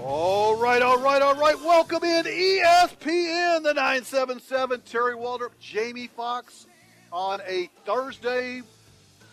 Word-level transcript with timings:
All 0.00 0.54
right, 0.56 0.80
all 0.80 0.98
right, 0.98 1.20
all 1.20 1.34
right. 1.34 1.58
Welcome 1.60 2.04
in 2.04 2.24
ESPN, 2.24 3.64
the 3.64 3.74
977. 3.74 4.82
Terry 4.82 5.14
Waldrop, 5.14 5.50
Jamie 5.60 6.06
Fox 6.06 6.66
on 7.12 7.40
a 7.46 7.68
Thursday 7.84 8.62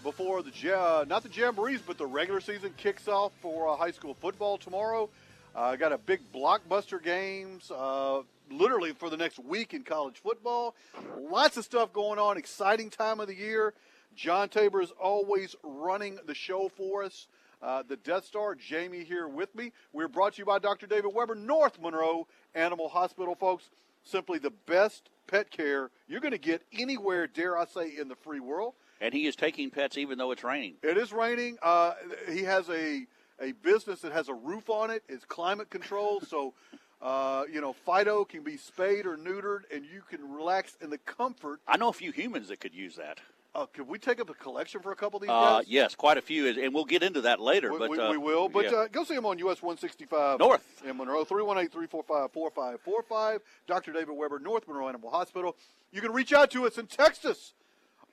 before 0.04 0.42
the, 0.42 0.52
ja- 0.52 1.04
not 1.08 1.22
the 1.22 1.30
Jamborees, 1.30 1.82
but 1.86 2.00
the 2.00 2.06
regular 2.06 2.42
season 2.42 2.74
kicks 2.78 3.08
off 3.08 3.32
for 3.42 3.70
uh, 3.70 3.76
high 3.76 3.92
school 3.92 4.16
football 4.16 4.58
tomorrow. 4.58 5.08
Uh, 5.56 5.76
got 5.76 5.92
a 5.92 5.98
big 6.00 6.20
blockbuster 6.34 7.02
games 7.02 7.70
uh, 7.72 8.22
literally 8.50 8.92
for 8.92 9.12
the 9.12 9.18
next 9.18 9.38
week 9.40 9.74
in 9.76 9.84
college 9.84 10.18
football. 10.18 10.76
Lots 11.20 11.58
of 11.58 11.64
stuff 11.64 11.94
going 11.94 12.18
on. 12.18 12.38
Exciting 12.38 12.90
time 12.90 13.20
of 13.20 13.28
the 13.28 13.36
year. 13.36 13.74
John 14.16 14.50
Tabor 14.50 14.82
is 14.82 14.92
always 14.92 15.56
running 15.64 16.18
the 16.26 16.34
show 16.34 16.70
for 16.70 17.04
us. 17.04 17.28
Uh, 17.66 17.82
the 17.82 17.98
Death 17.98 18.26
Star, 18.26 18.54
Jamie 18.54 19.04
here 19.04 19.28
with 19.28 19.56
me. 19.56 19.72
We're 19.92 20.08
brought 20.08 20.34
to 20.34 20.40
you 20.40 20.46
by 20.46 20.60
Dr. 20.60 20.86
David 20.86 21.12
Weber, 21.16 21.34
North 21.34 21.82
Monroe 21.82 22.28
Animal 22.54 22.90
Hospital, 22.90 23.34
folks. 23.34 23.72
Simply 24.04 24.38
the 24.38 24.52
best 24.68 25.10
pet 25.26 25.50
care 25.50 25.90
you're 26.08 26.20
going 26.20 26.32
to 26.32 26.38
get 26.38 26.62
anywhere, 26.78 27.26
dare 27.26 27.58
I 27.58 27.66
say, 27.66 27.98
in 28.00 28.08
the 28.08 28.16
free 28.16 28.40
world. 28.40 28.76
And 29.02 29.16
he 29.16 29.26
is 29.26 29.36
taking 29.36 29.72
pets 29.72 29.98
even 29.98 30.20
though 30.20 30.30
it's 30.30 30.44
raining. 30.44 30.76
It 30.84 30.96
is 30.96 31.12
raining. 31.12 31.58
Uh, 31.64 31.94
he 32.32 32.44
has 32.44 32.70
a 32.70 33.08
a 33.42 33.52
business 33.64 34.02
that 34.02 34.12
has 34.12 34.30
a 34.30 34.34
roof 34.36 34.70
on 34.70 34.92
it. 34.92 35.02
It's 35.10 35.26
climate 35.26 35.72
controlled, 35.72 36.28
so 36.28 36.54
uh, 37.02 37.46
you 37.52 37.62
know 37.62 37.74
Fido 37.74 38.26
can 38.26 38.44
be 38.44 38.58
spayed 38.58 39.08
or 39.08 39.18
neutered, 39.18 39.62
and 39.74 39.84
you 39.84 40.04
can 40.08 40.32
relax 40.32 40.78
in 40.82 40.92
the 40.92 41.00
comfort. 41.00 41.62
I 41.68 41.78
know 41.78 41.90
a 41.90 41.94
few 41.94 42.12
humans 42.12 42.50
that 42.50 42.60
could 42.60 42.76
use 42.76 42.96
that. 42.98 43.20
Uh, 43.56 43.66
could 43.68 43.88
we 43.88 43.98
take 43.98 44.20
up 44.20 44.30
a 44.30 44.34
collection 44.34 44.82
for 44.82 44.92
a 44.92 44.96
couple 44.98 45.16
of 45.16 45.22
these 45.22 45.30
Uh, 45.30 45.60
guys? 45.60 45.68
yes, 45.70 45.96
quite 45.96 46.18
a 46.18 46.22
few, 46.22 46.46
and 46.48 46.74
we'll 46.74 46.84
get 46.84 47.02
into 47.02 47.22
that 47.22 47.40
later. 47.40 47.72
We, 47.72 47.80
but 47.80 47.90
we, 47.90 47.98
uh, 47.98 48.12
we 48.12 48.18
will. 48.18 48.50
But 48.50 48.66
yeah. 48.66 48.72
uh, 48.80 48.88
go 48.88 49.06
see 49.06 49.14
him 49.16 49.26
on 49.26 49.40
US 49.40 49.62
165 49.62 50.40
North. 50.40 50.82
in 50.86 50.98
Monroe, 50.98 51.24
318 51.24 51.70
345 51.72 52.34
4545. 52.34 53.42
Dr. 53.66 53.94
David 53.94 54.10
Weber, 54.14 54.40
North 54.40 54.68
Monroe 54.68 54.90
Animal 54.90 55.10
Hospital. 55.10 55.56
You 55.94 56.02
can 56.02 56.12
reach 56.12 56.34
out 56.34 56.52
to 56.52 56.68
us 56.68 56.78
in 56.78 56.88
Texas 56.88 57.54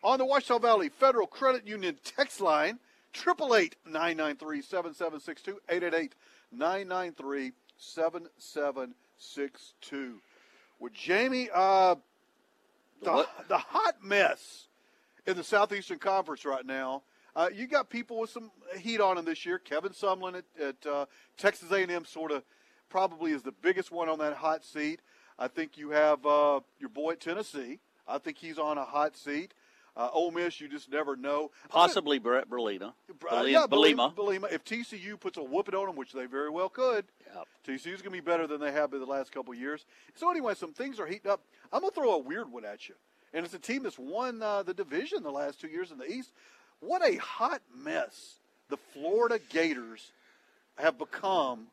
on 0.04 0.20
the 0.20 0.24
Ouachita 0.24 0.60
Valley 0.60 0.88
Federal 0.88 1.26
Credit 1.26 1.66
Union 1.66 1.98
text 2.04 2.40
line, 2.40 2.78
888 3.16 3.74
993 3.84 4.62
7762, 4.62 5.58
888 5.68 6.14
993 6.52 7.50
7762. 7.78 10.20
With 10.78 10.92
Jamie, 10.94 11.48
uh, 11.52 11.96
the, 13.02 13.26
the 13.48 13.58
hot 13.58 13.96
mess 14.04 14.68
in 15.26 15.36
the 15.36 15.44
Southeastern 15.44 15.98
Conference 15.98 16.44
right 16.44 16.64
now. 16.64 17.02
Uh, 17.34 17.48
you 17.54 17.66
got 17.66 17.88
people 17.88 18.18
with 18.20 18.30
some 18.30 18.50
heat 18.78 19.00
on 19.00 19.16
them 19.16 19.24
this 19.24 19.46
year. 19.46 19.58
Kevin 19.58 19.92
Sumlin 19.92 20.36
at, 20.36 20.44
at 20.62 20.86
uh, 20.86 21.06
Texas 21.38 21.70
A&M 21.70 22.04
sort 22.04 22.30
of 22.30 22.42
probably 22.90 23.32
is 23.32 23.42
the 23.42 23.52
biggest 23.52 23.90
one 23.90 24.08
on 24.08 24.18
that 24.18 24.34
hot 24.34 24.64
seat. 24.64 25.00
I 25.38 25.48
think 25.48 25.78
you 25.78 25.90
have 25.90 26.26
uh, 26.26 26.60
your 26.78 26.90
boy 26.90 27.12
at 27.12 27.20
Tennessee. 27.20 27.78
I 28.06 28.18
think 28.18 28.36
he's 28.36 28.58
on 28.58 28.76
a 28.76 28.84
hot 28.84 29.16
seat. 29.16 29.54
Uh, 29.96 30.08
Ole 30.12 30.30
Miss, 30.30 30.58
you 30.60 30.68
just 30.68 30.90
never 30.90 31.16
know. 31.16 31.50
possibly 31.68 32.18
Brett 32.18 32.48
Berlina. 32.48 32.94
Uh, 33.30 33.42
yeah, 33.42 33.66
Bielema. 33.68 34.14
Bielema. 34.14 34.50
If 34.50 34.64
TCU 34.64 35.20
puts 35.20 35.36
a 35.36 35.42
whooping 35.42 35.74
on 35.74 35.86
them, 35.86 35.96
which 35.96 36.12
they 36.12 36.24
very 36.26 36.48
well 36.50 36.70
could, 36.70 37.04
Yep. 37.34 37.46
TCU's 37.66 38.00
going 38.02 38.04
to 38.04 38.10
be 38.10 38.20
better 38.20 38.46
than 38.46 38.58
they 38.60 38.72
have 38.72 38.90
been 38.90 39.00
the 39.00 39.06
last 39.06 39.32
couple 39.32 39.52
of 39.52 39.58
years. 39.58 39.84
So 40.14 40.30
anyway, 40.30 40.54
some 40.54 40.72
things 40.72 40.98
are 40.98 41.06
heating 41.06 41.30
up. 41.30 41.42
I'm 41.72 41.80
going 41.80 41.90
to 41.92 41.94
throw 41.94 42.12
a 42.14 42.18
weird 42.18 42.50
one 42.50 42.64
at 42.64 42.88
you, 42.88 42.94
and 43.34 43.44
it's 43.44 43.54
a 43.54 43.58
team 43.58 43.82
that's 43.82 43.98
won 43.98 44.42
uh, 44.42 44.62
the 44.62 44.74
division 44.74 45.22
the 45.22 45.30
last 45.30 45.60
two 45.60 45.68
years 45.68 45.90
in 45.90 45.98
the 45.98 46.10
East. 46.10 46.32
What 46.80 47.06
a 47.06 47.16
hot 47.16 47.62
mess 47.74 48.34
the 48.68 48.76
Florida 48.92 49.38
Gators 49.50 50.10
have 50.76 50.98
become 50.98 51.66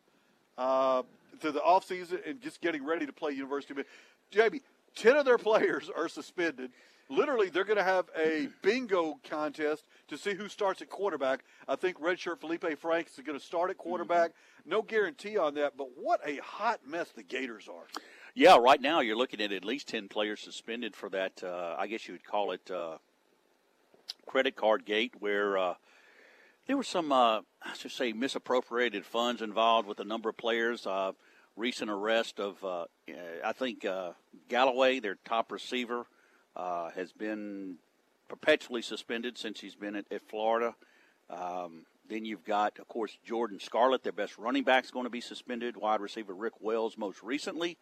uh, 0.58 1.04
through 1.40 1.54
the 1.54 1.62
offseason 1.62 2.28
and 2.28 2.42
just 2.42 2.62
getting 2.62 2.86
ready 2.86 3.06
to 3.06 3.14
play 3.14 3.32
University 3.32 3.80
of. 3.80 3.86
Jamie, 4.32 4.62
10 4.96 5.18
of 5.18 5.26
their 5.26 5.38
players 5.38 5.90
are 5.96 6.08
suspended. 6.08 6.72
Literally, 7.10 7.50
they're 7.50 7.64
going 7.64 7.78
to 7.78 7.84
have 7.84 8.06
a 8.16 8.50
bingo 8.62 9.18
contest 9.28 9.86
to 10.10 10.18
see 10.18 10.36
who 10.36 10.48
starts 10.48 10.82
at 10.84 10.90
quarterback. 10.90 11.44
I 11.68 11.76
think 11.76 12.00
redshirt 12.00 12.40
Feleipe 12.40 12.78
Franks 12.78 13.18
is 13.18 13.24
going 13.26 13.40
to 13.40 13.44
start 13.44 13.72
at 13.72 13.80
quarterback. 13.80 14.32
No 14.64 14.84
guarantee 14.84 15.36
on 15.36 15.56
that, 15.56 15.74
but 15.76 15.88
what 15.98 16.22
a 16.24 16.38
hot 16.38 16.82
mess 16.86 17.10
the 17.10 17.24
Gators 17.24 17.68
are. 17.68 17.88
Yeah, 18.40 18.56
right 18.56 18.80
now 18.80 19.02
you're 19.02 19.18
looking 19.18 19.42
at 19.42 19.52
at 19.52 19.66
least 19.66 19.90
10 19.90 20.08
players 20.08 20.40
suspended 20.40 20.96
for 20.96 21.10
that, 21.10 21.44
uh, 21.44 21.76
I 21.78 21.88
guess 21.88 22.08
you 22.08 22.14
would 22.14 22.24
call 22.24 22.54
it 22.54 22.72
uh, 22.72 22.96
credit 24.28 24.56
card 24.56 24.86
gate, 24.86 25.12
where 25.20 25.58
uh, 25.58 25.74
there 26.66 26.78
were 26.78 26.84
some, 26.84 27.12
uh, 27.12 27.42
I 27.62 27.74
should 27.78 27.92
say, 27.92 28.14
misappropriated 28.14 29.06
funds 29.06 29.42
involved 29.42 29.90
with 29.90 30.00
a 30.00 30.06
number 30.06 30.30
of 30.30 30.38
players. 30.38 30.88
Uh, 30.88 31.12
recent 31.58 31.92
arrest 31.92 32.40
of, 32.40 32.64
uh, 32.64 32.86
I 33.44 33.52
think, 33.52 33.86
Callaway, 34.48 35.02
their 35.02 35.18
top 35.26 35.52
receiver, 35.52 36.06
has 36.56 37.12
been 37.12 37.76
perpetually 38.30 38.82
suspended 38.82 39.38
since 39.38 39.60
he's 39.60 39.76
been 39.76 39.98
at, 39.98 40.06
at 40.10 40.22
Florida. 40.22 40.76
Um, 41.30 41.86
then 42.08 42.24
you've 42.24 42.46
got, 42.46 42.80
of 42.80 42.88
course, 42.88 43.18
Jordan 43.22 43.60
Scarlett, 43.60 44.04
their 44.04 44.14
best 44.14 44.38
running 44.38 44.64
back, 44.64 44.86
is 44.86 44.92
going 44.92 45.04
to 45.04 45.10
be 45.10 45.20
suspended. 45.20 45.76
Wide 45.76 46.00
receiver 46.00 46.34
Rick 46.34 46.62
Wells, 46.62 46.98
most 46.98 47.22
recently, 47.22 47.78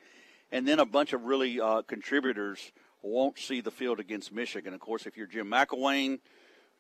and 0.52 0.68
then 0.68 0.80
a 0.80 0.86
bunch 0.86 1.14
of 1.14 1.24
really 1.24 1.60
uh, 1.60 1.82
contributors 1.84 2.72
won't 3.02 3.38
see 3.40 3.62
the 3.62 3.72
field 3.72 4.00
against 4.00 4.32
Michigan. 4.32 4.74
Of 4.74 4.80
course, 4.80 5.06
if 5.06 5.18
you're 5.18 5.28
Jim 5.28 5.48
McElwain, 5.50 6.20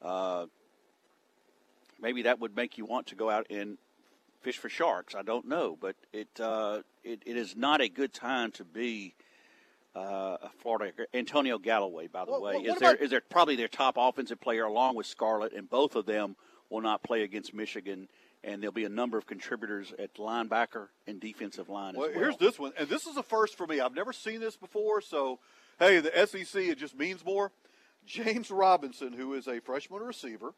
uh, 0.01 0.45
maybe 2.01 2.23
that 2.23 2.39
would 2.39 2.55
make 2.55 2.77
you 2.77 2.85
want 2.85 3.07
to 3.07 3.15
go 3.15 3.29
out 3.29 3.47
and 3.49 3.77
fish 4.41 4.57
for 4.57 4.69
sharks. 4.69 5.15
I 5.15 5.21
don't 5.21 5.47
know, 5.47 5.77
but 5.79 5.95
it 6.13 6.27
uh, 6.39 6.81
it, 7.03 7.21
it 7.25 7.37
is 7.37 7.55
not 7.55 7.81
a 7.81 7.89
good 7.89 8.13
time 8.13 8.51
to 8.53 8.63
be. 8.63 9.13
Uh, 9.95 10.37
a 10.43 10.49
Florida 10.59 10.91
Antonio 11.11 11.57
Callaway, 11.57 12.05
by 12.05 12.23
the 12.23 12.29
Well, 12.29 12.41
way, 12.43 12.53
well, 12.57 12.65
is 12.67 12.75
there 12.77 12.91
about- 12.91 13.01
is 13.01 13.09
there 13.09 13.21
probably 13.31 13.55
their 13.55 13.67
top 13.67 13.95
offensive 13.97 14.39
player 14.39 14.63
along 14.63 14.95
with 14.95 15.07
Scarlett, 15.07 15.53
and 15.53 15.67
both 15.67 15.95
of 15.95 16.05
them 16.05 16.35
will 16.69 16.81
not 16.81 17.01
play 17.01 17.23
against 17.23 17.51
Michigan. 17.51 18.07
And 18.43 18.61
there'll 18.61 18.71
be 18.73 18.85
a 18.85 18.89
number 18.89 19.17
of 19.17 19.25
contributors 19.25 19.93
at 19.97 20.13
linebacker 20.15 20.87
and 21.07 21.19
defensive 21.19 21.69
line 21.69 21.95
Well, 21.95 22.09
as 22.09 22.15
well. 22.15 22.23
here's 22.23 22.37
this 22.37 22.59
one, 22.59 22.71
and 22.77 22.87
this 22.87 23.05
is 23.07 23.17
a 23.17 23.23
first 23.23 23.55
for 23.57 23.65
me. 23.67 23.79
I've 23.79 23.95
never 23.95 24.13
seen 24.13 24.39
this 24.39 24.55
before, 24.55 25.01
so 25.01 25.39
hey, 25.79 25.99
the 25.99 26.11
SEC 26.27 26.61
it 26.63 26.77
just 26.77 26.97
means 26.97 27.25
more. 27.25 27.51
James 28.05 28.49
Robinson, 28.51 29.11
who 29.11 29.33
is 29.33 29.47
a 29.47 29.59
freshman 29.59 30.01
receiver, 30.01 30.53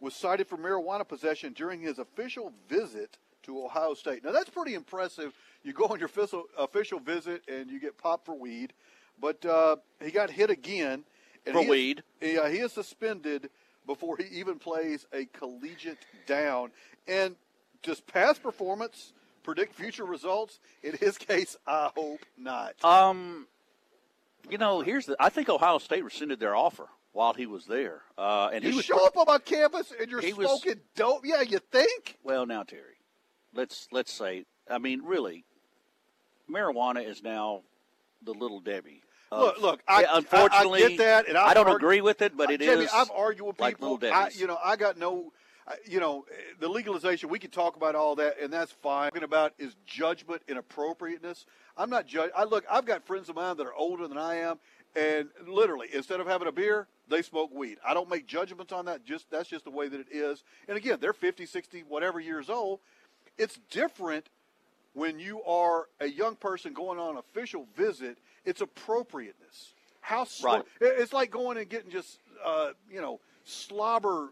was 0.00 0.14
cited 0.14 0.46
for 0.46 0.56
marijuana 0.56 1.06
possession 1.06 1.52
during 1.52 1.80
his 1.80 1.98
official 1.98 2.52
visit 2.68 3.18
to 3.42 3.62
Ohio 3.64 3.92
State. 3.94 4.24
Now 4.24 4.32
that's 4.32 4.48
pretty 4.50 4.74
impressive. 4.74 5.34
You 5.62 5.72
go 5.74 5.84
on 5.86 5.98
your 5.98 6.06
official, 6.06 6.44
official 6.56 7.00
visit 7.00 7.42
and 7.48 7.70
you 7.70 7.80
get 7.80 7.98
popped 7.98 8.24
for 8.24 8.34
weed, 8.34 8.72
but 9.20 9.44
uh, 9.44 9.76
he 10.02 10.10
got 10.10 10.30
hit 10.30 10.48
again. 10.48 11.04
And 11.46 11.54
For 11.54 11.58
he 11.60 11.64
is- 11.66 11.70
weed? 11.70 12.02
yeah, 12.22 12.48
he 12.48 12.58
is 12.58 12.72
suspended 12.72 13.50
before 13.86 14.16
he 14.16 14.24
even 14.38 14.58
plays 14.58 15.06
a 15.12 15.24
collegiate 15.26 15.98
down. 16.26 16.70
And 17.06 17.36
does 17.82 18.00
past 18.00 18.42
performance 18.42 19.12
predict 19.42 19.74
future 19.74 20.04
results? 20.04 20.58
In 20.82 20.96
his 20.96 21.18
case, 21.18 21.56
I 21.66 21.90
hope 21.96 22.20
not. 22.38 22.82
Um, 22.84 23.46
you 24.50 24.58
know, 24.58 24.80
here's 24.80 25.06
the. 25.06 25.16
I 25.20 25.28
think 25.28 25.48
Ohio 25.48 25.78
State 25.78 26.04
rescinded 26.04 26.40
their 26.40 26.54
offer 26.56 26.88
while 27.12 27.32
he 27.34 27.46
was 27.46 27.64
there, 27.66 28.02
uh, 28.18 28.50
and 28.52 28.64
you 28.64 28.70
he 28.70 28.76
was 28.76 28.84
show 28.84 29.06
up 29.06 29.16
on 29.16 29.24
my 29.28 29.38
campus 29.38 29.92
and 30.00 30.10
you're 30.10 30.20
he 30.20 30.32
was- 30.32 30.46
smoking 30.48 30.80
dope. 30.96 31.22
Yeah, 31.24 31.42
you 31.42 31.58
think? 31.70 32.18
well 32.24 32.44
now, 32.44 32.62
Terry. 32.64 32.96
let's 33.54 33.86
let's 33.92 34.12
say, 34.12 34.44
I 34.68 34.78
mean, 34.78 35.02
really, 35.04 35.44
marijuana 36.50 37.06
is 37.08 37.22
now 37.22 37.62
the 38.22 38.32
little 38.32 38.60
Debbie. 38.60 39.02
Of- 39.34 39.40
Look, 39.40 39.60
look. 39.60 39.82
I, 39.88 40.02
Yeah, 40.02 40.08
unfortunately, 40.14 40.82
I, 40.82 40.86
I 40.86 40.88
get 40.90 40.98
that, 40.98 41.28
and 41.28 41.36
I've 41.38 41.48
I 41.48 41.54
don't 41.54 41.66
argu- 41.66 41.76
agree 41.76 42.00
with 42.00 42.22
it, 42.22 42.36
but 42.36 42.50
it 42.50 42.60
is. 42.62 42.68
Jamie, 42.68 42.86
I've 42.92 43.10
argued 43.10 43.46
with 43.46 43.56
people. 43.56 43.92
little 43.98 44.14
I, 44.14 44.30
you 44.34 44.46
know, 44.46 44.58
I 44.62 44.76
got 44.76 44.98
no. 44.98 45.32
You 45.86 45.98
know, 45.98 46.26
the 46.60 46.68
legalization. 46.68 47.30
We 47.30 47.38
can 47.38 47.50
talk 47.50 47.76
about 47.76 47.94
all 47.94 48.16
that, 48.16 48.38
and 48.38 48.52
that's 48.52 48.70
fine. 48.70 49.08
Talking 49.10 49.22
about 49.24 49.54
is 49.58 49.74
judgment 49.86 50.42
and 50.46 50.58
appropriateness. 50.58 51.46
I'm 51.78 51.88
not 51.88 52.06
judge. 52.06 52.30
I 52.36 52.44
look. 52.44 52.64
I've 52.70 52.84
got 52.84 53.06
friends 53.06 53.30
of 53.30 53.36
mine 53.36 53.56
that 53.56 53.66
are 53.66 53.72
older 53.74 54.06
than 54.06 54.18
I 54.18 54.34
am, 54.40 54.58
and 54.94 55.30
literally, 55.46 55.88
instead 55.94 56.20
of 56.20 56.26
having 56.26 56.48
a 56.48 56.52
beer, 56.52 56.86
they 57.08 57.22
smoke 57.22 57.50
weed. 57.50 57.78
I 57.82 57.94
don't 57.94 58.10
make 58.10 58.26
judgments 58.26 58.74
on 58.74 58.84
that. 58.84 59.06
Just 59.06 59.30
that's 59.30 59.48
just 59.48 59.64
the 59.64 59.70
way 59.70 59.88
that 59.88 60.00
it 60.00 60.08
is. 60.10 60.44
And 60.68 60.76
again, 60.76 60.98
they're 61.00 61.14
50, 61.14 61.46
60, 61.46 61.80
whatever 61.88 62.20
years 62.20 62.50
old. 62.50 62.80
It's 63.38 63.58
different 63.70 64.28
when 64.92 65.18
you 65.18 65.42
are 65.44 65.86
a 65.98 66.06
young 66.06 66.36
person 66.36 66.74
going 66.74 66.98
on 66.98 67.12
an 67.12 67.16
official 67.16 67.66
visit, 67.74 68.18
it's 68.44 68.60
appropriateness. 68.60 69.72
How 70.00 70.24
sl- 70.24 70.46
Right. 70.46 70.62
It's 70.80 71.12
like 71.12 71.30
going 71.30 71.56
and 71.56 71.68
getting 71.68 71.90
just 71.90 72.18
uh, 72.44 72.70
you 72.90 73.00
know 73.00 73.20
slobber 73.44 74.30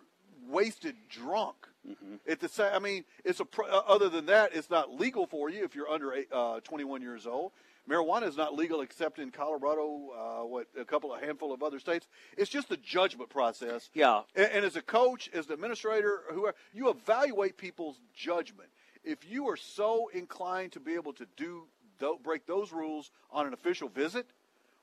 wasted 0.48 0.96
drunk. 1.08 1.56
Mm-hmm. 1.88 2.30
At 2.30 2.38
the 2.40 2.48
same, 2.48 2.70
I 2.72 2.78
mean, 2.78 3.04
it's 3.24 3.40
a 3.40 3.44
pro- 3.44 3.66
uh, 3.66 3.82
other 3.88 4.08
than 4.08 4.26
that, 4.26 4.54
it's 4.54 4.70
not 4.70 4.92
legal 4.94 5.26
for 5.26 5.50
you 5.50 5.64
if 5.64 5.74
you're 5.74 5.88
under 5.88 6.12
eight- 6.14 6.32
uh, 6.32 6.60
21 6.60 7.02
years 7.02 7.26
old. 7.26 7.52
Marijuana 7.90 8.28
is 8.28 8.36
not 8.36 8.54
legal 8.54 8.82
except 8.82 9.18
in 9.18 9.32
Colorado, 9.32 10.10
uh, 10.16 10.46
what 10.46 10.68
a 10.78 10.84
couple, 10.84 11.12
a 11.12 11.18
handful 11.18 11.52
of 11.52 11.64
other 11.64 11.80
states. 11.80 12.06
It's 12.38 12.48
just 12.50 12.68
the 12.68 12.76
judgment 12.76 13.30
process. 13.30 13.90
Yeah. 13.94 14.20
And, 14.36 14.48
and 14.52 14.64
as 14.64 14.76
a 14.76 14.82
coach, 14.82 15.28
as 15.34 15.46
the 15.46 15.54
administrator, 15.54 16.20
whoever, 16.30 16.54
you 16.72 16.88
evaluate 16.88 17.56
people's 17.56 17.98
judgment. 18.14 18.68
If 19.02 19.28
you 19.28 19.48
are 19.48 19.56
so 19.56 20.08
inclined 20.14 20.70
to 20.72 20.80
be 20.80 20.94
able 20.94 21.14
to 21.14 21.26
do 21.36 21.64
break 22.22 22.46
those 22.46 22.72
rules 22.72 23.10
on 23.30 23.46
an 23.46 23.52
official 23.52 23.88
visit, 23.88 24.26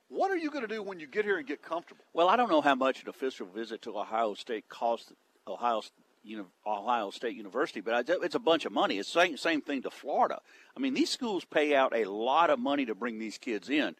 what 0.09 0.31
are 0.31 0.37
you 0.37 0.49
going 0.49 0.67
to 0.67 0.73
do 0.73 0.81
when 0.81 0.99
you 0.99 1.07
get 1.07 1.25
here 1.25 1.37
and 1.37 1.47
get 1.47 1.61
comfortable? 1.61 2.03
Well, 2.13 2.29
I 2.29 2.35
don't 2.35 2.49
know 2.49 2.61
how 2.61 2.75
much 2.75 3.03
an 3.03 3.09
official 3.09 3.45
visit 3.45 3.83
to 3.83 3.97
Ohio 3.97 4.33
State 4.33 4.67
costs 4.67 5.13
Ohio 5.47 5.81
Ohio 6.65 7.09
State 7.11 7.35
University, 7.35 7.79
but 7.81 8.09
it's 8.09 8.35
a 8.35 8.39
bunch 8.39 8.65
of 8.65 8.71
money. 8.71 8.97
It's 8.97 9.09
same 9.09 9.37
same 9.37 9.61
thing 9.61 9.83
to 9.83 9.91
Florida. 9.91 10.39
I 10.75 10.79
mean, 10.79 10.93
these 10.93 11.09
schools 11.09 11.45
pay 11.45 11.75
out 11.75 11.95
a 11.95 12.05
lot 12.05 12.49
of 12.49 12.59
money 12.59 12.85
to 12.85 12.95
bring 12.95 13.19
these 13.19 13.37
kids 13.37 13.69
in, 13.69 13.95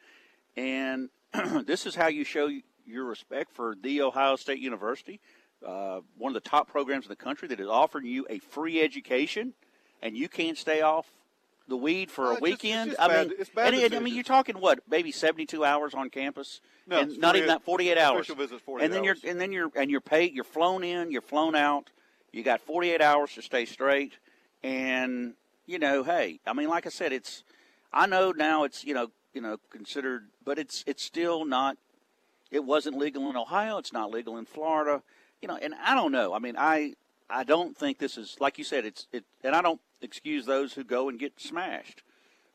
and 0.57 1.09
this 1.65 1.85
is 1.85 1.95
how 1.95 2.07
you 2.07 2.23
show 2.23 2.49
your 2.85 3.05
respect 3.05 3.51
for 3.53 3.75
the 3.81 4.01
Ohio 4.01 4.35
State 4.35 4.59
University, 4.59 5.19
uh, 5.65 6.01
one 6.17 6.35
of 6.35 6.43
the 6.43 6.49
top 6.49 6.67
programs 6.67 7.05
in 7.05 7.09
the 7.09 7.15
country 7.15 7.47
that 7.47 7.59
is 7.59 7.67
offering 7.67 8.05
you 8.05 8.25
a 8.29 8.39
free 8.39 8.81
education, 8.81 9.53
and 10.01 10.17
you 10.17 10.27
can't 10.27 10.57
stay 10.57 10.81
off 10.81 11.05
the 11.69 11.77
weed 11.77 12.11
for 12.11 12.23
Well, 12.23 12.31
a 12.31 12.33
it's 12.35 12.41
just- 12.41 12.53
it's 12.53 12.63
weekend. 12.63 12.89
just 12.91 13.01
I 13.01 13.07
bad- 13.07 13.27
mean, 13.29 13.37
it's 13.39 13.49
bad 13.49 13.73
and, 13.73 13.83
and, 13.83 13.95
I 13.95 13.99
mean, 13.99 14.13
you're 14.15 14.23
talking 14.23 14.59
what, 14.59 14.79
maybe 14.89 15.11
72 15.11 15.63
hours 15.63 15.93
on 15.93 16.09
campus, 16.09 16.59
No, 16.87 16.99
and 16.99 17.17
not 17.19 17.35
even 17.35 17.47
that 17.47 17.63
48 17.63 17.97
hours. 17.97 18.27
visit's 18.27 18.61
48 18.63 18.85
and 18.85 18.93
then 18.93 19.03
you're 19.03 19.15
and 19.23 19.39
then 19.39 19.51
you're 19.51 19.71
and 19.75 19.89
you're 19.91 20.01
paid. 20.01 20.33
You're 20.33 20.43
flown 20.43 20.83
in. 20.83 21.11
You're 21.11 21.21
flown 21.21 21.55
out. 21.55 21.89
You 22.31 22.43
got 22.43 22.59
48 22.61 23.01
hours 23.01 23.33
to 23.35 23.41
stay 23.41 23.65
straight. 23.65 24.13
And 24.63 25.35
you 25.65 25.79
know, 25.79 26.03
hey, 26.03 26.39
I 26.45 26.53
mean, 26.53 26.67
like 26.69 26.85
I 26.85 26.89
said, 26.89 27.13
it's. 27.13 27.43
I 27.93 28.05
know 28.07 28.31
now 28.31 28.63
it's 28.65 28.83
you 28.83 28.93
know 28.93 29.09
you 29.33 29.41
know 29.41 29.57
considered, 29.69 30.29
but 30.43 30.59
it's 30.59 30.83
it's 30.87 31.03
still 31.03 31.45
not. 31.45 31.77
It 32.51 32.63
wasn't 32.65 32.97
legal 32.97 33.29
in 33.29 33.37
Ohio. 33.37 33.77
It's 33.77 33.93
not 33.93 34.09
legal 34.11 34.37
in 34.37 34.45
Florida. 34.45 35.01
You 35.41 35.47
know, 35.47 35.55
and 35.61 35.73
I 35.75 35.95
don't 35.95 36.11
know. 36.11 36.33
I 36.33 36.39
mean, 36.39 36.55
I 36.57 36.95
I 37.29 37.43
don't 37.43 37.77
think 37.77 37.99
this 37.99 38.17
is 38.17 38.37
like 38.39 38.57
you 38.57 38.63
said. 38.63 38.85
It's 38.85 39.07
it, 39.11 39.23
and 39.43 39.55
I 39.55 39.61
don't 39.61 39.81
excuse 40.01 40.45
those 40.45 40.73
who 40.73 40.83
go 40.83 41.09
and 41.09 41.19
get 41.19 41.39
smashed. 41.39 42.03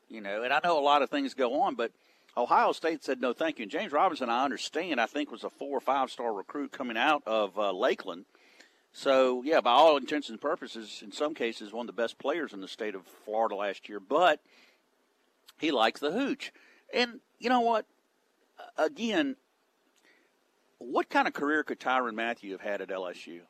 You 0.09 0.21
know, 0.21 0.43
and 0.43 0.53
I 0.53 0.59
know 0.63 0.77
a 0.77 0.81
lot 0.81 1.01
of 1.01 1.09
things 1.09 1.33
go 1.33 1.61
on, 1.61 1.75
but 1.75 1.91
Ohio 2.37 2.73
State 2.73 3.03
said 3.03 3.21
no, 3.21 3.33
thank 3.33 3.59
you. 3.59 3.63
And 3.63 3.71
James 3.71 3.91
Robinson, 3.91 4.29
I 4.29 4.43
understand, 4.43 4.99
I 4.99 5.05
think 5.05 5.31
was 5.31 5.43
a 5.43 5.49
four 5.49 5.77
or 5.77 5.81
five 5.81 6.11
star 6.11 6.33
recruit 6.33 6.71
coming 6.71 6.97
out 6.97 7.23
of 7.25 7.57
uh, 7.57 7.71
Lakeland. 7.71 8.25
So 8.91 9.41
yeah, 9.43 9.61
by 9.61 9.71
all 9.71 9.97
intents 9.97 10.29
and 10.29 10.39
purposes, 10.39 11.01
in 11.03 11.11
some 11.11 11.33
cases, 11.33 11.73
one 11.73 11.89
of 11.89 11.95
the 11.95 12.01
best 12.01 12.17
players 12.19 12.53
in 12.53 12.61
the 12.61 12.67
state 12.67 12.95
of 12.95 13.05
Florida 13.25 13.55
last 13.55 13.89
year. 13.89 13.99
But 13.99 14.41
he 15.57 15.71
likes 15.71 15.99
the 15.99 16.11
hooch, 16.11 16.51
and 16.93 17.19
you 17.39 17.49
know 17.49 17.61
what? 17.61 17.85
Again, 18.77 19.35
what 20.77 21.09
kind 21.09 21.27
of 21.27 21.33
career 21.33 21.63
could 21.63 21.79
Tyrann 21.79 22.15
Mathieu 22.15 22.51
have 22.51 22.61
had 22.61 22.81
at 22.81 22.89
LSU? 22.89 23.41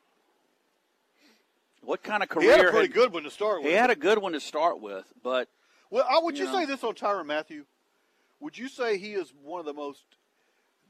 What 1.86 2.02
kind 2.02 2.20
of 2.20 2.28
career? 2.28 2.50
He 2.50 2.56
had 2.56 2.66
a 2.66 2.70
pretty 2.70 2.92
good 2.92 3.12
one 3.12 3.22
to 3.22 3.30
start 3.30 3.62
with. 3.62 3.70
He 3.70 3.76
had 3.76 3.90
a 3.90 3.96
good 3.96 4.18
one 4.18 4.32
to 4.32 4.40
start 4.40 4.80
with, 4.80 5.04
but 5.22 5.48
Well, 5.88 6.04
I, 6.10 6.18
would 6.18 6.36
you 6.36 6.46
Yeah. 6.46 6.52
say 6.52 6.64
this 6.66 6.82
on 6.82 6.94
Tyrann 6.96 7.26
Mathieu? 7.26 7.64
Would 8.40 8.58
you 8.58 8.68
say 8.68 8.98
he 8.98 9.14
is 9.14 9.32
one 9.32 9.60
of 9.60 9.66
the 9.66 9.72
most 9.72 10.02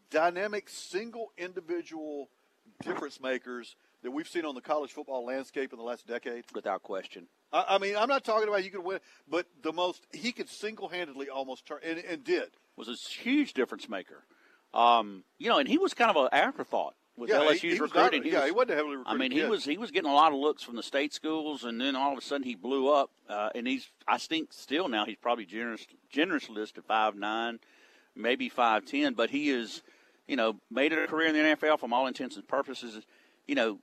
dynamic, 0.08 0.70
single 0.70 1.32
individual 1.36 2.30
difference 2.80 3.20
makers 3.20 3.76
that 4.02 4.10
we've 4.10 4.26
seen 4.26 4.46
on 4.46 4.54
the 4.54 4.62
college 4.62 4.90
football 4.92 5.26
landscape 5.26 5.70
in 5.74 5.78
the 5.78 5.84
last 5.84 6.06
decade? 6.06 6.44
without 6.54 6.82
question. 6.82 7.28
I, 7.52 7.64
I 7.70 7.78
mean, 7.78 7.94
I'm 7.94 8.08
not 8.08 8.24
talking 8.24 8.48
about 8.48 8.64
you 8.64 8.70
could 8.70 8.82
win, 8.82 9.00
but 9.28 9.46
the 9.62 9.74
most 9.74 10.06
he 10.14 10.32
could 10.32 10.48
single-handedly 10.48 11.28
almost 11.28 11.66
turn 11.66 11.80
and, 11.84 11.98
and 11.98 12.24
did. 12.24 12.48
was 12.74 12.88
a 12.88 12.94
huge 12.94 13.52
difference 13.52 13.86
maker. 13.86 14.24
Um, 14.72 15.24
you 15.38 15.50
know, 15.50 15.58
and 15.58 15.68
he 15.68 15.76
was 15.76 15.92
kind 15.92 16.10
of 16.10 16.16
an 16.16 16.28
afterthought 16.32 16.94
with 17.16 17.30
Yeah, 17.30 17.40
he- 17.40 17.46
LSU's 17.48 17.60
he 17.62 17.68
was 17.70 17.80
recruiting. 17.80 18.22
not- 18.22 18.32
yeah, 18.32 18.44
he 18.46 18.50
wasn't 18.52 18.70
a 18.72 18.74
heavily 18.76 18.96
I 19.06 19.16
mean, 19.16 19.30
he 19.32 19.40
kid. 19.40 19.48
was 19.50 19.64
he 19.64 19.78
was 19.78 19.90
getting 19.90 20.10
a 20.10 20.14
lot 20.14 20.32
of 20.32 20.38
looks 20.38 20.62
from 20.62 20.76
the 20.76 20.82
state 20.82 21.12
schools, 21.12 21.64
and 21.64 21.80
then 21.80 21.96
all 21.96 22.12
of 22.12 22.18
a 22.18 22.20
sudden 22.22 22.44
he 22.46 22.54
blew 22.54 22.88
up. 22.92 23.10
Uh, 23.28 23.50
and 23.54 23.66
he's 23.66 23.88
I 24.06 24.18
think 24.18 24.52
still 24.52 24.88
now 24.88 25.04
he's 25.06 25.16
probably 25.16 25.46
generous 25.46 25.86
generous 26.10 26.48
listed 26.48 26.84
five 26.84 27.14
nine, 27.16 27.60
maybe 28.14 28.48
five 28.48 28.84
ten, 28.84 29.14
but 29.14 29.30
he 29.30 29.50
is, 29.50 29.82
you 30.28 30.36
know, 30.36 30.60
made 30.70 30.92
it 30.92 30.98
a 31.02 31.06
career 31.06 31.28
in 31.28 31.34
the 31.34 31.40
NFL 31.56 31.78
from 31.80 31.92
all 31.92 32.06
intents 32.06 32.36
and 32.36 32.46
purposes. 32.46 33.04
You 33.46 33.54
know, 33.54 33.78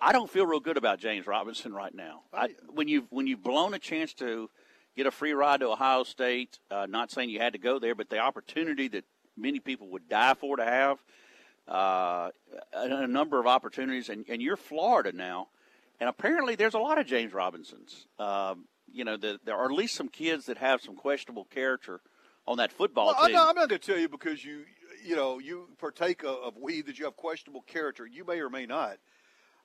I 0.00 0.12
don't 0.12 0.28
feel 0.30 0.46
real 0.46 0.60
good 0.60 0.76
about 0.76 0.98
James 0.98 1.26
Robinson 1.26 1.72
right 1.72 1.94
now. 1.94 2.22
I, 2.32 2.48
when 2.70 2.88
you've 2.88 3.06
when 3.10 3.26
you've 3.26 3.42
blown 3.42 3.74
a 3.74 3.78
chance 3.78 4.12
to 4.14 4.50
get 4.96 5.06
a 5.06 5.10
free 5.10 5.32
ride 5.32 5.60
to 5.60 5.66
Ohio 5.70 6.02
State, 6.04 6.58
uh, 6.70 6.86
not 6.88 7.10
saying 7.10 7.28
you 7.30 7.38
had 7.40 7.52
to 7.52 7.58
go 7.58 7.78
there, 7.78 7.94
but 7.94 8.10
the 8.10 8.18
opportunity 8.18 8.88
that 8.88 9.04
many 9.36 9.58
people 9.60 9.88
would 9.88 10.08
die 10.08 10.34
for 10.34 10.56
to 10.56 10.64
have, 10.64 10.98
uh, 11.68 12.30
a, 12.72 12.86
a 13.02 13.06
number 13.06 13.40
of 13.40 13.46
opportunities, 13.46 14.08
and, 14.08 14.24
and 14.28 14.42
you're 14.42 14.56
Florida 14.56 15.12
now, 15.12 15.48
and 16.00 16.08
apparently 16.08 16.54
there's 16.54 16.74
a 16.74 16.78
lot 16.78 16.98
of 16.98 17.06
James 17.06 17.32
Robinsons. 17.32 18.06
Um, 18.18 18.64
you 18.92 19.04
know, 19.04 19.16
the, 19.16 19.40
there 19.44 19.56
are 19.56 19.64
at 19.64 19.72
least 19.72 19.94
some 19.94 20.08
kids 20.08 20.46
that 20.46 20.58
have 20.58 20.80
some 20.80 20.94
questionable 20.94 21.44
character 21.46 22.00
on 22.46 22.58
that 22.58 22.72
football 22.72 23.06
Well, 23.06 23.26
team. 23.26 23.34
not, 23.34 23.48
I'm 23.50 23.56
not 23.56 23.68
going 23.68 23.80
to 23.80 23.86
tell 23.86 23.98
you 23.98 24.08
because 24.08 24.44
you, 24.44 24.64
you 25.04 25.16
know, 25.16 25.38
you 25.38 25.68
partake 25.78 26.22
of, 26.22 26.36
of 26.36 26.56
weed 26.56 26.86
that 26.86 26.98
you 26.98 27.06
have 27.06 27.16
questionable 27.16 27.62
character. 27.62 28.06
You 28.06 28.24
may 28.24 28.40
or 28.40 28.50
may 28.50 28.66
not. 28.66 28.98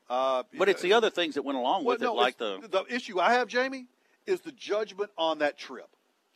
Uh, 0.10 0.44
but 0.58 0.70
it's 0.70 0.82
the 0.82 0.94
other 0.94 1.12
things 1.12 1.36
that 1.36 1.44
went 1.44 1.58
along 1.58 1.84
well, 1.84 1.96
with 1.96 2.02
no, 2.02 2.14
it, 2.14 2.18
like 2.18 2.38
the 2.38 2.68
the 2.72 2.84
issue 2.90 3.20
I 3.20 3.34
have, 3.34 3.48
Jamie, 3.48 3.86
is 4.26 4.42
the 4.42 4.52
judgment 4.52 5.12
on 5.18 5.40
that 5.40 5.58
trip. 5.58 5.90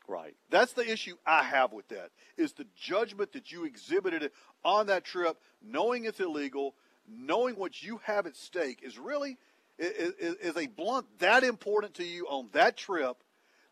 Right. 0.08 0.36
That's 0.50 0.74
the 0.74 0.90
issue 0.90 1.16
I 1.26 1.44
have 1.44 1.72
with 1.72 1.88
that. 1.90 2.10
Is 2.38 2.54
the 2.54 2.66
judgment 2.76 3.34
that 3.34 3.52
you 3.52 3.66
exhibited 3.66 4.32
on 4.64 4.88
that 4.88 5.06
trip, 5.06 5.38
knowing 5.62 6.06
it's 6.06 6.20
illegal, 6.20 6.76
knowing 7.08 7.56
what 7.56 7.82
you 7.82 8.02
have 8.04 8.28
at 8.28 8.36
stake, 8.36 8.80
is 8.84 8.98
really 8.98 9.38
is, 9.80 10.14
is, 10.20 10.56
a 10.56 10.68
blunt 10.68 11.08
that 11.20 11.44
important 11.44 11.96
to 11.96 12.04
you 12.04 12.28
on 12.28 12.48
that 12.52 12.78
trip 12.78 13.18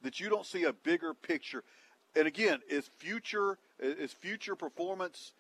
that 0.01 0.19
you 0.19 0.29
don't 0.29 0.45
see 0.45 0.63
a 0.63 0.73
bigger 0.73 1.13
picture. 1.13 1.63
And 2.15 2.27
again, 2.27 2.59
is 2.69 2.89
future 2.97 3.57
is 3.79 4.11
future 4.11 4.55
performance 4.55 5.33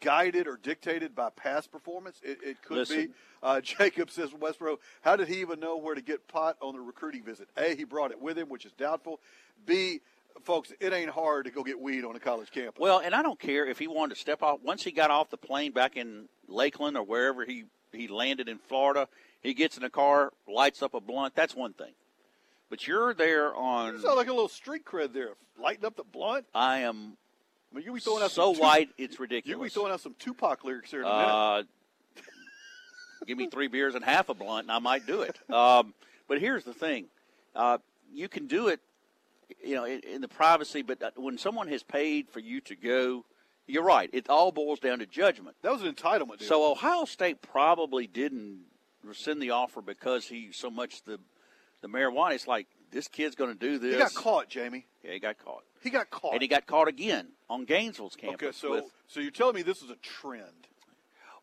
guided 0.00 0.46
or 0.46 0.56
dictated 0.56 1.14
by 1.14 1.30
past 1.30 1.70
performance? 1.70 2.20
It, 2.22 2.38
it 2.42 2.62
could 2.62 2.88
be. 2.88 2.94
Listen. 2.94 3.14
Uh, 3.42 3.60
Jacob 3.62 4.10
says 4.10 4.32
West 4.32 4.60
Monroe, 4.60 4.78
how 5.02 5.16
did 5.16 5.28
he 5.28 5.40
even 5.40 5.60
know 5.60 5.76
where 5.76 5.94
to 5.94 6.00
get 6.02 6.26
pot 6.28 6.56
on 6.60 6.74
the 6.74 6.80
recruiting 6.80 7.22
visit? 7.22 7.48
A, 7.56 7.74
he 7.74 7.84
brought 7.84 8.10
it 8.10 8.20
with 8.20 8.38
him, 8.38 8.48
which 8.48 8.64
is 8.64 8.72
doubtful. 8.72 9.20
B, 9.66 10.00
folks, 10.44 10.72
it 10.80 10.92
ain't 10.92 11.10
hard 11.10 11.44
to 11.46 11.50
go 11.50 11.62
get 11.62 11.80
weed 11.80 12.04
on 12.04 12.16
a 12.16 12.20
college 12.20 12.50
campus. 12.50 12.80
Well, 12.80 12.98
and 12.98 13.14
I 13.14 13.22
don't 13.22 13.38
care 13.38 13.66
if 13.66 13.78
he 13.78 13.86
wanted 13.86 14.14
to 14.14 14.20
step 14.20 14.42
off 14.42 14.60
once 14.62 14.82
he 14.82 14.90
got 14.92 15.10
off 15.10 15.30
the 15.30 15.36
plane 15.36 15.72
back 15.72 15.96
in 15.96 16.28
Lakeland 16.46 16.96
or 16.96 17.02
wherever 17.02 17.44
he 17.44 17.64
he 17.92 18.08
landed 18.08 18.48
in 18.48 18.58
Florida. 18.58 19.08
He 19.40 19.54
gets 19.54 19.76
in 19.76 19.84
a 19.84 19.90
car, 19.90 20.32
lights 20.46 20.82
up 20.82 20.94
a 20.94 21.00
blunt. 21.00 21.34
That's 21.34 21.54
one 21.54 21.72
thing. 21.72 21.92
But 22.70 22.86
you're 22.86 23.14
there 23.14 23.54
on. 23.54 23.94
you 23.94 24.00
sound 24.00 24.16
like 24.16 24.28
a 24.28 24.32
little 24.32 24.48
street 24.48 24.84
cred 24.84 25.12
there, 25.14 25.30
lighting 25.60 25.84
up 25.84 25.96
the 25.96 26.04
blunt. 26.04 26.44
I 26.54 26.80
am 26.80 27.16
I 27.72 27.76
mean, 27.76 27.84
you 27.84 27.92
be 27.92 28.00
throwing 28.00 28.22
out 28.22 28.30
so 28.30 28.52
Tup- 28.52 28.62
white, 28.62 28.88
it's 28.98 29.20
ridiculous. 29.20 29.58
You 29.58 29.62
be 29.62 29.68
throwing 29.70 29.92
out 29.92 30.00
some 30.00 30.14
Tupac 30.18 30.64
lyrics 30.64 30.90
here 30.90 31.00
in 31.00 31.06
a 31.06 31.10
minute. 31.10 31.26
Uh, 31.26 31.62
give 33.26 33.36
me 33.36 33.46
three 33.48 33.68
beers 33.68 33.94
and 33.94 34.04
half 34.04 34.28
a 34.28 34.34
blunt, 34.34 34.64
and 34.64 34.72
I 34.72 34.78
might 34.78 35.06
do 35.06 35.22
it. 35.22 35.38
Um, 35.50 35.94
but 36.28 36.40
here's 36.40 36.64
the 36.64 36.74
thing: 36.74 37.06
uh, 37.54 37.78
you 38.12 38.28
can 38.28 38.46
do 38.46 38.68
it, 38.68 38.80
you 39.64 39.74
know, 39.74 39.84
in, 39.84 40.00
in 40.00 40.20
the 40.20 40.28
privacy. 40.28 40.82
But 40.82 41.02
uh, 41.02 41.10
when 41.16 41.38
someone 41.38 41.68
has 41.68 41.82
paid 41.82 42.28
for 42.30 42.40
you 42.40 42.60
to 42.62 42.76
go, 42.76 43.24
you're 43.66 43.82
right. 43.84 44.08
It 44.12 44.28
all 44.28 44.52
boils 44.52 44.80
down 44.80 44.98
to 45.00 45.06
judgment. 45.06 45.56
that 45.62 45.72
was 45.72 45.82
an 45.82 45.92
entitlement. 45.92 46.38
Dude. 46.38 46.48
So 46.48 46.70
Ohio 46.70 47.04
State 47.04 47.42
probably 47.42 48.06
didn't 48.06 48.60
rescind 49.04 49.40
the 49.42 49.50
offer 49.50 49.80
because 49.82 50.26
he 50.26 50.48
so 50.52 50.70
much 50.70 51.02
the 51.04 51.18
the 51.80 51.88
marijuana. 51.88 52.32
It's 52.32 52.46
like 52.48 52.66
this 52.90 53.08
kid's 53.08 53.34
going 53.36 53.52
to 53.52 53.58
do 53.58 53.78
this. 53.78 53.92
He 53.94 53.98
got 53.98 54.14
caught, 54.14 54.48
Jamie. 54.48 54.86
Yeah, 55.04 55.12
he 55.12 55.18
got 55.20 55.38
caught, 55.38 55.62
He 55.82 55.90
got 55.90 56.10
caught. 56.10 56.32
and 56.32 56.42
he 56.42 56.48
got 56.48 56.66
caught 56.66 56.88
again 56.88 57.28
on 57.48 57.64
Gainesville's 57.66 58.16
campus. 58.16 58.42
okay, 58.48 58.52
so 58.52 58.70
with- 58.72 58.84
so 59.06 59.20
you're 59.20 59.30
telling 59.30 59.54
me 59.54 59.62
this 59.62 59.82
is 59.82 59.90
a 59.90 59.96
trend? 59.96 60.66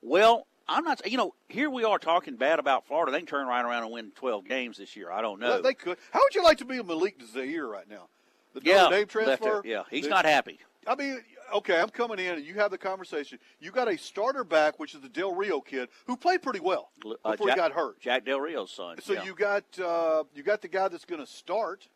well, 0.02 0.48
I'm 0.68 0.84
not. 0.84 1.10
You 1.10 1.18
know, 1.18 1.36
here 1.50 1.70
we 1.70 1.84
are 1.84 2.00
talking 2.00 2.36
bad 2.36 2.60
about 2.60 2.88
Florida. 2.88 3.12
They 3.12 3.20
can 3.20 3.28
turn 3.28 3.48
right 3.48 3.64
around 3.64 3.84
and 3.84 3.92
win 3.92 4.12
12 4.16 4.46
games 4.46 4.78
this 4.78 4.96
year. 4.96 5.12
I 5.12 5.22
don't 5.22 5.40
know. 5.40 5.62
They 5.62 5.74
could. 5.74 5.98
How 6.12 6.20
would 6.24 6.36
you 6.36 6.44
like 6.44 6.58
to 6.60 6.66
be 6.66 6.78
a 6.78 6.84
Malik 6.84 7.22
Zaire 7.34 7.68
right 7.68 7.90
now? 7.90 8.08
The 8.54 8.62
yeah, 8.64 8.84
Notre 8.84 8.96
Dame 8.98 9.08
transfer. 9.08 9.62
Yeah, 9.66 9.84
he's 9.90 10.08
not 10.08 10.26
happy. 10.26 10.60
I 10.88 10.96
mean, 10.96 11.20
okay, 11.54 11.80
I'm 11.80 11.90
coming 11.90 12.20
in 12.20 12.36
and 12.36 12.46
you 12.46 12.56
have 12.56 12.72
the 12.72 12.78
conversation. 12.78 13.40
You 13.60 13.72
got 13.72 13.88
a 13.88 13.98
starter 13.98 14.44
back, 14.44 14.80
which 14.80 14.94
is 14.94 15.02
the 15.02 15.10
Del 15.10 15.34
Rio 15.34 15.60
kid, 15.60 15.90
who 16.06 16.16
played 16.16 16.42
pretty 16.42 16.60
well 16.60 16.92
Uh, 17.04 17.32
before 17.32 17.48
Jack, 17.48 17.56
he 17.56 17.62
got 17.62 17.72
hurt. 17.72 18.00
Jack 18.00 18.26
Del 18.26 18.40
Rio's 18.40 18.72
son. 18.72 18.98
So 19.02 19.14
yeah. 19.14 19.24
you 19.24 19.36
got 19.36 19.64
uh, 19.80 20.24
you 20.34 20.44
got 20.44 20.62
the 20.62 20.68
guy 20.68 20.88
that's 20.88 21.06
going 21.06 21.22
to 21.22 21.32
start, 21.32 21.88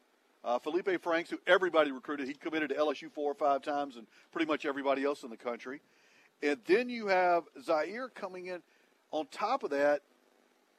uh, 0.44 0.60
Feleipe 0.60 1.02
Franks, 1.02 1.30
who 1.30 1.40
everybody 1.48 1.92
recruited. 1.92 2.28
He 2.28 2.34
committed 2.34 2.70
to 2.70 2.76
LSU 2.76 3.12
four 3.12 3.32
or 3.32 3.36
five 3.36 3.62
times, 3.62 3.96
and 3.96 4.08
pretty 4.32 4.48
much 4.48 4.66
everybody 4.66 5.04
else 5.04 5.24
in 5.24 5.30
the 5.30 5.38
country. 5.38 5.82
And 6.42 6.58
then 6.66 6.90
you 6.90 7.08
have 7.08 7.44
Zaire 7.62 8.10
coming 8.10 8.48
in. 8.48 8.62
On 9.12 9.26
top 9.32 9.64
of 9.64 9.72
that, 9.72 10.02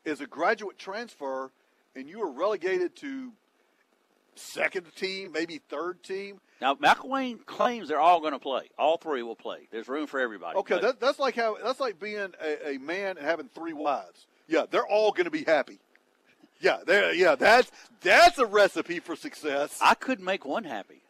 is 0.04 0.20
a 0.20 0.26
graduate 0.26 0.78
transfer, 0.78 1.50
and 1.94 2.08
you 2.08 2.22
are 2.22 2.30
relegated 2.30 2.96
to 2.96 3.32
second 4.34 4.86
team, 4.96 5.32
maybe 5.32 5.60
third 5.68 6.02
team. 6.02 6.40
Now, 6.60 6.74
McElwain 6.74 7.44
claims 7.44 7.88
they're 7.88 8.00
all 8.00 8.20
going 8.20 8.32
to 8.32 8.38
play. 8.38 8.70
All 8.78 8.96
three 8.96 9.22
will 9.22 9.36
play. 9.36 9.68
There's 9.70 9.88
room 9.88 10.06
for 10.06 10.20
everybody. 10.20 10.58
Okay, 10.58 10.80
that, 10.80 11.00
that's 11.00 11.18
like 11.18 11.34
how 11.34 11.56
that's 11.62 11.80
like 11.80 11.98
being 11.98 12.32
a, 12.42 12.74
a 12.74 12.78
man 12.78 13.16
and 13.18 13.26
having 13.26 13.48
three 13.48 13.72
wives. 13.72 14.26
Yeah, 14.48 14.64
they're 14.70 14.86
all 14.86 15.12
going 15.12 15.24
to 15.24 15.30
be 15.30 15.44
happy. 15.44 15.78
Yeah, 16.60 16.78
there. 16.86 17.14
Yeah, 17.14 17.36
that's 17.36 17.70
that's 18.02 18.38
a 18.38 18.46
recipe 18.46 19.00
for 19.00 19.16
success. 19.16 19.78
I 19.80 19.94
couldn't 19.94 20.24
make 20.24 20.44
one 20.44 20.64
happy. 20.64 21.02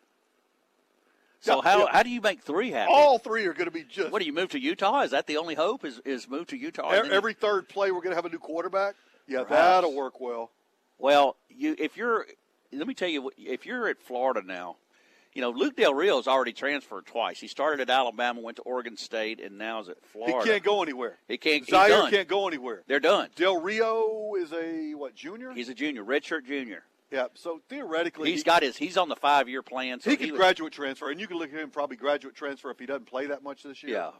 So 1.40 1.56
Yeah, 1.56 1.70
how 1.70 1.78
yeah. 1.80 1.86
how 1.92 2.02
do 2.02 2.10
you 2.10 2.20
make 2.20 2.42
three 2.42 2.70
happy? 2.70 2.92
all 2.92 3.18
three 3.18 3.46
are 3.46 3.52
going 3.54 3.64
to 3.66 3.70
be 3.70 3.82
just. 3.84 4.10
what 4.12 4.20
do 4.20 4.26
you 4.26 4.32
move 4.32 4.50
to 4.50 4.60
Utah? 4.60 5.00
Is 5.02 5.10
that 5.12 5.26
the 5.26 5.38
only 5.38 5.54
hope? 5.54 5.84
Is 5.84 5.98
is 6.04 6.28
move 6.28 6.46
to 6.48 6.56
Utah? 6.56 6.92
e- 6.92 6.96
you- 7.06 7.12
every 7.12 7.32
third 7.34 7.68
play, 7.68 7.90
we're 7.90 8.00
going 8.02 8.10
to 8.10 8.16
have 8.16 8.26
a 8.26 8.28
new 8.30 8.38
quarterback. 8.38 8.94
Yeah, 9.26 9.44
Perhaps. 9.44 9.50
that'll 9.50 9.94
work 9.94 10.20
well. 10.20 10.50
well, 10.98 11.36
you 11.48 11.74
if 11.78 11.96
you're 11.96 12.26
let 12.72 12.86
me 12.86 12.94
tell 12.94 13.08
you 13.08 13.30
if 13.38 13.64
you're 13.66 13.88
at 13.88 14.00
Florida 14.02 14.42
now, 14.44 14.76
you 15.32 15.40
know 15.40 15.50
Luke 15.50 15.76
Del 15.76 15.94
Rio's 15.94 16.26
already 16.28 16.52
transferred 16.52 17.06
twice. 17.06 17.40
He 17.40 17.46
started 17.48 17.80
at 17.80 17.88
Alabama, 17.90 18.40
went 18.40 18.56
to 18.56 18.62
Oregon 18.62 18.96
State, 18.98 19.40
and 19.40 19.56
now 19.56 19.80
is 19.80 19.88
at 19.88 20.04
Florida. 20.12 20.38
He 20.44 20.50
can't 20.50 20.62
go 20.64 20.82
anywhere. 20.82 21.16
He 21.26 21.38
can't. 21.38 21.64
Zaire 21.66 22.10
can't 22.10 22.28
go 22.28 22.48
anywhere. 22.48 22.82
They're 22.86 23.00
done. 23.00 23.30
Del 23.36 23.60
Rio 23.60 24.34
is 24.36 24.52
a 24.52 24.92
what 24.94 25.14
junior? 25.14 25.52
He's 25.52 25.68
a 25.70 25.74
junior, 25.74 26.04
redshirt 26.04 26.44
junior. 26.46 26.82
Yeah. 27.10 27.26
So 27.34 27.60
theoretically, 27.68 28.30
He's 28.30 28.40
he, 28.40 28.44
got 28.44 28.62
his. 28.62 28.76
He's 28.76 28.96
on 28.96 29.08
the 29.08 29.16
five 29.16 29.48
year 29.48 29.62
plan. 29.62 30.00
So 30.00 30.10
he 30.10 30.16
could 30.16 30.30
was- 30.32 30.38
graduate 30.38 30.72
transfer, 30.72 31.10
and 31.10 31.20
you 31.20 31.26
can 31.26 31.38
look 31.38 31.52
at 31.52 31.58
him 31.58 31.70
probably 31.70 31.96
graduate 31.96 32.34
transfer 32.34 32.70
if 32.70 32.78
he 32.78 32.86
doesn't 32.86 33.06
play 33.06 33.26
that 33.26 33.42
much 33.42 33.62
this 33.62 33.82
year. 33.82 33.96
Yeah. 33.96 34.10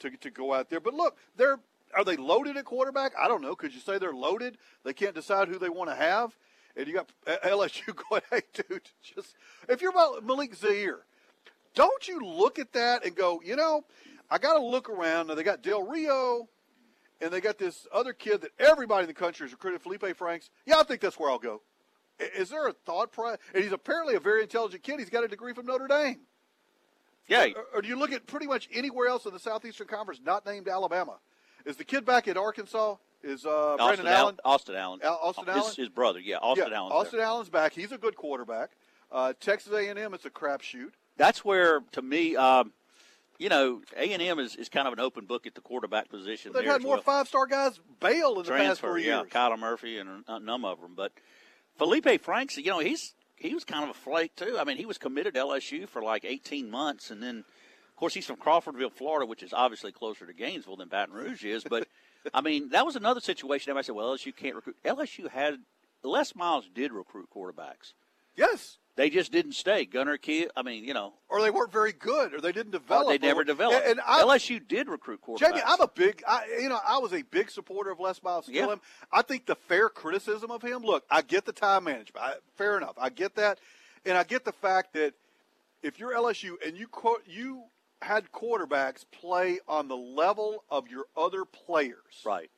To 0.00 0.10
to 0.16 0.30
go 0.30 0.54
out 0.54 0.70
there, 0.70 0.80
but 0.80 0.94
look, 0.94 1.16
they're 1.36 1.58
are 1.94 2.04
they 2.04 2.16
loaded 2.16 2.56
at 2.56 2.64
quarterback? 2.64 3.12
I 3.18 3.28
don't 3.28 3.42
know. 3.42 3.54
Could 3.56 3.74
you 3.74 3.80
say 3.80 3.98
they're 3.98 4.12
loaded? 4.12 4.58
They 4.84 4.92
can't 4.92 5.14
decide 5.14 5.48
who 5.48 5.58
they 5.58 5.68
want 5.70 5.90
to 5.90 5.96
have, 5.96 6.36
and 6.76 6.86
you 6.86 6.92
got 6.94 7.10
LSU 7.26 7.94
going, 8.10 8.22
hey, 8.30 8.42
dude, 8.52 8.82
just 9.02 9.34
if 9.68 9.80
you're 9.82 9.90
about 9.90 10.24
Malik 10.24 10.54
Zaire, 10.54 11.00
don't 11.74 12.06
you 12.06 12.20
look 12.20 12.58
at 12.58 12.72
that 12.74 13.04
and 13.04 13.16
go, 13.16 13.40
you 13.44 13.56
know, 13.56 13.84
I 14.30 14.38
got 14.38 14.54
to 14.54 14.62
look 14.62 14.88
around. 14.88 15.26
Now 15.28 15.34
they 15.34 15.42
got 15.42 15.62
Del 15.62 15.82
Rio, 15.82 16.48
and 17.20 17.32
they 17.32 17.40
got 17.40 17.58
this 17.58 17.86
other 17.92 18.12
kid 18.12 18.42
that 18.42 18.50
everybody 18.58 19.02
in 19.04 19.08
the 19.08 19.14
country 19.14 19.44
has 19.46 19.52
recruited, 19.52 19.82
Feleipe 19.82 20.14
Franks. 20.14 20.50
Yeah, 20.66 20.78
I 20.78 20.82
think 20.84 21.00
that's 21.00 21.18
where 21.18 21.30
I'll 21.30 21.38
go. 21.38 21.62
Is 22.20 22.50
there 22.50 22.66
a 22.68 22.72
thought 22.72 23.12
process? 23.12 23.38
And 23.54 23.62
he's 23.62 23.72
apparently 23.72 24.14
a 24.14 24.20
very 24.20 24.42
intelligent 24.42 24.82
kid. 24.82 24.98
He's 24.98 25.10
got 25.10 25.24
a 25.24 25.28
degree 25.28 25.52
from 25.52 25.66
Notre 25.66 25.86
Dame. 25.86 26.20
Yeah, 27.28 27.46
Or, 27.54 27.78
or 27.78 27.82
do 27.82 27.88
you 27.88 27.98
look 27.98 28.10
at 28.12 28.26
pretty 28.26 28.46
much 28.46 28.68
anywhere 28.72 29.06
else 29.08 29.26
in 29.26 29.32
the 29.34 29.38
Southeastern 29.38 29.86
Conference 29.86 30.20
not 30.24 30.46
named 30.46 30.66
Alabama? 30.66 31.18
Is 31.66 31.76
the 31.76 31.84
kid 31.84 32.04
back 32.06 32.26
at 32.26 32.36
Arkansas? 32.36 32.96
Is 33.22 33.44
uh, 33.44 33.50
Austin 33.50 33.76
Brandon 33.86 34.06
Allen? 34.06 34.36
Austin 34.44 34.74
Allen. 34.76 35.00
Al- 35.02 35.20
Austin 35.22 35.44
his, 35.46 35.54
Allen? 35.56 35.72
His 35.76 35.88
brother. 35.88 36.20
Yeah, 36.20 36.36
Austin 36.38 36.68
yeah, 36.70 36.76
Allen. 36.78 36.92
Austin 36.92 37.20
Allen's 37.20 37.50
back. 37.50 37.74
He's 37.74 37.92
a 37.92 37.98
good 37.98 38.16
quarterback. 38.16 38.70
Uh, 39.12 39.32
Texas 39.40 39.72
A&M, 39.72 40.14
it's 40.14 40.24
a 40.24 40.30
crapshoot. 40.30 40.92
That's 41.16 41.44
where, 41.44 41.80
to 41.92 42.00
me, 42.02 42.36
um, 42.36 42.72
you 43.38 43.48
know, 43.48 43.82
A 43.96 44.12
and 44.12 44.22
M 44.22 44.38
is, 44.38 44.54
is 44.56 44.68
kind 44.68 44.86
of 44.86 44.92
an 44.92 45.00
open 45.00 45.24
book 45.26 45.46
at 45.46 45.54
the 45.54 45.60
quarterback 45.60 46.08
position. 46.08 46.52
They've 46.52 46.62
there 46.62 46.72
had 46.72 46.82
more 46.82 46.94
well. 46.94 47.02
five-star 47.02 47.46
guys 47.46 47.78
bail 48.00 48.30
in 48.38 48.44
the 48.44 48.50
past 48.50 48.58
transfer. 48.80 48.86
four 48.88 48.98
Yeah, 48.98 49.20
years. 49.22 49.30
Kyler 49.30 49.58
Murray 49.58 49.98
and 49.98 50.24
a 50.28 50.38
number 50.40 50.68
of 50.68 50.80
them. 50.80 50.92
But 50.96 51.12
Feleipe 51.78 52.20
Franks, 52.20 52.56
you 52.56 52.70
know, 52.70 52.80
he's 52.80 53.14
he 53.36 53.54
was 53.54 53.64
kind 53.64 53.84
of 53.84 53.90
a 53.90 53.94
flake 53.94 54.34
too. 54.36 54.56
I 54.58 54.64
mean, 54.64 54.76
he 54.76 54.86
was 54.86 54.98
committed 54.98 55.34
to 55.34 55.40
LSU 55.40 55.88
for 55.88 56.02
like 56.02 56.24
18 56.24 56.70
months, 56.70 57.10
and 57.10 57.22
then, 57.22 57.38
of 57.38 57.96
course, 57.96 58.14
he's 58.14 58.26
from 58.26 58.36
Crawfordville, 58.36 58.92
Florida, 58.92 59.26
which 59.26 59.42
is 59.42 59.52
obviously 59.52 59.92
closer 59.92 60.26
to 60.26 60.32
Gainesville 60.32 60.76
than 60.76 60.88
Baton 60.88 61.14
Rouge 61.14 61.44
is. 61.44 61.64
But 61.64 61.86
I 62.34 62.40
mean, 62.40 62.70
that 62.70 62.84
was 62.84 62.96
another 62.96 63.20
situation. 63.20 63.70
Everybody 63.70 63.86
said, 63.86 63.94
"Well, 63.94 64.14
LSU 64.16 64.34
can't 64.34 64.56
recruit." 64.56 64.76
LSU 64.84 65.30
had 65.30 65.58
Les 66.02 66.34
Miles 66.34 66.68
did 66.74 66.92
recruit 66.92 67.28
quarterbacks. 67.34 67.92
Yes. 68.36 68.78
They 68.98 69.10
just 69.10 69.30
didn't 69.30 69.52
stay. 69.52 69.84
Gunner 69.84 70.16
Kiel. 70.16 70.48
I 70.56 70.62
mean, 70.62 70.82
you 70.82 70.92
know, 70.92 71.12
Or 71.28 71.40
they 71.40 71.50
weren't 71.50 71.70
very 71.70 71.92
good, 71.92 72.34
or 72.34 72.40
they 72.40 72.50
didn't 72.50 72.72
develop. 72.72 73.06
they 73.06 73.24
never 73.24 73.42
or- 73.42 73.44
developed. 73.44 73.86
And, 73.86 73.92
and 73.92 74.00
I, 74.04 74.22
LSU 74.22 74.58
did 74.66 74.88
recruit 74.88 75.20
quarterbacks. 75.22 75.38
Jamie, 75.38 75.60
I'm 75.64 75.80
a 75.80 75.86
big, 75.86 76.24
I, 76.26 76.58
you 76.60 76.68
know, 76.68 76.80
I 76.84 76.98
was 76.98 77.12
a 77.12 77.22
big 77.22 77.48
supporter 77.48 77.92
of 77.92 78.00
Les 78.00 78.20
Miles. 78.24 78.48
Yeah. 78.48 78.66
am. 78.66 78.80
I 79.12 79.22
think 79.22 79.46
the 79.46 79.54
fair 79.54 79.88
criticism 79.88 80.50
of 80.50 80.62
him. 80.62 80.82
Look, 80.82 81.04
I 81.08 81.22
get 81.22 81.44
the 81.44 81.52
time 81.52 81.84
management. 81.84 82.16
I, 82.18 82.34
fair 82.56 82.76
enough. 82.76 82.96
I 82.98 83.10
get 83.10 83.36
that, 83.36 83.60
and 84.04 84.18
I 84.18 84.24
get 84.24 84.44
the 84.44 84.50
fact 84.50 84.94
that 84.94 85.14
if 85.80 86.00
you're 86.00 86.12
LSU 86.12 86.54
and 86.66 86.76
you 86.76 86.88
quote 86.88 87.22
you 87.24 87.62
had 88.02 88.32
quarterbacks 88.32 89.04
play 89.12 89.60
on 89.68 89.86
the 89.86 89.96
level 89.96 90.64
of 90.72 90.88
your 90.88 91.04
other 91.16 91.44
players, 91.44 92.22
right. 92.26 92.50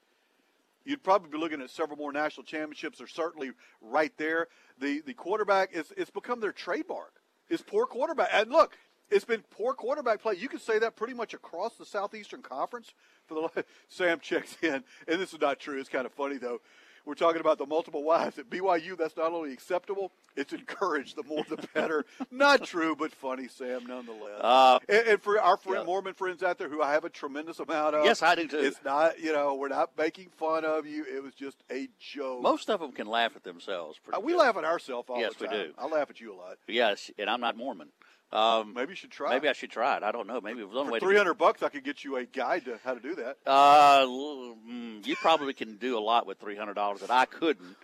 You'd 0.91 1.05
probably 1.05 1.31
be 1.31 1.39
looking 1.39 1.63
at 1.63 1.71
several 1.71 1.97
more 1.97 2.13
national 2.13 2.45
championships. 2.45 2.99
They're 2.99 3.07
certainly 3.07 3.53
right 3.81 4.13
there. 4.19 4.49
The 4.79 5.01
the 5.01 5.15
quarterback 5.15 5.71
is 5.73 5.93
it's 5.97 6.11
become 6.11 6.41
their 6.41 6.53
trademark. 6.53 7.15
Is 7.49 7.63
poor 7.63 7.87
quarterback. 7.87 8.29
And 8.33 8.51
look, 8.51 8.77
it's 9.11 9.25
been 9.25 9.43
poor 9.51 9.73
quarterback 9.75 10.21
play. 10.21 10.35
You 10.37 10.49
can 10.49 10.61
say 10.61 10.79
that 10.81 10.97
pretty 10.97 11.15
much 11.15 11.35
across 11.35 11.77
the 11.77 11.85
Southeastern 11.85 12.43
Conference. 12.43 12.93
For 13.27 13.51
the 13.55 13.65
Sam 13.89 14.19
checks 14.21 14.57
in, 14.61 14.83
and 15.07 15.21
this 15.21 15.33
is 15.33 15.41
not 15.41 15.61
true. 15.61 15.79
It's 15.79 15.89
kind 15.89 16.07
of 16.07 16.13
funny 16.13 16.37
though. 16.37 16.61
We're 17.05 17.15
talking 17.15 17.41
about 17.41 17.59
the 17.59 17.67
multiple 17.67 18.03
wives 18.05 18.39
at 18.39 18.49
BYU. 18.51 18.97
That's 18.97 19.17
not 19.17 19.33
only 19.33 19.53
acceptable; 19.53 20.13
it's 20.37 20.53
encouraged. 20.53 21.17
The 21.17 21.23
more, 21.25 21.45
the 21.49 21.57
better. 21.75 22.05
not 22.31 22.65
true, 22.65 22.95
but 22.97 23.13
funny, 23.13 23.49
Sam, 23.49 23.87
nonetheless. 23.87 24.41
Uh, 24.41 24.79
and, 24.89 25.09
and 25.09 25.23
for 25.23 25.41
our 25.41 25.57
friend 25.57 25.81
yeah. 25.81 25.87
Mormon 25.87 26.15
friends 26.15 26.43
out 26.43 26.59
there, 26.59 26.69
who 26.69 26.83
I 26.83 26.93
have 26.93 27.05
a 27.05 27.11
tremendous 27.11 27.59
amount 27.59 27.95
of, 27.97 28.05
Yes, 28.05 28.23
I 28.23 28.35
do, 28.35 28.47
too. 28.47 28.59
It's 28.59 28.81
not, 28.85 29.19
you 29.21 29.33
know, 29.33 29.55
we're 29.55 29.69
not 29.69 29.91
making 29.99 30.29
fun 30.37 30.65
of 30.65 30.87
you. 30.87 31.05
It 31.05 31.23
was 31.23 31.35
just 31.35 31.57
a 31.71 31.89
joke. 31.99 32.43
Most 32.43 32.69
of 32.71 32.81
them 32.81 32.93
can 32.93 33.07
laugh 33.07 33.35
at 33.37 33.45
themselves. 33.45 33.99
Pretty 33.99 34.17
Uh, 34.19 34.21
we 34.21 34.33
good. 34.33 34.39
laugh 34.39 34.57
at 34.57 34.65
ourselves 34.65 35.09
all 35.11 35.19
Yes, 35.19 35.33
we 35.41 35.49
do. 35.49 35.73
I 35.79 35.87
laugh 35.87 36.11
at 36.11 36.21
you 36.21 36.33
a 36.33 36.37
lot. 36.37 36.59
Yes, 36.69 37.11
and 37.19 37.29
I'm 37.31 37.41
not 37.41 37.57
Mormon. 37.57 37.89
Um, 38.33 38.75
Maybe 38.75 38.91
you 38.91 38.97
should 38.97 39.11
try. 39.11 39.31
maybe 39.31 39.49
I 39.49 39.53
should 39.53 39.71
try 39.71 39.97
it. 39.97 40.05
I 40.05 40.13
don't 40.13 40.29
know. 40.29 40.41
Maybe 40.41 40.61
it 40.61 40.69
was 40.69 40.77
only 40.77 40.89
For 40.89 40.93
way 40.93 41.01
three 41.01 41.17
hundred 41.17 41.35
bucks, 41.35 41.63
I 41.63 41.69
could 41.69 41.83
get 41.85 42.05
you 42.05 42.17
a 42.17 42.25
guide 42.25 42.65
to 42.67 42.79
how 42.85 42.95
to 42.95 43.01
do 43.01 43.17
that. 43.17 43.39
Uh, 43.45 44.07
mm, 44.07 45.05
you 45.05 45.17
probably 45.17 45.53
can 45.53 45.77
do 45.77 45.99
a 45.99 46.01
lot 46.01 46.27
with 46.27 46.39
three 46.39 46.57
hundred 46.57 46.75
dollars 46.75 47.01
that 47.01 47.11
I 47.11 47.25
couldn't. 47.25 47.77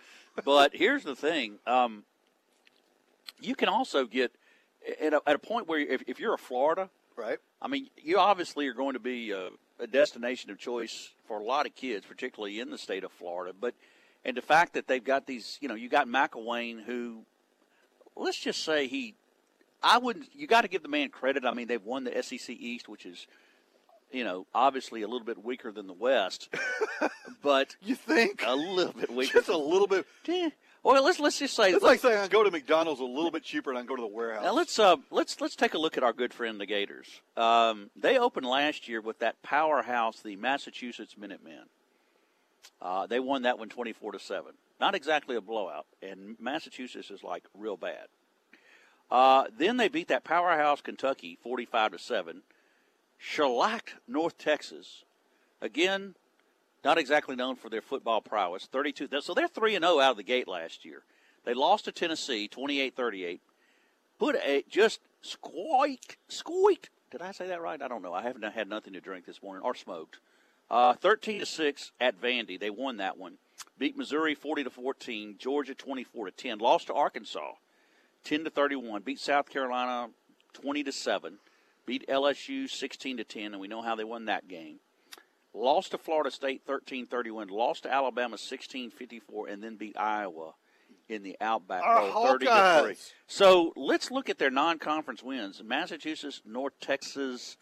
But 0.45 0.71
here's 0.73 1.03
the 1.03 1.15
thing: 1.15 1.59
um, 1.67 2.03
you 3.41 3.55
can 3.55 3.67
also 3.67 4.05
get 4.05 4.31
at 5.01 5.13
a, 5.13 5.21
at 5.27 5.35
a 5.35 5.39
point 5.39 5.67
where 5.67 5.79
if, 5.79 6.03
if 6.07 6.19
you're 6.19 6.33
a 6.33 6.37
Florida, 6.37 6.89
Right. 7.17 7.39
I 7.59 7.67
mean, 7.67 7.89
you 7.97 8.19
obviously 8.19 8.67
are 8.67 8.73
going 8.73 8.93
to 8.93 8.99
be 8.99 9.31
a, 9.31 9.49
a 9.79 9.87
destination 9.87 10.51
of 10.51 10.59
choice 10.59 11.09
for 11.27 11.39
a 11.39 11.43
lot 11.43 11.65
of 11.65 11.75
kids, 11.75 12.05
particularly 12.05 12.59
in 12.59 12.69
the 12.69 12.77
state 12.77 13.03
of 13.03 13.11
Florida. 13.11 13.53
But 13.59 13.73
and 14.23 14.37
the 14.37 14.41
fact 14.41 14.73
that 14.73 14.87
they've 14.87 15.03
got 15.03 15.25
these, 15.25 15.57
you 15.59 15.67
know, 15.67 15.73
you 15.73 15.89
got 15.89 16.07
McElwain, 16.07 16.83
who, 16.83 17.23
let's 18.15 18.39
just 18.39 18.63
say 18.63 18.87
he, 18.87 19.15
I 19.83 19.97
wouldn't. 19.99 20.27
You 20.35 20.47
got 20.47 20.61
to 20.61 20.67
give 20.67 20.81
the 20.83 20.89
man 20.89 21.09
credit. 21.09 21.45
I 21.45 21.53
mean, 21.53 21.67
they've 21.67 21.83
won 21.83 22.03
the 22.03 22.21
SEC 22.23 22.49
East, 22.49 22.89
which 22.89 23.05
is, 23.05 23.27
you 24.11 24.23
know, 24.23 24.47
obviously 24.53 25.01
a 25.03 25.07
little 25.07 25.25
bit 25.25 25.43
weaker 25.43 25.71
than 25.71 25.87
the 25.87 25.93
West, 25.93 26.49
but 27.43 27.75
You 27.81 27.95
think? 27.95 28.43
a 28.45 28.55
little 28.55 28.93
bit 28.93 29.09
weaker. 29.11 29.39
Just 29.39 29.49
a 29.49 29.57
little 29.57 29.87
bit. 29.87 30.05
Eh, 30.27 30.49
Well, 30.83 31.03
let's 31.03 31.19
let's 31.19 31.37
just 31.39 31.55
say 31.55 31.71
It's 31.71 31.83
like 31.83 31.99
saying 31.99 32.17
I 32.17 32.27
go 32.27 32.43
to 32.43 32.49
McDonald's 32.51 33.01
a 33.01 33.05
little 33.05 33.31
bit 33.31 33.43
cheaper 33.43 33.69
and 33.69 33.77
I 33.79 33.83
go 33.83 33.95
to 33.95 34.01
the 34.01 34.07
warehouse. 34.07 34.43
Now 34.43 34.53
let's 34.53 34.79
uh, 34.79 34.95
let's 35.11 35.39
let's 35.41 35.55
take 35.55 35.73
a 35.73 35.77
look 35.77 35.95
at 35.97 36.03
our 36.03 36.13
good 36.13 36.33
friend 36.33 36.59
the 36.59 36.65
Gators. 36.65 37.07
Um, 37.35 37.89
they 37.95 38.17
opened 38.17 38.45
last 38.45 38.87
year 38.87 39.01
with 39.01 39.19
that 39.19 39.41
powerhouse, 39.43 40.21
the 40.21 40.35
Massachusetts 40.37 41.15
Minutemen. 41.17 41.63
Uh, 42.81 43.07
they 43.07 43.19
won 43.19 43.43
that 43.43 43.59
one 43.59 43.69
twenty 43.69 43.93
four 43.93 44.11
to 44.11 44.19
seven. 44.19 44.53
Not 44.79 44.95
exactly 44.95 45.35
a 45.35 45.41
blowout, 45.41 45.85
and 46.01 46.35
Massachusetts 46.39 47.09
is 47.11 47.23
like 47.23 47.43
real 47.57 47.77
bad. 47.77 48.07
Uh, 49.09 49.45
then 49.57 49.77
they 49.77 49.87
beat 49.87 50.09
that 50.09 50.23
powerhouse 50.23 50.81
Kentucky 50.81 51.37
forty 51.41 51.65
five 51.65 51.91
to 51.91 51.99
seven. 51.99 52.41
Shellacked 53.17 53.95
North 54.07 54.37
Texas. 54.37 55.03
Again, 55.61 56.15
not 56.83 56.97
exactly 56.97 57.35
known 57.35 57.55
for 57.55 57.69
their 57.69 57.81
football 57.81 58.21
prowess. 58.21 58.65
Thirty 58.65 58.91
two. 58.91 59.07
So 59.21 59.33
they're 59.33 59.47
three 59.47 59.75
and 59.75 59.83
zero 59.85 59.99
out 59.99 60.11
of 60.11 60.17
the 60.17 60.23
gate 60.23 60.47
last 60.47 60.85
year. 60.85 61.03
They 61.45 61.53
lost 61.53 61.85
to 61.85 61.93
Tennessee 61.93 62.49
28-38. 62.49 63.39
Put 64.19 64.35
a 64.35 64.65
just 64.69 64.99
squeak 65.21 66.17
squeaked. 66.27 66.89
Did 67.09 67.21
I 67.21 67.31
say 67.31 67.47
that 67.47 67.61
right? 67.61 67.81
I 67.81 67.87
don't 67.87 68.01
know. 68.01 68.13
I 68.13 68.21
haven't 68.21 68.43
had 68.43 68.67
nothing 68.67 68.91
to 68.93 68.99
drink 68.99 69.25
this 69.25 69.41
morning 69.41 69.63
or 69.63 69.73
smoked. 69.73 70.19
Uh, 70.69 70.93
13 70.95 71.39
to 71.39 71.45
6 71.45 71.91
at 72.01 72.19
Vandy. 72.19 72.59
They 72.59 72.69
won 72.69 72.97
that 72.97 73.17
one. 73.17 73.37
Beat 73.77 73.95
Missouri 73.95 74.35
40 74.35 74.65
to 74.65 74.69
14, 74.69 75.35
Georgia 75.39 75.73
24 75.73 76.25
to 76.25 76.31
10. 76.31 76.57
Lost 76.57 76.87
to 76.87 76.93
Arkansas 76.93 77.53
10 78.23 78.43
to 78.45 78.49
31. 78.49 79.01
Beat 79.01 79.19
South 79.19 79.49
Carolina 79.49 80.09
20 80.53 80.83
to 80.83 80.91
7. 80.91 81.37
Beat 81.85 82.07
LSU 82.07 82.69
16 82.69 83.17
to 83.17 83.23
10 83.23 83.53
and 83.53 83.59
we 83.59 83.67
know 83.67 83.81
how 83.81 83.95
they 83.95 84.03
won 84.03 84.25
that 84.25 84.47
game. 84.47 84.79
Lost 85.53 85.91
to 85.91 85.97
Florida 85.97 86.29
State 86.29 86.67
13-31. 86.67 87.49
Lost 87.49 87.83
to 87.83 87.93
Alabama 87.93 88.35
16-54 88.35 89.51
and 89.51 89.63
then 89.63 89.75
beat 89.75 89.97
Iowa 89.97 90.53
in 91.09 91.23
the 91.23 91.37
Outback 91.39 91.83
Our 91.83 92.11
Bowl 92.11 92.27
30 92.27 92.45
to 92.45 92.81
3. 92.83 92.95
So, 93.27 93.73
let's 93.75 94.11
look 94.11 94.29
at 94.29 94.37
their 94.37 94.51
non-conference 94.51 95.23
wins. 95.23 95.63
Massachusetts, 95.63 96.41
North 96.45 96.73
Texas, 96.81 97.55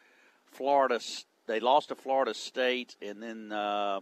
Florida 0.45 0.99
they 1.47 1.59
lost 1.59 1.89
to 1.89 1.95
Florida 1.95 2.33
State, 2.33 2.95
and 3.01 3.21
then 3.21 3.51
uh, 3.51 3.99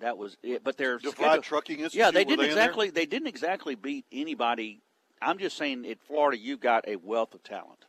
that 0.00 0.16
was 0.18 0.36
it. 0.42 0.62
But 0.64 0.76
Defied 0.76 1.00
schedule- 1.00 1.42
Trucking 1.42 1.80
Institute. 1.80 1.98
yeah, 1.98 2.10
they 2.10 2.24
didn't 2.24 2.40
there? 2.40 2.48
exactly 2.48 2.90
they 2.90 3.06
didn't 3.06 3.28
exactly 3.28 3.74
beat 3.74 4.04
anybody. 4.12 4.80
I'm 5.22 5.38
just 5.38 5.56
saying, 5.56 5.86
at 5.86 5.98
Florida, 6.02 6.36
you've 6.38 6.60
got 6.60 6.86
a 6.86 6.96
wealth 6.96 7.34
of 7.34 7.42
talent, 7.42 7.86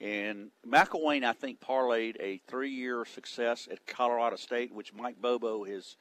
and 0.00 0.50
McElwain, 0.66 1.24
I 1.24 1.32
think, 1.32 1.60
parlayed 1.60 2.16
a 2.20 2.40
three-year 2.46 3.04
success 3.04 3.66
at 3.70 3.84
Colorado 3.86 4.36
State, 4.36 4.72
which 4.72 4.94
Mike 4.94 5.20
Bobo 5.20 5.64
has 5.64 5.96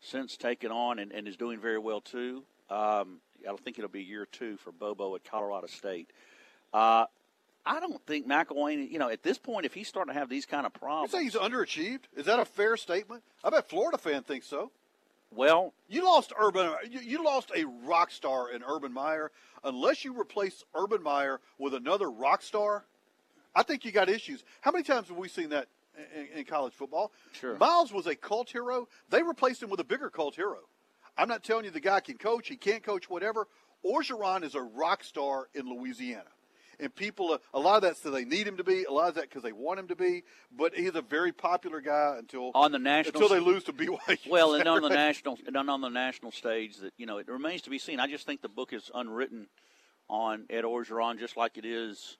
since 0.00 0.36
taken 0.36 0.72
on 0.72 0.98
and, 0.98 1.12
and 1.12 1.28
is 1.28 1.36
doing 1.36 1.60
very 1.60 1.78
well 1.78 2.00
too. 2.00 2.42
Um, 2.68 3.20
I 3.42 3.46
don't 3.46 3.62
think 3.62 3.78
it'll 3.78 3.88
be 3.90 4.02
year 4.02 4.26
two 4.26 4.56
for 4.56 4.72
Bobo 4.72 5.14
at 5.14 5.22
Colorado 5.24 5.68
State. 5.68 6.10
Uh, 6.72 7.06
I 7.64 7.80
don't 7.80 8.04
think 8.06 8.26
McElwain, 8.28 8.90
you 8.90 8.98
know, 8.98 9.08
at 9.08 9.22
this 9.22 9.38
point, 9.38 9.66
if 9.66 9.74
he's 9.74 9.88
starting 9.88 10.12
to 10.12 10.18
have 10.18 10.28
these 10.28 10.46
kind 10.46 10.66
of 10.66 10.72
problems, 10.72 11.12
You 11.12 11.18
say 11.18 11.24
he's 11.24 11.34
underachieved? 11.34 12.02
Is 12.16 12.26
that 12.26 12.38
a 12.40 12.44
fair 12.44 12.76
statement? 12.76 13.22
I 13.44 13.50
bet 13.50 13.68
Florida 13.68 13.98
fan 13.98 14.22
thinks 14.22 14.46
so. 14.46 14.70
Well, 15.36 15.74
You 15.88 16.04
lost 16.04 16.32
Urban. 16.38 16.72
You, 16.90 17.22
lost 17.24 17.52
a 17.54 17.64
rock 17.84 18.10
star 18.10 18.50
in 18.50 18.62
Urban 18.66 18.92
Meyer. 18.92 19.30
Unless 19.64 20.04
you 20.04 20.18
replace 20.18 20.64
Urban 20.74 21.02
Meyer 21.02 21.40
with 21.58 21.74
another 21.74 22.10
rock 22.10 22.42
star, 22.42 22.84
I 23.54 23.62
think 23.62 23.84
you 23.84 23.92
got 23.92 24.08
issues. 24.08 24.44
How 24.60 24.70
many 24.70 24.84
times 24.84 25.08
have 25.08 25.16
we 25.16 25.28
seen 25.28 25.50
that 25.50 25.68
in, 26.14 26.38
in 26.40 26.44
college 26.44 26.74
football? 26.74 27.12
Sure. 27.32 27.56
Miles 27.56 27.92
was 27.92 28.06
a 28.06 28.14
cult 28.14 28.50
hero. 28.50 28.88
They 29.10 29.22
replaced 29.22 29.62
him 29.62 29.70
with 29.70 29.80
a 29.80 29.84
bigger 29.84 30.10
cult 30.10 30.34
hero. 30.36 30.60
I'm 31.16 31.28
not 31.28 31.42
telling 31.42 31.64
you 31.64 31.70
the 31.70 31.80
guy 31.80 32.00
can 32.00 32.18
coach. 32.18 32.48
He 32.48 32.56
can't 32.56 32.82
coach. 32.82 33.08
Whatever. 33.08 33.48
Orgeron 33.84 34.42
is 34.42 34.54
a 34.54 34.62
rock 34.62 35.04
star 35.04 35.48
in 35.54 35.68
Louisiana. 35.68 36.24
And 36.78 36.94
people, 36.94 37.32
uh, 37.32 37.38
a 37.54 37.58
lot 37.60 37.76
of 37.76 37.82
that, 37.82 37.96
so 37.96 38.10
they 38.10 38.24
need 38.24 38.46
him 38.46 38.56
to 38.58 38.64
be. 38.64 38.84
A 38.84 38.90
lot 38.92 39.08
of 39.08 39.14
that 39.14 39.24
because 39.28 39.42
they 39.42 39.52
want 39.52 39.80
him 39.80 39.88
to 39.88 39.96
be. 39.96 40.24
But 40.56 40.74
he's 40.74 40.94
a 40.94 41.02
very 41.02 41.32
popular 41.32 41.80
guy 41.80 42.16
until 42.18 42.50
on 42.54 42.72
the 42.72 42.78
national 42.78 43.22
until 43.22 43.34
they 43.34 43.44
lose 43.44 43.64
to 43.64 43.72
BYU. 43.72 44.28
Well, 44.28 44.54
and 44.54 44.68
on 44.68 44.82
the 44.82 44.88
national 45.06 45.38
and 45.46 45.56
on 45.56 45.80
the 45.80 45.88
national 45.88 46.32
stage, 46.32 46.76
that 46.78 46.92
you 46.96 47.06
know, 47.06 47.18
it 47.18 47.28
remains 47.28 47.62
to 47.62 47.70
be 47.70 47.78
seen. 47.78 48.00
I 48.00 48.06
just 48.06 48.26
think 48.26 48.42
the 48.42 48.48
book 48.48 48.72
is 48.72 48.90
unwritten 48.94 49.46
on 50.08 50.44
Ed 50.50 50.64
Orgeron, 50.64 51.18
just 51.18 51.36
like 51.36 51.58
it 51.58 51.64
is, 51.64 52.16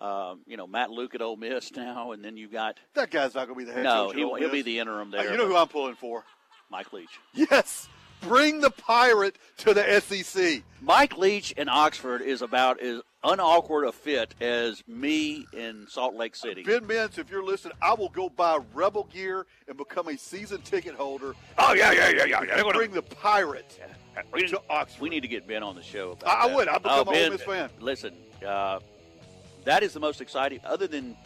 um, 0.00 0.40
you 0.46 0.56
know, 0.56 0.66
Matt 0.66 0.90
Luke 0.90 1.14
at 1.14 1.22
Ole 1.22 1.36
Miss 1.36 1.72
now, 1.76 2.12
and 2.12 2.24
then 2.24 2.36
you 2.36 2.48
got 2.48 2.78
That 2.94 3.10
guy's 3.10 3.34
not 3.34 3.46
going 3.48 3.58
to 3.60 3.64
be 3.64 3.70
the 3.70 3.72
head 3.72 3.84
no, 3.84 4.06
coach. 4.06 4.12
at 4.14 4.18
he'll, 4.18 4.34
he'll 4.34 4.50
be 4.50 4.62
the 4.62 4.78
interim 4.80 5.08
Uh, 5.14 5.16
there. 5.22 5.30
you 5.32 5.38
know 5.38 5.46
who 5.46 5.56
I'm 5.56 5.68
pulling 5.68 5.94
for? 5.94 6.24
Mike 6.70 6.92
Leach. 6.92 7.08
Yes, 7.34 7.88
bring 8.20 8.60
the 8.60 8.70
pirate 8.70 9.36
to 9.58 9.72
the 9.74 10.00
SEC. 10.00 10.62
Mike 10.80 11.16
Leach 11.16 11.52
in 11.52 11.68
Oxford 11.68 12.20
is 12.22 12.42
about 12.42 12.80
as 12.80 13.00
unawkward 13.24 13.86
a 13.86 13.92
fit 13.92 14.34
as 14.40 14.82
me 14.86 15.46
in 15.52 15.86
Salt 15.88 16.14
Lake 16.14 16.34
City. 16.34 16.62
Ben 16.62 16.82
Mintz, 16.82 17.18
if 17.18 17.30
you're 17.30 17.44
listening, 17.44 17.74
I 17.80 17.94
will 17.94 18.08
go 18.08 18.28
buy 18.28 18.58
Rebel 18.74 19.04
gear 19.12 19.46
and 19.68 19.76
become 19.76 20.08
a 20.08 20.16
season 20.16 20.60
ticket 20.62 20.94
holder. 20.94 21.34
Oh 21.58 21.72
yeah, 21.74 21.92
yeah, 21.92 22.10
yeah, 22.10 22.24
yeah. 22.24 22.42
yeah. 22.42 22.72
Bring 22.72 22.92
the 22.92 23.02
pirate 23.02 23.80
We 24.32 24.42
need, 24.42 24.48
to 24.48 24.60
Oxford. 24.68 25.02
we 25.02 25.08
need 25.08 25.20
to 25.20 25.28
get 25.28 25.46
Ben 25.46 25.62
on 25.62 25.74
the 25.74 25.82
show. 25.82 26.12
About 26.12 26.28
I- 26.28 26.48
I 26.48 26.54
would. 26.54 26.68
I'd 26.68 26.82
become 26.82 27.08
oh, 27.08 27.12
a 27.12 27.24
Ole 27.24 27.30
Miss 27.30 27.42
fan. 27.42 27.70
Listen, 27.80 28.14
uh, 28.46 28.80
that 29.64 29.82
is 29.82 29.92
the 29.92 30.00
most 30.00 30.20
exciting. 30.20 30.60
Other 30.64 30.86
than 30.86 31.16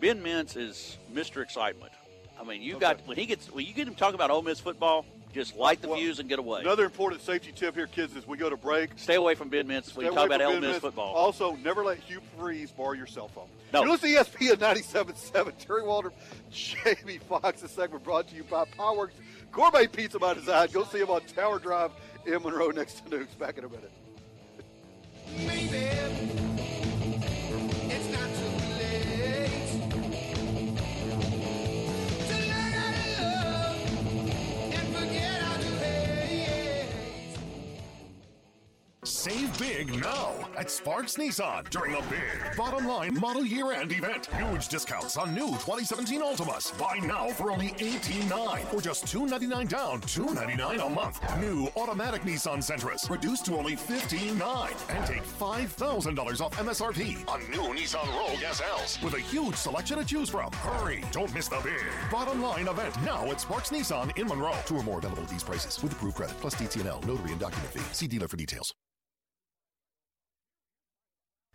Ben 0.00 0.22
Mintz 0.22 0.56
is 0.56 0.98
Mr. 1.12 1.42
Excitement. 1.42 1.92
I 2.38 2.44
mean, 2.44 2.62
you 2.62 2.78
got 2.78 3.00
when 3.06 3.16
he 3.16 3.26
gets 3.26 3.50
when 3.50 3.64
you 3.64 3.72
get 3.72 3.88
him 3.88 3.94
talking 3.94 4.14
about 4.14 4.30
Ole 4.30 4.42
Miss 4.42 4.60
football, 4.60 5.06
just 5.36 5.56
light 5.56 5.80
the 5.80 5.88
Well, 5.88 5.98
fuse 5.98 6.18
and 6.18 6.28
get 6.28 6.38
away. 6.38 6.60
Another 6.60 6.84
important 6.84 7.22
safety 7.22 7.52
tip 7.54 7.74
here, 7.74 7.86
kids, 7.86 8.16
is 8.16 8.26
we 8.26 8.36
go 8.36 8.50
to 8.50 8.56
break. 8.56 8.90
Stay 8.96 9.14
away 9.14 9.34
from 9.34 9.48
Ben 9.48 9.68
Mintz 9.68 9.84
Stay 9.84 9.96
when 9.96 10.06
you 10.06 10.12
talk 10.12 10.26
about 10.26 10.40
from 10.40 10.54
Ole 10.54 10.60
Miss 10.60 10.78
football. 10.78 11.14
Also, 11.14 11.56
never 11.56 11.84
let 11.84 11.98
Hugh 11.98 12.20
Freeze 12.38 12.70
borrow 12.70 12.92
your 12.92 13.06
cell 13.06 13.28
phone. 13.28 13.48
No. 13.72 13.82
You're 13.82 13.90
listening 13.90 14.14
to 14.14 14.24
ESPN 14.24 14.56
97.7. 14.56 15.58
Terry 15.58 15.82
Waldrop, 15.82 16.12
Jamie 16.50 17.18
Fox. 17.18 17.62
This 17.62 17.70
segment 17.70 18.02
brought 18.04 18.28
to 18.28 18.34
you 18.34 18.44
by 18.44 18.64
Powerworks 18.64 19.12
Gourmet 19.52 19.86
Pizza 19.86 20.18
by 20.18 20.34
Design. 20.34 20.68
Go 20.72 20.84
see 20.84 20.98
him 20.98 21.10
on 21.10 21.22
Tower 21.22 21.58
Drive 21.58 21.92
in 22.26 22.42
Monroe 22.42 22.70
next 22.70 23.04
to 23.04 23.10
Nukes. 23.10 23.38
Back 23.38 23.58
in 23.58 23.64
a 23.64 23.68
minute. 23.68 23.92
Save 39.26 39.58
big 39.58 40.00
now 40.00 40.34
at 40.56 40.70
Sparks 40.70 41.16
Nissan 41.16 41.68
during 41.70 41.96
a 41.96 42.02
big 42.02 42.56
bottom 42.56 42.86
line 42.86 43.18
model 43.18 43.44
year 43.44 43.72
end 43.72 43.90
event. 43.90 44.26
Huge 44.26 44.68
discounts 44.68 45.16
on 45.16 45.34
new 45.34 45.48
2017 45.48 46.22
Altimas. 46.22 46.78
Buy 46.78 47.04
now 47.04 47.30
for 47.30 47.50
only 47.50 47.70
$18.9 47.70 48.72
or 48.72 48.80
just 48.80 49.08
299 49.08 49.66
down, 49.66 50.00
299 50.02 50.78
a 50.78 50.88
month. 50.88 51.20
New 51.40 51.68
automatic 51.76 52.22
Nissan 52.22 52.62
Sentras 52.62 53.10
reduced 53.10 53.44
to 53.46 53.56
only 53.56 53.74
$15.9 53.74 54.96
and 54.96 55.04
take 55.04 55.24
$5,000 55.24 56.40
off 56.40 56.56
MSRP 56.58 57.28
on 57.28 57.40
new 57.50 57.74
Nissan 57.74 58.06
Rogue 58.16 58.38
SLs 58.38 59.02
with 59.02 59.14
a 59.14 59.18
huge 59.18 59.56
selection 59.56 59.98
to 59.98 60.04
choose 60.04 60.30
from. 60.30 60.52
Hurry! 60.52 61.02
Don't 61.10 61.34
miss 61.34 61.48
the 61.48 61.58
big 61.64 61.82
bottom 62.12 62.40
line 62.40 62.68
event 62.68 62.94
now 63.02 63.28
at 63.32 63.40
Sparks 63.40 63.70
Nissan 63.70 64.16
in 64.16 64.28
Monroe. 64.28 64.54
Two 64.66 64.76
or 64.76 64.84
more 64.84 64.98
available 64.98 65.24
at 65.24 65.28
these 65.28 65.42
prices 65.42 65.82
with 65.82 65.94
approved 65.94 66.14
credit 66.14 66.36
plus 66.40 66.54
DTNL, 66.54 67.04
notary 67.04 67.32
and 67.32 67.40
document 67.40 67.72
fee. 67.72 67.80
See 67.92 68.06
dealer 68.06 68.28
for 68.28 68.36
details. 68.36 68.72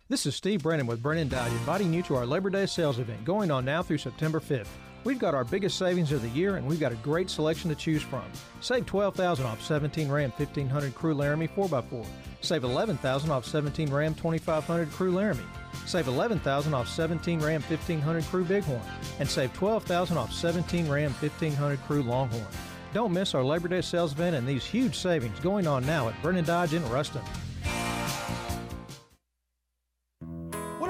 This 0.08 0.26
is 0.26 0.34
Steve 0.34 0.64
Brennan 0.64 0.86
with 0.86 1.02
Brennan 1.02 1.28
Dodge 1.28 1.52
inviting 1.52 1.94
you 1.94 2.02
to 2.02 2.16
our 2.16 2.26
Labor 2.26 2.50
Day 2.50 2.66
sales 2.66 2.98
event 2.98 3.24
going 3.24 3.50
on 3.50 3.64
now 3.64 3.82
through 3.82 3.98
September 3.98 4.40
5th. 4.40 4.66
We've 5.04 5.18
got 5.18 5.34
our 5.34 5.44
biggest 5.44 5.78
savings 5.78 6.12
of 6.12 6.22
the 6.22 6.28
year 6.30 6.56
and 6.56 6.66
we've 6.66 6.80
got 6.80 6.92
a 6.92 6.96
great 6.96 7.30
selection 7.30 7.70
to 7.70 7.76
choose 7.76 8.02
from. 8.02 8.24
Save 8.60 8.84
12000 8.86 9.46
off 9.46 9.62
17 9.62 10.10
Ram 10.10 10.30
1500 10.32 10.94
Crew 10.94 11.14
Laramie 11.14 11.48
4x4. 11.48 12.04
Save 12.40 12.64
11000 12.64 13.30
off 13.30 13.46
17 13.46 13.90
Ram 13.90 14.14
2500 14.14 14.90
Crew 14.90 15.12
Laramie. 15.12 15.40
Save 15.86 16.08
11000 16.08 16.74
off 16.74 16.88
17 16.88 17.40
Ram 17.40 17.62
1500 17.62 18.24
Crew 18.24 18.44
Bighorn. 18.44 18.82
And 19.20 19.30
save 19.30 19.52
12000 19.54 20.16
off 20.18 20.32
17 20.32 20.88
Ram 20.88 21.12
1500 21.12 21.80
Crew 21.84 22.02
Longhorn. 22.02 22.46
Don't 22.92 23.12
miss 23.12 23.34
our 23.34 23.44
Labor 23.44 23.68
Day 23.68 23.80
sales 23.80 24.12
event 24.12 24.36
and 24.36 24.46
these 24.46 24.66
huge 24.66 24.98
savings 24.98 25.38
going 25.40 25.66
on 25.66 25.86
now 25.86 26.08
at 26.08 26.22
Brennan 26.22 26.44
Dodge 26.44 26.74
in 26.74 26.86
Ruston. 26.90 27.22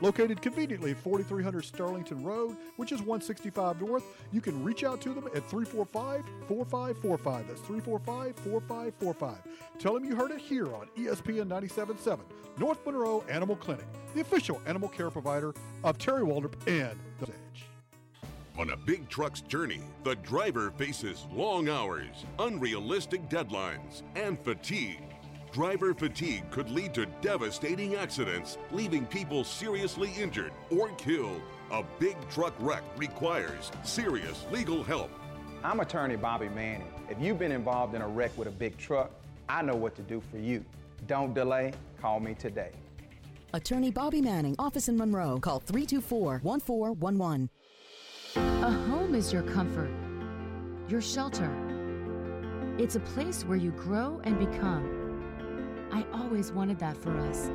Located 0.00 0.40
conveniently 0.40 0.92
at 0.92 0.98
4300 0.98 1.64
Sterlington 1.64 2.24
Road, 2.24 2.56
which 2.76 2.92
is 2.92 3.00
165 3.00 3.80
North, 3.80 4.04
you 4.32 4.40
can 4.40 4.62
reach 4.62 4.84
out 4.84 5.00
to 5.00 5.12
them 5.12 5.26
at 5.34 5.44
345 5.48 6.24
4545. 6.46 7.48
That's 7.48 7.60
345 7.60 8.36
4545. 8.36 9.38
Tell 9.78 9.94
them 9.94 10.04
you 10.04 10.14
heard 10.14 10.30
it 10.30 10.40
here 10.40 10.72
on 10.74 10.88
ESPN 10.96 11.48
977, 11.48 12.24
North 12.58 12.84
Monroe 12.86 13.24
Animal 13.28 13.56
Clinic, 13.56 13.86
the 14.14 14.20
official 14.20 14.60
animal 14.66 14.88
care 14.88 15.10
provider 15.10 15.52
of 15.82 15.98
Terry 15.98 16.22
Waldrop 16.22 16.54
and 16.66 16.98
the 17.20 17.26
Edge. 17.26 17.66
On 18.56 18.70
a 18.70 18.76
big 18.76 19.08
truck's 19.08 19.40
journey, 19.40 19.80
the 20.02 20.16
driver 20.16 20.72
faces 20.72 21.26
long 21.32 21.68
hours, 21.68 22.24
unrealistic 22.38 23.28
deadlines, 23.28 24.02
and 24.16 24.38
fatigue. 24.38 25.07
Driver 25.52 25.94
fatigue 25.94 26.44
could 26.50 26.70
lead 26.70 26.92
to 26.94 27.06
devastating 27.22 27.94
accidents, 27.94 28.58
leaving 28.70 29.06
people 29.06 29.44
seriously 29.44 30.12
injured 30.18 30.52
or 30.70 30.90
killed. 30.90 31.40
A 31.70 31.82
big 31.98 32.16
truck 32.28 32.54
wreck 32.60 32.82
requires 32.96 33.70
serious 33.82 34.44
legal 34.52 34.82
help. 34.82 35.10
I'm 35.64 35.80
attorney 35.80 36.16
Bobby 36.16 36.48
Manning. 36.48 36.92
If 37.08 37.20
you've 37.20 37.38
been 37.38 37.52
involved 37.52 37.94
in 37.94 38.02
a 38.02 38.08
wreck 38.08 38.36
with 38.36 38.48
a 38.48 38.52
big 38.52 38.76
truck, 38.76 39.10
I 39.48 39.62
know 39.62 39.74
what 39.74 39.96
to 39.96 40.02
do 40.02 40.22
for 40.30 40.38
you. 40.38 40.64
Don't 41.06 41.34
delay, 41.34 41.72
call 42.00 42.20
me 42.20 42.34
today. 42.34 42.70
Attorney 43.54 43.90
Bobby 43.90 44.20
Manning, 44.20 44.54
office 44.58 44.88
in 44.88 44.96
Monroe. 44.98 45.38
Call 45.40 45.60
324 45.60 46.40
1411. 46.42 47.48
A 48.36 48.70
home 48.90 49.14
is 49.14 49.32
your 49.32 49.42
comfort, 49.42 49.90
your 50.88 51.00
shelter. 51.00 51.50
It's 52.78 52.96
a 52.96 53.00
place 53.00 53.44
where 53.44 53.56
you 53.56 53.70
grow 53.72 54.20
and 54.24 54.38
become. 54.38 54.97
I 55.90 56.04
always 56.12 56.52
wanted 56.52 56.78
that 56.80 56.96
for 56.96 57.16
us. 57.18 57.50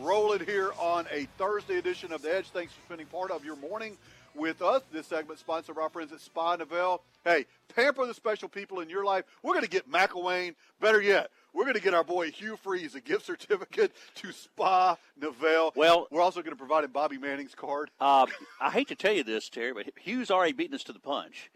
rolling 0.00 0.46
here 0.46 0.72
on 0.78 1.06
a 1.10 1.26
Thursday 1.36 1.78
edition 1.78 2.12
of 2.12 2.22
The 2.22 2.36
Edge. 2.36 2.50
Thanks 2.50 2.72
for 2.72 2.80
spending 2.86 3.08
part 3.08 3.32
of 3.32 3.44
your 3.44 3.56
morning 3.56 3.98
with 4.34 4.62
us. 4.62 4.82
This 4.92 5.08
segment 5.08 5.40
sponsored 5.40 5.74
by 5.74 5.82
our 5.82 5.90
friends 5.90 6.12
at 6.12 6.20
Spa 6.20 6.56
Novell. 6.56 7.00
Hey, 7.24 7.44
pamper 7.74 8.06
the 8.06 8.14
special 8.14 8.48
people 8.48 8.78
in 8.80 8.88
your 8.88 9.04
life. 9.04 9.24
We're 9.42 9.52
going 9.52 9.64
to 9.64 9.70
get 9.70 9.90
McElwain. 9.90 10.54
Better 10.80 11.02
yet, 11.02 11.30
we're 11.52 11.64
going 11.64 11.74
to 11.74 11.80
get 11.80 11.94
our 11.94 12.04
boy 12.04 12.30
Hugh 12.30 12.56
Freeze 12.56 12.94
a 12.94 13.00
gift 13.00 13.26
certificate 13.26 13.92
to 14.16 14.32
Spa 14.32 14.96
Novell. 15.20 15.72
Well, 15.74 16.06
we're 16.10 16.20
also 16.22 16.40
going 16.42 16.52
to 16.52 16.58
provide 16.58 16.84
him 16.84 16.92
Bobby 16.92 17.18
Manning's 17.18 17.54
card. 17.54 17.90
Uh, 18.00 18.26
I 18.60 18.70
hate 18.70 18.88
to 18.88 18.94
tell 18.94 19.12
you 19.12 19.24
this, 19.24 19.48
Terry, 19.48 19.72
but 19.72 19.86
Hugh's 20.00 20.30
already 20.30 20.52
beaten 20.52 20.74
us 20.74 20.84
to 20.84 20.92
the 20.92 21.00
punch. 21.00 21.50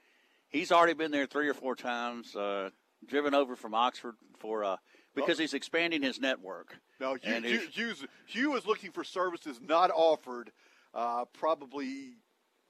He's 0.48 0.70
already 0.70 0.94
been 0.94 1.10
there 1.10 1.26
three 1.26 1.48
or 1.48 1.54
four 1.54 1.74
times, 1.74 2.36
uh, 2.36 2.70
driven 3.06 3.34
over 3.34 3.56
from 3.56 3.74
Oxford 3.74 4.14
for 4.38 4.64
uh, 4.64 4.76
because 5.14 5.38
he's 5.38 5.54
expanding 5.54 6.02
his 6.02 6.20
network. 6.20 6.76
No, 7.00 7.16
Hugh, 7.20 7.68
Hugh, 7.72 7.94
Hugh 8.26 8.56
is 8.56 8.66
looking 8.66 8.92
for 8.92 9.04
services 9.04 9.60
not 9.60 9.90
offered, 9.90 10.52
uh, 10.92 11.24
probably 11.32 12.14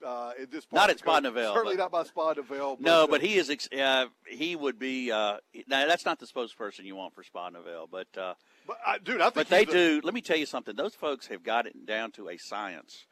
uh, 0.03 0.31
at 0.39 0.51
this 0.51 0.65
point. 0.65 0.81
Not 0.81 0.89
at 0.89 0.99
Spa 0.99 1.19
because- 1.19 1.53
Certainly 1.53 1.75
but- 1.77 1.83
not 1.83 1.91
by 1.91 2.03
Spa 2.03 2.33
Novell. 2.33 2.79
No, 2.79 3.03
uh, 3.03 3.07
but 3.07 3.21
he 3.21 3.35
is. 3.35 3.49
Ex- 3.49 3.69
uh, 3.71 4.05
he 4.27 4.55
would 4.55 4.79
be. 4.79 5.11
Uh, 5.11 5.37
now 5.67 5.85
that's 5.87 6.05
not 6.05 6.19
the 6.19 6.25
spokesperson 6.25 6.83
you 6.85 6.95
want 6.95 7.13
for 7.13 7.23
Spa 7.23 7.49
Novell, 7.49 7.87
but. 7.89 8.07
Uh, 8.17 8.33
but 8.67 8.77
I, 8.85 8.97
dude, 8.97 9.21
I 9.21 9.25
think 9.25 9.35
But 9.35 9.49
they 9.49 9.65
do. 9.65 10.01
Let 10.03 10.13
me 10.13 10.21
tell 10.21 10.37
you 10.37 10.45
something. 10.45 10.75
Those 10.75 10.95
folks 10.95 11.27
have 11.27 11.43
got 11.43 11.67
it 11.67 11.85
down 11.85 12.11
to 12.13 12.29
a 12.29 12.37
science, 12.37 13.05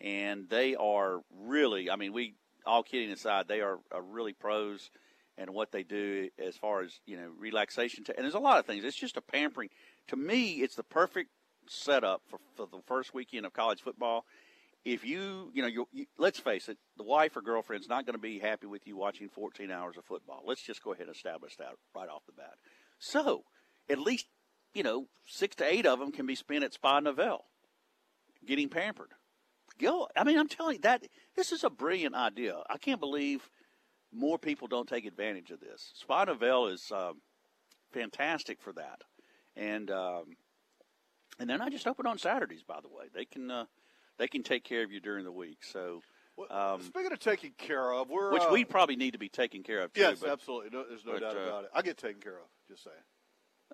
and 0.00 0.48
they 0.48 0.74
are 0.76 1.20
really. 1.30 1.90
I 1.90 1.96
mean, 1.96 2.12
we 2.12 2.34
all 2.66 2.82
kidding 2.82 3.10
aside, 3.10 3.48
they 3.48 3.60
are, 3.60 3.78
are 3.92 4.02
really 4.02 4.32
pros 4.32 4.90
and 5.38 5.50
what 5.50 5.72
they 5.72 5.82
do 5.82 6.28
as 6.44 6.56
far 6.56 6.82
as 6.82 7.00
you 7.06 7.16
know 7.16 7.30
relaxation. 7.38 8.04
To, 8.04 8.16
and 8.16 8.24
there's 8.24 8.34
a 8.34 8.38
lot 8.38 8.58
of 8.58 8.66
things. 8.66 8.84
It's 8.84 8.96
just 8.96 9.16
a 9.16 9.22
pampering. 9.22 9.70
To 10.08 10.16
me, 10.16 10.54
it's 10.54 10.74
the 10.74 10.82
perfect 10.82 11.30
setup 11.68 12.22
for, 12.28 12.38
for 12.56 12.66
the 12.66 12.82
first 12.86 13.14
weekend 13.14 13.46
of 13.46 13.52
college 13.52 13.80
football. 13.80 14.24
If 14.84 15.04
you, 15.04 15.50
you 15.52 15.62
know, 15.62 15.68
you, 15.68 16.06
let's 16.16 16.38
face 16.38 16.68
it, 16.68 16.78
the 16.96 17.02
wife 17.02 17.36
or 17.36 17.42
girlfriend's 17.42 17.88
not 17.88 18.06
going 18.06 18.14
to 18.14 18.20
be 18.20 18.38
happy 18.38 18.66
with 18.66 18.86
you 18.86 18.96
watching 18.96 19.28
14 19.28 19.70
hours 19.70 19.96
of 19.98 20.04
football. 20.04 20.42
Let's 20.46 20.62
just 20.62 20.82
go 20.82 20.92
ahead 20.92 21.06
and 21.06 21.14
establish 21.14 21.56
that 21.56 21.74
right 21.94 22.08
off 22.08 22.24
the 22.26 22.32
bat. 22.32 22.54
So, 22.98 23.44
at 23.90 23.98
least, 23.98 24.26
you 24.72 24.82
know, 24.82 25.06
six 25.26 25.56
to 25.56 25.64
eight 25.70 25.84
of 25.84 25.98
them 25.98 26.12
can 26.12 26.26
be 26.26 26.34
spent 26.34 26.64
at 26.64 26.72
Spa 26.72 27.00
Novell, 27.00 27.40
getting 28.46 28.68
pampered. 28.68 29.10
Go. 29.78 30.08
I 30.16 30.24
mean, 30.24 30.38
I'm 30.38 30.48
telling 30.48 30.76
you 30.76 30.82
that 30.82 31.06
this 31.36 31.52
is 31.52 31.62
a 31.62 31.70
brilliant 31.70 32.14
idea. 32.14 32.56
I 32.68 32.78
can't 32.78 33.00
believe 33.00 33.48
more 34.12 34.38
people 34.38 34.66
don't 34.66 34.88
take 34.88 35.06
advantage 35.06 35.50
of 35.50 35.60
this. 35.60 35.92
Spa 35.94 36.24
Novell 36.24 36.72
is 36.72 36.90
um, 36.90 37.20
fantastic 37.92 38.60
for 38.60 38.72
that, 38.72 39.02
and 39.56 39.90
um, 39.90 40.36
and 41.38 41.48
they're 41.48 41.58
not 41.58 41.72
just 41.72 41.86
open 41.86 42.06
on 42.06 42.18
Saturdays. 42.18 42.62
By 42.62 42.80
the 42.82 42.88
way, 42.88 43.06
they 43.14 43.24
can 43.24 43.50
uh, 43.50 43.64
they 44.20 44.28
can 44.28 44.42
take 44.42 44.62
care 44.64 44.82
of 44.84 44.92
you 44.92 45.00
during 45.00 45.24
the 45.24 45.32
week. 45.32 45.60
So, 45.62 46.02
um, 46.50 46.82
Speaking 46.82 47.10
of 47.10 47.18
taking 47.18 47.52
care 47.56 47.90
of, 47.92 48.10
we're 48.10 48.32
which 48.32 48.42
uh, 48.42 48.50
we 48.52 48.66
probably 48.66 48.94
need 48.96 49.12
to 49.12 49.18
be 49.18 49.30
taken 49.30 49.62
care 49.62 49.80
of 49.80 49.92
too. 49.94 50.02
yes, 50.02 50.18
but, 50.20 50.28
absolutely. 50.28 50.68
No, 50.70 50.84
there's 50.86 51.06
no 51.06 51.12
but, 51.14 51.20
doubt 51.22 51.36
uh, 51.36 51.40
about 51.40 51.64
it. 51.64 51.70
I 51.74 51.80
get 51.82 51.96
taken 51.96 52.20
care 52.20 52.34
of. 52.34 52.44
Just 52.68 52.84
saying. 52.84 52.96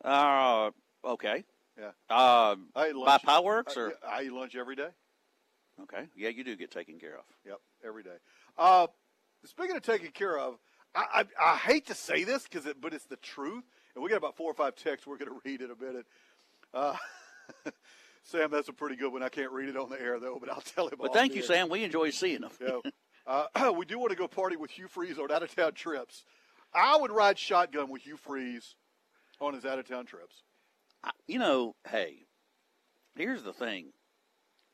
Uh, 0.05 0.71
okay. 1.05 1.45
Yeah. 1.77 1.89
Um, 2.09 2.69
I 2.77 2.89
eat 2.89 2.93
by 2.95 3.19
lunch- 3.19 3.23
Powerworks 3.25 3.77
I- 3.77 3.81
or 3.81 3.93
I 4.09 4.23
eat 4.23 4.33
lunch 4.33 4.55
every 4.55 4.77
day. 4.77 4.89
okay, 5.83 6.05
yeah, 6.17 6.29
you 6.29 6.45
do 6.45 6.55
get 6.57 6.71
taken 6.71 6.99
care 7.01 7.17
of. 7.17 7.25
Yep, 7.45 7.59
every 7.85 8.05
day. 8.05 8.17
Uh, 8.57 8.87
speaking 9.45 9.77
of 9.77 9.83
taking 9.83 10.13
care 10.13 10.39
of, 10.39 10.59
I, 10.95 11.25
I, 11.41 11.53
I 11.53 11.57
hate 11.57 11.87
to 11.89 11.95
say 11.95 12.23
this 12.23 12.45
because, 12.45 12.67
it, 12.67 12.81
but 12.81 12.95
it's 12.95 13.07
the 13.07 13.17
truth. 13.17 13.65
And 13.95 14.05
we 14.05 14.11
got 14.11 14.17
about 14.17 14.37
four 14.37 14.51
or 14.51 14.55
five 14.55 14.77
texts 14.77 15.07
we're 15.09 15.19
going 15.19 15.31
to 15.33 15.41
read 15.45 15.61
in 15.61 15.71
a 15.73 15.77
minute. 15.77 16.07
Uh, 16.73 16.97
Sam, 18.27 18.51
that's 18.51 18.69
a 18.69 18.73
pretty 18.73 18.97
good 18.97 19.13
one. 19.13 19.23
I 19.23 19.29
can't 19.29 19.53
read 19.53 19.69
it 19.69 19.77
on 19.77 19.89
the 19.89 20.01
air 20.01 20.19
though, 20.19 20.39
but 20.41 20.51
I'll 20.51 20.61
tell 20.61 20.89
him. 20.89 20.99
But 21.01 21.13
thank 21.13 21.35
you, 21.35 21.43
air. 21.43 21.47
Sam. 21.47 21.69
We 21.69 21.85
enjoy 21.85 22.11
seeing 22.11 22.41
them. 22.41 22.51
Yeah. 22.61 22.91
Uh, 23.27 23.73
we 23.77 23.87
do 23.87 23.99
want 23.99 24.11
to 24.11 24.17
go 24.17 24.27
party 24.27 24.57
with 24.57 24.73
Hugh 24.73 24.89
Freeze 24.89 25.19
on 25.19 25.31
out 25.31 25.43
of 25.43 25.55
town 25.55 25.75
trips. 25.75 26.25
I 26.75 26.97
would 26.97 27.13
ride 27.13 27.39
shotgun 27.39 27.89
with 27.89 28.03
Hugh 28.03 28.17
Freeze 28.17 28.75
on 29.41 29.55
his 29.55 29.65
out 29.65 29.79
of 29.79 29.89
town 29.89 30.07
trips. 30.07 30.43
you 31.27 31.39
know, 31.39 31.77
hey, 31.89 32.27
here's 33.15 33.45
the 33.45 33.53
thing: 33.53 33.93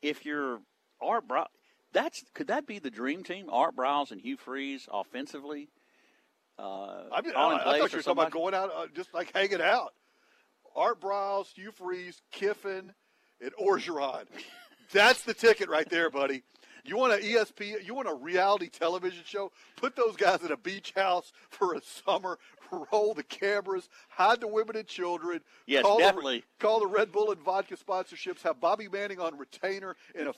if 0.01 0.25
you're 0.25 0.59
Art 0.99 1.27
Briles, 1.27 1.45
that's 1.91 2.23
could 2.33 2.47
that 2.47 2.65
be 2.65 2.79
the 2.79 2.89
dream 2.91 3.23
team? 3.23 3.47
Art 3.51 3.75
Briles 3.75 4.11
and 4.11 4.19
Hugh 4.19 4.37
Freeze 4.37 4.87
offensively. 4.91 5.69
Uh, 6.57 7.03
I, 7.11 7.21
mean, 7.21 7.33
I, 7.35 7.61
I 7.65 7.79
thought 7.79 7.91
you 7.91 7.97
were 7.97 8.03
talking 8.03 8.11
about 8.11 8.31
going 8.31 8.53
out, 8.53 8.71
uh, 8.75 8.85
just 8.95 9.13
like 9.13 9.31
hanging 9.33 9.61
out. 9.61 9.93
Art 10.75 10.99
Briles, 10.99 11.47
Hugh 11.53 11.71
Freeze, 11.71 12.21
Kiffin, 12.31 12.93
and 13.43 13.53
Orgeron. 13.55 14.23
That's 14.91 15.23
the 15.23 15.33
ticket 15.33 15.69
right 15.69 15.89
there, 15.89 16.09
buddy. 16.09 16.43
You 16.85 16.97
want 16.97 17.13
an 17.13 17.21
ESP? 17.21 17.85
You 17.85 17.93
want 17.93 18.09
a 18.09 18.13
reality 18.13 18.67
television 18.67 19.23
show? 19.25 19.51
Put 19.77 19.95
those 19.95 20.15
guys 20.15 20.43
in 20.43 20.51
a 20.51 20.57
beach 20.57 20.93
house 20.95 21.31
for 21.49 21.75
a 21.75 21.81
summer. 21.81 22.37
Roll 22.91 23.13
the 23.13 23.23
cameras, 23.23 23.87
hide 24.09 24.41
the 24.41 24.47
women 24.47 24.75
and 24.75 24.87
children. 24.87 25.41
Yes, 25.67 25.83
call 25.83 25.99
definitely. 25.99 26.39
The, 26.39 26.65
call 26.65 26.79
the 26.79 26.87
Red 26.87 27.11
Bull 27.11 27.31
and 27.31 27.39
vodka 27.39 27.77
sponsorships. 27.77 28.41
Have 28.41 28.59
Bobby 28.59 28.87
Manning 28.87 29.19
on 29.19 29.37
retainer 29.37 29.95
in 30.15 30.27
a 30.27 30.33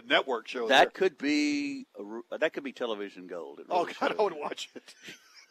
be 0.00 0.04
a 0.04 0.08
network 0.08 0.48
show. 0.48 0.68
there. 0.68 0.78
That 0.78 0.94
could 0.94 1.18
be 1.18 1.86
a, 1.98 2.38
that 2.38 2.52
could 2.52 2.64
be 2.64 2.72
television 2.72 3.26
gold. 3.26 3.60
It 3.60 3.66
Oh 3.70 3.86
God. 4.00 4.14
I 4.18 4.22
would 4.22 4.34
watch 4.36 4.70
it. 4.74 4.94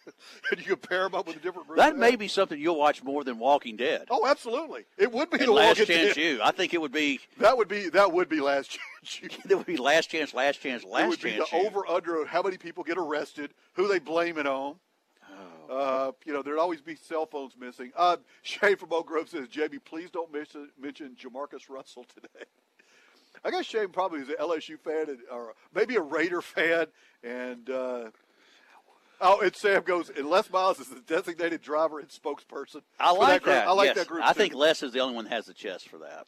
and 0.52 0.66
you 0.66 0.76
pair 0.76 1.04
them 1.04 1.16
up 1.16 1.28
with 1.28 1.38
a 1.38 1.40
different. 1.40 1.68
group 1.68 1.78
That 1.78 1.98
may 1.98 2.16
be 2.16 2.28
something 2.28 2.60
you'll 2.60 2.78
watch 2.78 3.04
more 3.04 3.24
than 3.24 3.40
Walking 3.40 3.78
Dead. 3.78 4.08
Oh, 4.10 4.28
absolutely. 4.28 4.86
It 4.98 5.12
would 5.12 5.30
be 5.30 5.38
and 5.40 5.48
the 5.48 5.52
Last 5.52 5.80
Walking 5.80 5.96
Chance 5.96 6.16
Dead. 6.16 6.24
You. 6.24 6.40
I 6.44 6.52
think 6.52 6.74
it 6.74 6.82
would 6.82 6.92
be. 6.92 7.20
That 7.38 7.58
would 7.58 7.68
be 7.68 7.90
that 7.90 8.12
would 8.12 8.30
be 8.30 8.40
last 8.42 8.72
chance. 8.72 9.22
You. 9.22 9.30
There 9.46 9.58
would 9.58 9.66
be 9.66 9.78
Last 9.78 10.10
Chance, 10.10 10.34
Last 10.34 10.62
Chance, 10.62 10.84
it 10.84 10.90
Last 10.90 11.10
would 11.10 11.22
be 11.22 11.32
Chance. 11.32 11.50
the 11.50 11.58
You. 11.58 11.68
over 11.68 11.88
under 11.88 12.22
of 12.22 12.28
how 12.28 12.42
many 12.42 12.58
people 12.58 12.84
get 12.84 12.98
arrested, 12.98 13.54
who 13.74 13.88
they 13.88 14.00
blame 14.00 14.38
it 14.38 14.48
on. 14.48 14.76
Oh. 15.70 15.76
Uh, 15.78 16.12
you 16.26 16.34
know, 16.34 16.42
there'd 16.42 16.60
always 16.60 16.82
be 16.82 16.96
cell 16.96 17.26
phones 17.26 17.54
missing. 17.58 17.92
Uh, 17.98 18.18
Shay 18.44 18.76
from 18.76 18.94
Oak 18.94 19.08
Grove 19.08 19.30
says, 19.30 19.48
"JB, 19.48 19.84
please 19.86 20.10
don't 20.12 20.32
miss, 20.32 20.50
mention 20.80 21.16
Jamarcus 21.22 21.70
Russell 21.70 22.06
today." 22.14 22.46
I 23.44 23.52
guess 23.52 23.66
Shane 23.66 23.90
probably 23.90 24.22
is 24.22 24.30
an 24.30 24.36
LSU 24.40 24.80
fan 24.80 25.10
and, 25.10 25.20
or 25.32 25.54
maybe 25.74 25.96
a 25.96 26.02
Raider 26.02 26.42
fan, 26.42 26.88
and 27.24 27.70
uh, 27.70 28.10
oh, 29.22 29.42
and 29.42 29.56
Sam 29.56 29.84
goes, 29.84 30.10
and 30.10 30.30
Les 30.30 30.50
Miles 30.50 30.80
is 30.80 30.88
the 30.88 31.02
designated 31.02 31.62
driver 31.62 32.00
and 32.00 32.10
spokesperson. 32.10 32.82
I 33.00 33.12
like 33.12 33.44
group. 33.44 33.56
that. 33.56 33.68
I 33.68 33.72
like 33.72 33.88
yes. 33.88 33.98
that 33.98 34.08
group. 34.08 34.24
I 34.24 34.34
too. 34.34 34.40
think 34.40 34.54
Les 34.54 34.84
is 34.84 34.94
the 34.94 35.00
only 35.00 35.16
one 35.16 35.26
that 35.26 35.34
has 35.34 35.46
the 35.46 35.54
chest 35.54 35.90
for 35.90 36.00
that. 36.00 36.26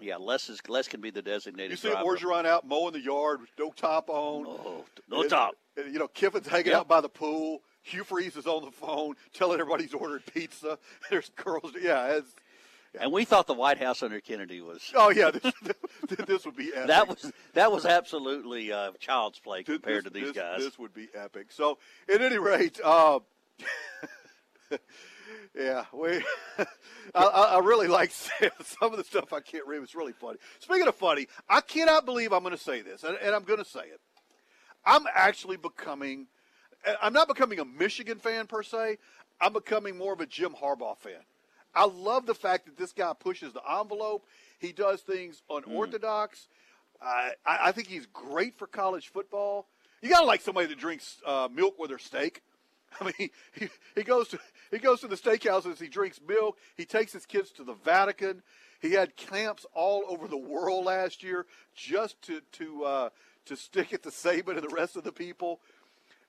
Yeah, 0.00 0.16
Les 0.16 0.48
is 0.48 0.60
Les 0.68 0.86
can 0.86 1.00
be 1.00 1.10
the 1.10 1.22
designated 1.22 1.72
You 1.72 1.76
see 1.76 1.90
driver. 1.90 2.04
Orgeron 2.16 2.46
out 2.46 2.66
mowing 2.66 2.92
the 2.92 3.00
yard, 3.00 3.40
with 3.40 3.50
no 3.58 3.70
top 3.70 4.08
on. 4.08 4.46
Oh, 4.46 4.84
no 5.08 5.22
And- 5.22 5.30
top. 5.30 5.54
and, 5.76 5.92
you 5.92 5.98
know, 5.98 6.08
Kiffin's 6.08 6.46
hanging 6.46 6.68
Yep. 6.68 6.76
out 6.76 6.88
by 6.88 7.00
the 7.00 7.08
pool. 7.08 7.62
Hugh 7.82 8.04
Freeze 8.04 8.36
is 8.36 8.46
on 8.46 8.64
the 8.64 8.70
phone 8.70 9.16
telling 9.32 9.58
everybody 9.58 9.84
he's 9.84 9.94
ordering 9.94 10.22
pizza. 10.32 10.78
There's 11.10 11.30
girls. 11.30 11.72
Yeah, 11.80 12.16
it's, 12.18 12.34
And 12.98 13.12
we 13.12 13.24
thought 13.24 13.46
the 13.46 13.54
White 13.54 13.78
House 13.78 14.02
under 14.02 14.20
Kennedy 14.20 14.60
was. 14.60 14.80
Oh 14.94 15.10
yeah, 15.10 15.30
this, 15.30 15.52
this 16.26 16.44
would 16.44 16.56
be 16.56 16.72
epic. 16.74 16.88
That 16.88 17.08
was 17.08 17.32
that 17.54 17.70
was 17.70 17.86
absolutely 17.86 18.72
uh, 18.72 18.92
child's 18.98 19.38
play 19.38 19.62
compared 19.62 20.04
this, 20.04 20.12
to 20.12 20.18
these 20.18 20.28
this, 20.28 20.36
guys. 20.36 20.58
This 20.58 20.78
would 20.78 20.92
be 20.92 21.08
epic. 21.14 21.52
So, 21.52 21.78
at 22.12 22.20
any 22.20 22.38
rate, 22.38 22.80
uh, 22.82 23.20
yeah, 25.56 25.84
we. 25.92 26.24
I, 27.14 27.24
I 27.24 27.58
really 27.60 27.88
like 27.88 28.10
some 28.10 28.92
of 28.92 28.96
the 28.96 29.04
stuff 29.04 29.32
I 29.32 29.40
can't 29.40 29.66
read. 29.66 29.82
It's 29.82 29.94
really 29.94 30.12
funny. 30.12 30.38
Speaking 30.58 30.88
of 30.88 30.94
funny, 30.96 31.28
I 31.48 31.60
cannot 31.60 32.04
believe 32.04 32.32
I'm 32.32 32.42
going 32.42 32.56
to 32.56 32.62
say 32.62 32.82
this, 32.82 33.04
and, 33.04 33.16
and 33.22 33.34
I'm 33.34 33.44
going 33.44 33.58
to 33.58 33.64
say 33.68 33.80
it. 33.80 34.00
I'm 34.84 35.04
actually 35.14 35.56
becoming. 35.56 36.26
I'm 37.00 37.12
not 37.12 37.28
becoming 37.28 37.60
a 37.60 37.64
Michigan 37.64 38.18
fan 38.18 38.46
per 38.46 38.62
se. 38.62 38.98
I'm 39.40 39.52
becoming 39.52 39.96
more 39.96 40.12
of 40.12 40.20
a 40.20 40.26
Jim 40.26 40.54
Harbaugh 40.60 40.98
fan. 40.98 41.20
I 41.74 41.86
love 41.86 42.26
the 42.26 42.34
fact 42.34 42.66
that 42.66 42.76
this 42.76 42.92
guy 42.92 43.12
pushes 43.18 43.52
the 43.52 43.62
envelope. 43.78 44.26
He 44.58 44.72
does 44.72 45.00
things 45.00 45.42
unorthodox. 45.48 46.48
I, 47.00 47.32
I 47.46 47.72
think 47.72 47.88
he's 47.88 48.06
great 48.06 48.58
for 48.58 48.66
college 48.66 49.08
football. 49.08 49.66
You 50.02 50.10
got 50.10 50.20
to 50.20 50.26
like 50.26 50.40
somebody 50.40 50.66
that 50.66 50.78
drinks 50.78 51.18
uh, 51.26 51.48
milk 51.52 51.78
with 51.78 51.90
their 51.90 51.98
steak. 51.98 52.42
I 53.00 53.04
mean, 53.04 53.30
he, 53.52 53.68
he 53.94 54.02
goes 54.02 54.28
to 54.28 54.38
he 54.70 54.78
goes 54.78 55.00
to 55.00 55.08
the 55.08 55.16
steakhouses. 55.16 55.80
He 55.80 55.88
drinks 55.88 56.20
milk. 56.26 56.58
He 56.76 56.84
takes 56.84 57.12
his 57.12 57.26
kids 57.26 57.50
to 57.52 57.64
the 57.64 57.74
Vatican. 57.74 58.42
He 58.80 58.92
had 58.92 59.16
camps 59.16 59.66
all 59.74 60.04
over 60.08 60.26
the 60.26 60.38
world 60.38 60.86
last 60.86 61.22
year 61.22 61.46
just 61.74 62.20
to 62.22 62.40
to 62.52 62.84
uh, 62.84 63.08
to 63.46 63.56
stick 63.56 63.92
it 63.92 64.02
to 64.02 64.10
Saban 64.10 64.56
and 64.56 64.62
the 64.62 64.74
rest 64.74 64.96
of 64.96 65.04
the 65.04 65.12
people. 65.12 65.60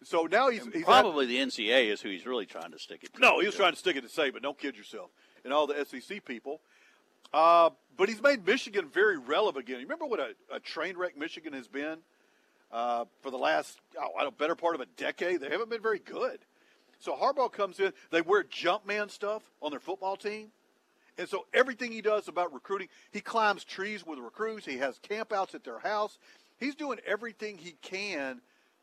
So 0.04 0.28
now 0.30 0.50
he's, 0.50 0.66
he's 0.74 0.84
probably 0.84 1.28
the 1.28 1.38
NCA 1.38 1.92
is 1.92 2.02
who 2.02 2.10
he's 2.10 2.26
really 2.26 2.48
trying 2.48 2.72
to 2.72 2.80
stick 2.80 3.04
it. 3.04 3.14
to. 3.14 3.22
No, 3.22 3.40
he 3.40 3.46
was 3.46 3.56
trying 3.56 3.74
to 3.74 3.78
stick 3.78 3.96
it 3.96 4.02
to 4.02 4.08
Saban. 4.08 4.42
Don't 4.42 4.58
kid 4.58 4.76
yourself. 4.76 5.12
And 5.44 5.54
all 5.54 5.68
the 5.68 5.86
SEC 5.86 6.24
people. 6.26 6.62
Uh, 7.34 7.70
but 7.98 8.10
he's 8.10 8.22
made 8.22 8.46
Michigan 8.46 8.88
very 8.88 9.18
relevant 9.18 9.66
again. 9.66 9.80
You 9.80 9.86
remember 9.86 10.06
what 10.06 10.20
a, 10.20 10.36
a 10.54 10.60
train 10.60 10.98
wreck 10.98 11.18
Michigan 11.18 11.54
has 11.54 11.68
been 11.68 12.00
uh, 12.72 13.06
for 13.22 13.32
the 13.32 13.38
last, 13.38 13.80
oh, 14.00 14.10
I 14.18 14.24
don't, 14.24 14.38
better 14.38 14.56
part 14.56 14.76
of 14.76 14.82
a 14.82 14.86
decade? 14.98 15.42
They 15.42 15.50
haven't 15.50 15.70
been 15.70 15.82
very 15.82 16.00
good. 16.00 16.40
So 17.00 17.16
Harbaugh 17.16 17.52
comes 17.52 17.80
in. 17.80 17.94
They 18.12 18.22
wear 18.22 18.44
Jumpman 18.44 19.10
stuff 19.10 19.44
on 19.62 19.72
their 19.72 19.80
football 19.80 20.16
team. 20.16 20.50
And 21.18 21.28
so 21.28 21.46
everything 21.54 21.92
he 21.92 22.02
does 22.02 22.28
about 22.28 22.54
recruiting, 22.54 22.88
he 23.12 23.22
climbs 23.22 23.64
trees 23.64 24.06
with 24.06 24.20
recruits. 24.20 24.66
He 24.66 24.78
has 24.78 25.00
campouts 25.00 25.54
at 25.56 25.64
their 25.64 25.80
house. 25.80 26.18
He's 26.60 26.76
doing 26.76 27.00
everything 27.06 27.58
he 27.58 27.76
can 27.82 28.42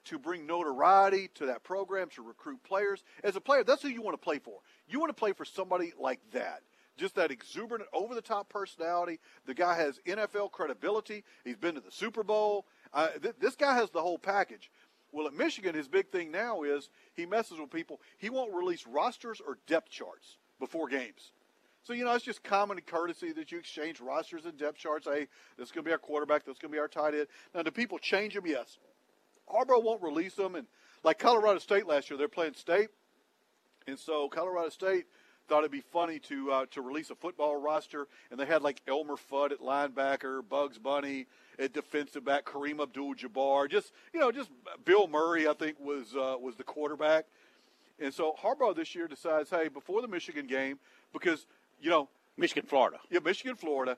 to 0.09 0.19
bring 0.19 0.47
notoriety 0.47 1.29
to 1.35 1.47
that 1.47 1.63
program, 1.63 2.09
to 2.11 2.23
recruit 2.23 2.63
players. 2.63 3.05
As 3.23 3.37
a 3.37 3.41
player, 3.41 3.63
that's 3.63 3.83
who 3.83 3.89
you 3.89 4.03
want 4.03 4.15
to 4.15 4.25
play 4.25 4.39
for. 4.39 4.61
You 4.89 5.01
want 5.01 5.11
to 5.11 5.19
play 5.19 5.33
for 5.33 5.45
somebody 5.45 5.93
like 5.99 6.21
that. 6.33 6.63
Just 6.97 7.15
that 7.15 7.31
exuberant, 7.31 7.85
over 7.93 8.15
the 8.15 8.23
top 8.23 8.49
personality. 8.49 9.21
The 9.47 9.55
guy 9.55 9.77
has 9.77 10.01
NFL 10.07 10.51
credibility. 10.51 11.25
He's 11.45 11.57
been 11.57 11.75
to 11.75 11.81
the 11.81 11.93
Super 11.93 12.25
Bowl. 12.25 12.67
Uh, 12.93 13.09
th- 13.23 13.37
this 13.39 13.55
guy 13.55 13.75
has 13.75 13.91
the 13.91 14.01
whole 14.01 14.19
package. 14.19 14.71
Well, 15.13 15.27
at 15.27 15.35
Michigan, 15.35 15.75
his 15.75 15.89
big 15.89 16.11
thing 16.11 16.31
now 16.31 16.63
is 16.63 16.91
he 17.15 17.25
messes 17.25 17.59
with 17.59 17.71
people. 17.71 18.01
He 18.19 18.31
won't 18.31 18.53
release 18.53 18.87
rosters 18.87 19.41
or 19.47 19.59
depth 19.67 19.91
charts 19.91 20.39
before 20.59 20.89
games. 20.89 21.33
So, 21.85 21.93
you 21.93 22.05
know, 22.05 22.13
it's 22.15 22.25
just 22.25 22.43
common 22.43 22.81
courtesy 22.81 23.33
that 23.33 23.53
you 23.53 23.59
exchange 23.59 24.01
rosters 24.01 24.45
and 24.45 24.59
depth 24.59 24.79
charts. 24.79 25.07
Hey, 25.07 25.29
this 25.57 25.69
is 25.69 25.73
going 25.73 25.85
to 25.85 25.89
be 25.89 25.93
our 25.93 25.99
quarterback. 25.99 26.45
This 26.45 26.57
is 26.57 26.59
going 26.59 26.73
to 26.73 26.77
be 26.77 26.81
our 26.81 26.89
tight 26.89 27.15
end. 27.15 27.29
Now, 27.55 27.63
do 27.63 27.71
people 27.71 27.99
change 27.99 28.35
them? 28.35 28.47
Yes. 28.47 28.79
Harbaugh 29.49 29.83
won't 29.83 30.03
release 30.03 30.35
them. 30.35 30.55
And 30.55 30.67
like 31.05 31.19
Colorado 31.19 31.59
State 31.59 31.87
last 31.87 32.11
year, 32.11 32.19
they're 32.19 32.29
playing 32.29 32.55
state. 32.55 32.89
And 33.87 33.99
so 33.99 34.29
Colorado 34.29 34.69
State 34.69 35.07
thought 35.49 35.61
it'd 35.61 35.71
be 35.71 35.81
funny 35.81 36.19
to 36.19 36.53
uh, 36.53 36.67
to 36.73 36.83
release 36.83 37.11
a 37.11 37.15
football 37.15 37.57
roster, 37.57 38.07
and 38.31 38.39
they 38.39 38.45
had 38.45 38.63
like 38.63 38.81
Elmer 38.87 39.17
Fudd 39.17 39.51
at 39.53 39.61
linebacker, 39.61 40.47
Bugs 40.47 40.79
Bunny 40.79 41.27
at 41.59 41.73
defensive 41.73 42.25
back, 42.25 42.45
Kareem 42.45 42.81
Abdul-Jabbar, 42.83 43.71
just 43.71 43.93
you 44.13 44.21
know, 44.21 44.31
just 44.31 44.51
Bill 44.85 45.09
Murray, 45.09 45.49
I 45.49 45.55
think 45.55 45.81
was 45.81 46.15
uh, 46.15 46.37
was 46.39 46.57
the 46.57 46.65
quarterback. 46.65 47.25
And 47.99 48.15
so 48.15 48.35
Harbaugh 48.41 48.77
this 48.77 48.95
year 48.95 49.09
decides, 49.09 49.51
hey, 49.51 49.69
before 49.69 50.03
the 50.03 50.09
Michigan 50.09 50.47
game, 50.47 50.79
because 51.13 51.47
you 51.81 51.91
know 51.91 52.09
Michigan, 52.37 52.69
Florida, 52.69 52.99
yeah, 53.11 53.21
Michigan, 53.25 53.57
Florida, 53.57 53.97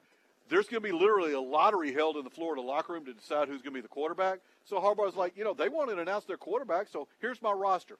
there's 0.50 0.66
going 0.66 0.82
to 0.82 0.88
be 0.88 0.92
literally 0.92 1.32
a 1.32 1.40
lottery 1.40 1.92
held 1.92 2.16
in 2.16 2.24
the 2.24 2.30
Florida 2.30 2.60
locker 2.60 2.92
room 2.92 3.04
to 3.06 3.14
decide 3.14 3.48
who's 3.48 3.62
going 3.62 3.72
to 3.72 3.78
be 3.78 3.80
the 3.80 3.88
quarterback. 3.88 4.40
So 4.64 4.78
Harbaugh's 4.80 5.16
like, 5.16 5.36
you 5.36 5.44
know, 5.44 5.54
they 5.54 5.68
wanted 5.68 5.94
to 5.94 6.02
announce 6.02 6.24
their 6.24 6.36
quarterback, 6.36 6.88
so 6.88 7.08
here's 7.20 7.40
my 7.40 7.52
roster. 7.52 7.96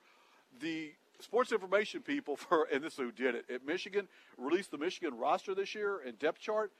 The 0.61 0.91
sports 1.21 1.53
information 1.53 2.03
people 2.03 2.37
for 2.37 2.67
and 2.73 2.83
this 2.83 2.95
is 2.95 2.99
who 2.99 3.13
did 3.13 3.35
it 3.35 3.45
at 3.53 3.65
Michigan 3.65 4.09
released 4.37 4.71
the 4.71 4.79
Michigan 4.79 5.17
roster 5.17 5.55
this 5.55 5.75
year 5.75 6.01
and 6.05 6.19
depth 6.19 6.41
chart. 6.41 6.73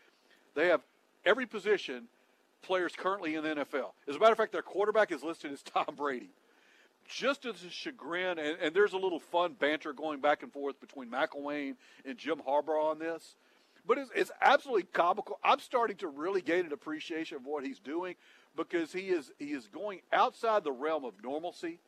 They 0.55 0.69
have 0.69 0.81
every 1.25 1.47
position 1.47 2.09
players 2.63 2.93
currently 2.97 3.37
in 3.37 3.45
the 3.45 3.51
NFL. 3.51 3.93
As 4.09 4.17
a 4.17 4.19
matter 4.19 4.33
of 4.33 4.39
fact, 4.39 4.53
their 4.53 4.63
quarterback 4.63 5.13
is 5.13 5.23
listed 5.23 5.53
as 5.53 5.63
Tom 5.63 5.95
Brady. 5.97 6.31
Just 7.09 7.45
as 7.45 7.65
a 7.65 7.71
chagrin, 7.71 8.39
and, 8.39 8.57
and 8.61 8.75
there's 8.75 8.93
a 8.93 8.97
little 8.97 9.19
fun 9.19 9.55
banter 9.59 9.93
going 9.93 10.21
back 10.21 10.43
and 10.43 10.53
forth 10.53 10.81
between 10.81 11.11
McElwain 11.11 11.75
and 12.05 12.17
Jim 12.17 12.41
Harbaugh 12.47 12.91
on 12.91 12.99
this. 13.01 13.35
But 13.87 13.99
it's, 13.99 14.11
it's 14.15 14.31
absolutely 14.41 14.85
comical. 14.93 15.39
I'm 15.43 15.61
starting 15.61 15.97
to 15.99 16.09
really 16.09 16.41
gain 16.41 16.67
an 16.67 16.73
appreciation 16.73 17.37
of 17.37 17.45
what 17.45 17.65
he's 17.65 17.79
doing 17.79 18.15
because 18.57 18.93
he 18.93 19.09
is 19.09 19.33
he 19.39 19.53
is 19.53 19.67
going 19.69 20.01
outside 20.13 20.65
the 20.65 20.73
realm 20.73 21.05
of 21.05 21.15
normalcy. 21.23 21.79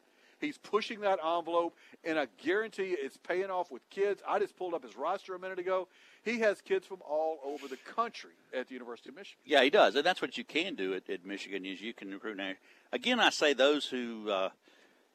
He's 0.41 0.59
pushing 0.59 1.01
that 1.03 1.21
envelope, 1.25 1.77
and 2.03 2.19
I 2.19 2.27
guarantee 2.43 2.91
you 2.91 2.97
it's 2.99 3.17
paying 3.17 3.49
off 3.49 3.71
with 3.71 3.89
kids. 3.91 4.21
I 4.27 4.41
just 4.41 4.57
pulled 4.57 4.75
up 4.75 4.83
his 4.83 4.97
roster 4.97 5.37
a 5.37 5.39
minute 5.39 5.61
ago. 5.61 5.87
He 6.25 6.41
has 6.41 6.61
kids 6.61 6.85
from 6.85 6.99
all 7.09 7.39
over 7.45 7.69
the 7.69 7.77
country 7.77 8.33
at 8.53 8.67
the 8.67 8.75
University 8.75 9.11
of 9.11 9.15
Michigan. 9.15 9.39
Yeah, 9.45 9.63
he 9.63 9.71
does, 9.71 9.95
and 9.95 10.05
that's 10.05 10.21
what 10.21 10.37
you 10.37 10.43
can 10.43 10.75
do 10.75 10.95
at, 10.95 11.09
at 11.09 11.25
Michigan 11.25 11.65
is 11.65 11.81
you 11.81 11.95
can 11.95 12.11
recruit. 12.11 12.37
Now, 12.39 12.55
again, 12.93 13.21
I 13.21 13.31
say 13.31 13.53
those 13.53 13.87
who 13.87 14.31
uh, 14.31 14.49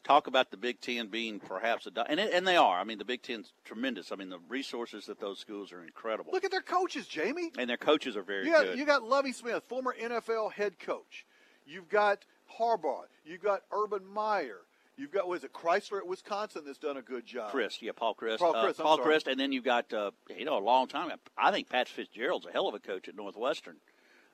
talk 0.03 0.27
about 0.27 0.51
the 0.51 0.57
Big 0.57 0.79
Ten 0.81 1.07
being 1.07 1.39
perhaps 1.39 1.85
a 1.87 2.09
and 2.09 2.19
it, 2.19 2.33
and 2.33 2.47
they 2.47 2.55
are. 2.55 2.79
I 2.79 2.83
mean, 2.83 2.97
the 2.97 3.05
Big 3.05 3.21
Ten's 3.21 3.53
tremendous. 3.65 4.11
I 4.11 4.15
mean, 4.15 4.29
the 4.29 4.39
resources 4.47 5.05
that 5.05 5.19
those 5.19 5.39
schools 5.39 5.71
are 5.71 5.83
incredible. 5.83 6.31
Look 6.31 6.45
at 6.45 6.51
their 6.51 6.61
coaches, 6.61 7.07
Jamie. 7.07 7.51
And 7.57 7.69
their 7.69 7.77
coaches 7.77 8.15
are 8.15 8.23
very 8.23 8.45
you 8.45 8.51
got, 8.51 8.65
good. 8.65 8.79
You 8.79 8.85
got 8.85 9.03
Lovie 9.03 9.33
Smith, 9.33 9.63
former 9.67 9.95
NFL 10.01 10.53
head 10.53 10.79
coach. 10.79 11.25
You've 11.65 11.89
got 11.89 12.25
Harbaugh. 12.59 13.05
You've 13.25 13.43
got 13.43 13.63
Urban 13.71 14.05
Meyer. 14.05 14.61
You've 14.97 15.11
got 15.11 15.27
was 15.27 15.43
it 15.43 15.53
Chrysler 15.53 15.99
at 15.99 16.07
Wisconsin 16.07 16.63
that's 16.65 16.79
done 16.79 16.97
a 16.97 17.03
good 17.03 17.25
job. 17.25 17.51
Chris, 17.51 17.81
yeah, 17.83 17.91
Paul 17.95 18.15
Chryst, 18.15 18.39
Paul 18.39 18.55
uh, 18.55 18.63
Chris, 18.63 18.79
I'm 18.79 18.85
Paul 18.85 18.97
sorry. 18.97 19.07
Chris, 19.07 19.27
and 19.27 19.39
then 19.39 19.51
you've 19.51 19.63
got 19.63 19.93
uh, 19.93 20.09
you 20.35 20.43
know 20.43 20.57
a 20.57 20.59
long 20.59 20.87
time. 20.87 21.11
I 21.37 21.51
think 21.51 21.69
Pat 21.69 21.87
Fitzgerald's 21.87 22.47
a 22.47 22.51
hell 22.51 22.67
of 22.67 22.73
a 22.73 22.79
coach 22.79 23.07
at 23.07 23.15
Northwestern 23.15 23.75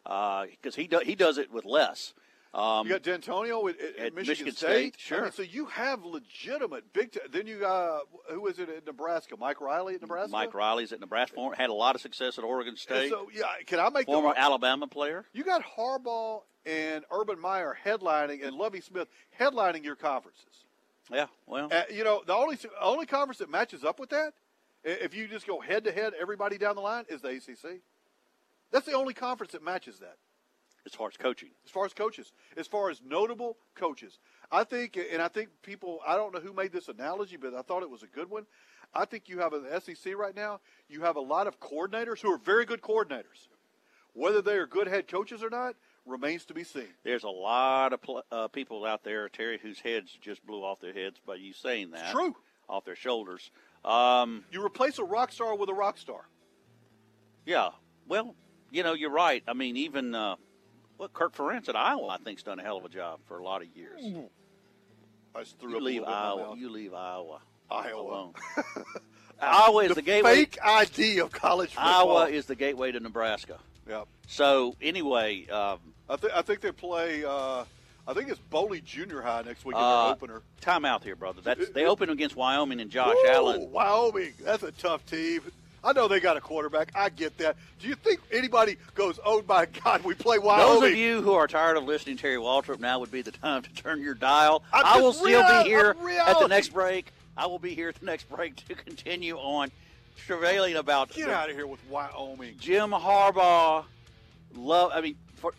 because 0.06 0.76
he 0.76 0.88
do, 0.88 1.00
he 1.04 1.16
does 1.16 1.38
it 1.38 1.52
with 1.52 1.66
less. 1.66 2.14
Um, 2.54 2.86
you 2.86 2.94
got 2.94 3.02
D'Antonio 3.02 3.68
at, 3.68 3.80
at, 3.80 3.86
at 3.98 4.14
Michigan, 4.14 4.46
Michigan 4.46 4.54
State. 4.56 4.94
State, 4.94 4.96
I 4.96 5.00
sure. 5.00 5.22
mean, 5.24 5.32
so 5.32 5.42
you 5.42 5.66
have 5.66 6.06
legitimate 6.06 6.94
big. 6.94 7.12
T- 7.12 7.20
then 7.32 7.48
you 7.48 7.60
got 7.60 8.04
who 8.30 8.42
was 8.42 8.60
it 8.60 8.70
at 8.70 8.86
Nebraska? 8.86 9.36
Mike 9.40 9.60
Riley 9.60 9.96
at 9.96 10.02
Nebraska. 10.02 10.32
Mike 10.32 10.54
Riley's 10.54 10.92
at 10.94 11.00
Nebraska. 11.00 11.36
Former- 11.36 11.56
Had 11.56 11.72
a 11.72 11.74
lot 11.74 11.96
of 11.96 12.02
success 12.02 12.38
at 12.38 12.44
Oregon 12.44 12.72
And 12.74 12.78
State. 12.80 13.10
So 13.10 13.30
yeah, 13.34 13.46
can 13.66 13.80
I 13.80 13.90
make 13.90 14.06
former 14.06 14.34
the, 14.36 14.40
Alabama 14.40 14.86
player. 14.86 15.26
You 15.34 15.44
got 15.44 15.64
Harbaugh 15.64 16.42
and 16.66 17.04
Urban 17.12 17.40
Meyer 17.40 17.76
headlining, 17.84 18.46
and 18.46 18.56
Lovie 18.56 18.82
Smith 18.82 19.08
headlining 19.40 19.84
your 19.84 19.96
conferences. 19.96 20.66
Yeah, 21.12 21.26
well, 21.48 21.70
Uh, 21.72 21.82
you 21.92 22.04
know, 22.04 22.22
the 22.26 22.34
only 22.34 22.58
only 22.80 23.06
conference 23.08 23.40
that 23.40 23.50
matches 23.50 23.84
up 23.84 24.00
with 24.00 24.12
that, 24.12 24.34
if 24.84 25.16
you 25.16 25.28
just 25.28 25.48
go 25.48 25.60
head 25.60 25.84
to 25.86 25.92
head, 25.92 26.14
everybody 26.22 26.58
down 26.60 26.76
the 26.76 26.82
line, 26.82 27.06
is 27.10 27.22
the 27.22 27.30
ACC. 27.30 27.80
That's 28.72 28.86
the 28.86 28.94
only 28.94 29.14
conference 29.14 29.54
that 29.54 29.64
matches 29.64 30.00
that. 30.00 30.18
As 30.86 30.94
far 30.94 31.08
as 31.08 31.18
coaching. 31.18 31.50
As 31.66 31.72
far 31.72 31.86
as 31.86 31.94
coaches, 31.94 32.32
as 32.58 32.68
far 32.68 32.90
as 32.90 33.02
notable 33.06 33.58
coaches, 33.76 34.20
I 34.52 34.64
think, 34.64 34.98
and 35.12 35.22
I 35.22 35.28
think 35.28 35.50
people, 35.62 36.00
I 36.06 36.16
don't 36.16 36.34
know 36.34 36.40
who 36.40 36.54
made 36.54 36.72
this 36.72 36.88
analogy, 36.90 37.38
but 37.38 37.54
I 37.54 37.62
thought 37.62 37.84
it 37.84 37.90
was 37.90 38.04
a 38.04 38.08
good 38.08 38.30
one. 38.30 38.46
I 38.94 39.06
think 39.06 39.28
you 39.28 39.40
have 39.40 39.54
an 39.54 39.66
SEC 39.82 40.16
right 40.16 40.36
now. 40.36 40.60
You 40.88 41.02
have 41.02 41.16
a 41.16 41.22
lot 41.22 41.48
of 41.48 41.60
coordinators 41.60 42.20
who 42.22 42.32
are 42.32 42.38
very 42.38 42.66
good 42.66 42.82
coordinators. 42.82 43.48
Whether 44.14 44.42
they 44.42 44.58
are 44.58 44.68
good 44.68 44.88
head 44.88 45.08
coaches 45.08 45.42
or 45.42 45.50
not 45.50 45.76
remains 46.06 46.46
to 46.46 46.54
be 46.54 46.64
seen. 46.64 46.90
There's 47.04 47.24
a 47.24 47.30
lot 47.30 47.94
of 47.94 48.02
pl- 48.02 48.24
uh, 48.32 48.48
people 48.50 48.86
out 48.86 49.04
there, 49.04 49.28
Terry, 49.30 49.58
whose 49.60 49.80
heads 49.80 50.16
just 50.22 50.46
blew 50.46 50.64
off 50.64 50.80
their 50.80 50.94
heads 50.94 51.20
by 51.26 51.36
you 51.36 51.54
saying 51.54 51.92
that. 51.92 52.12
true. 52.12 52.36
Off 52.70 52.86
their 52.86 52.96
shoulders. 52.96 53.50
Um, 53.84 54.44
You 54.52 54.64
replace 54.64 55.00
a 55.00 55.04
rock 55.04 55.32
star 55.32 55.56
with 55.56 55.70
a 55.70 55.74
rock 55.74 55.98
star. 55.98 56.28
yeah. 57.46 57.70
Well, 58.08 58.36
you 58.70 58.84
know, 58.84 58.94
you're 58.94 59.10
right. 59.12 59.42
I 59.48 59.54
mean, 59.54 59.78
even 59.78 60.14
uh, 60.14 60.36
well, 61.04 61.10
Kirk 61.10 61.36
Ferentz 61.36 61.68
at 61.68 61.76
Iowa, 61.76 62.08
I 62.08 62.18
think, 62.18 62.38
has 62.40 62.44
done 62.44 62.60
a 62.60 62.64
hell 62.64 62.78
of 62.78 62.86
a 62.86 62.90
job 62.90 63.20
for 63.28 63.40
a 63.40 63.44
lot 63.44 63.62
of 63.62 63.68
years. 63.76 64.02
I 65.36 65.40
just 65.40 65.60
threw 65.60 65.72
You 65.72 65.78
up 65.78 65.84
leave 65.84 66.02
little 66.02 66.06
bit 66.06 66.12
in 66.12 66.24
my 66.24 66.44
Iowa. 66.46 66.58
You 66.58 66.70
leave 66.70 66.94
Iowa. 66.94 67.40
Iowa. 67.70 68.02
alone. 68.02 68.34
Iowa 69.42 69.84
is 69.84 69.90
the, 69.90 69.96
the 69.96 70.02
gateway. 70.02 70.36
fake 70.36 70.58
ID 70.64 71.20
of 71.20 71.32
college 71.32 71.72
football. 71.72 72.18
Iowa 72.18 72.30
is 72.30 72.46
the 72.46 72.56
gateway 72.56 72.94
to 72.94 73.00
Nebraska. 73.02 73.60
Yep. 73.90 74.08
So 74.28 74.76
anyway, 74.82 75.46
um, 75.48 75.80
I 76.08 76.16
think 76.16 76.34
I 76.34 76.42
think 76.42 76.62
they 76.62 76.72
play. 76.72 77.26
Uh, 77.26 77.66
I 78.08 78.14
think 78.14 78.30
it's 78.30 78.40
Bowley 78.50 78.80
Junior 78.80 79.22
High 79.22 79.42
next 79.42 79.66
week 79.66 79.76
in 79.76 79.82
uh, 79.82 80.04
their 80.06 80.14
opener. 80.14 80.42
time 80.62 80.86
out 80.86 81.04
here, 81.04 81.18
brother. 81.18 81.42
That's 81.42 81.70
they 81.70 81.86
open 81.86 82.10
against 82.10 82.38
Wyoming 82.38 82.80
and 82.80 82.90
Josh 82.90 83.18
Allen. 83.28 83.70
Wyoming. 83.72 84.34
That's 84.42 84.64
a 84.64 84.72
tough 84.72 85.06
team. 85.06 85.42
I 85.84 85.92
know 85.94 86.08
they 86.08 86.20
got 86.20 86.38
a 86.38 86.42
quarterback. 86.42 86.92
I 86.96 87.10
get 87.10 87.38
that. 87.40 87.58
Do 87.80 87.88
you 87.88 87.96
think 87.96 88.22
anybody 88.32 88.78
goes, 88.96 89.20
"Oh 89.26 89.44
my 89.48 89.66
God, 89.66 90.04
we 90.04 90.14
play 90.14 90.40
Wyoming"? 90.40 90.82
Those 90.82 90.92
of 90.92 90.98
you 90.98 91.22
who 91.22 91.34
are 91.34 91.48
tired 91.48 91.76
of 91.76 91.84
listening 91.84 92.16
to 92.16 92.22
Terry 92.22 92.38
Waldrop, 92.38 92.80
now 92.80 93.00
would 93.00 93.12
be 93.12 93.22
the 93.22 93.32
time 93.32 93.64
to 93.64 93.74
turn 93.74 94.02
your 94.02 94.14
dial. 94.14 94.64
I'm 94.72 94.86
I 94.86 95.02
will 95.02 95.14
still 95.14 95.64
be 95.64 95.70
here 95.70 95.96
at 96.26 96.40
the 96.40 96.48
next 96.48 96.70
break. 96.70 97.12
I 97.36 97.48
will 97.48 97.60
be 97.60 97.74
here 97.74 97.90
at 97.90 97.96
the 97.96 98.06
next 98.06 98.30
break 98.30 98.56
to 98.68 98.76
continue 98.76 99.38
on 99.38 99.72
travailing 100.26 100.76
about 100.76 101.12
Get 101.12 101.30
out 101.30 101.50
of 101.50 101.56
here 101.56 101.68
with 101.68 101.84
Wyoming. 101.90 102.56
Jim 102.60 102.92
Harbaugh. 102.92 103.86
Love. 104.56 104.92
I 104.94 105.02
mean, 105.02 105.16
for, 105.36 105.54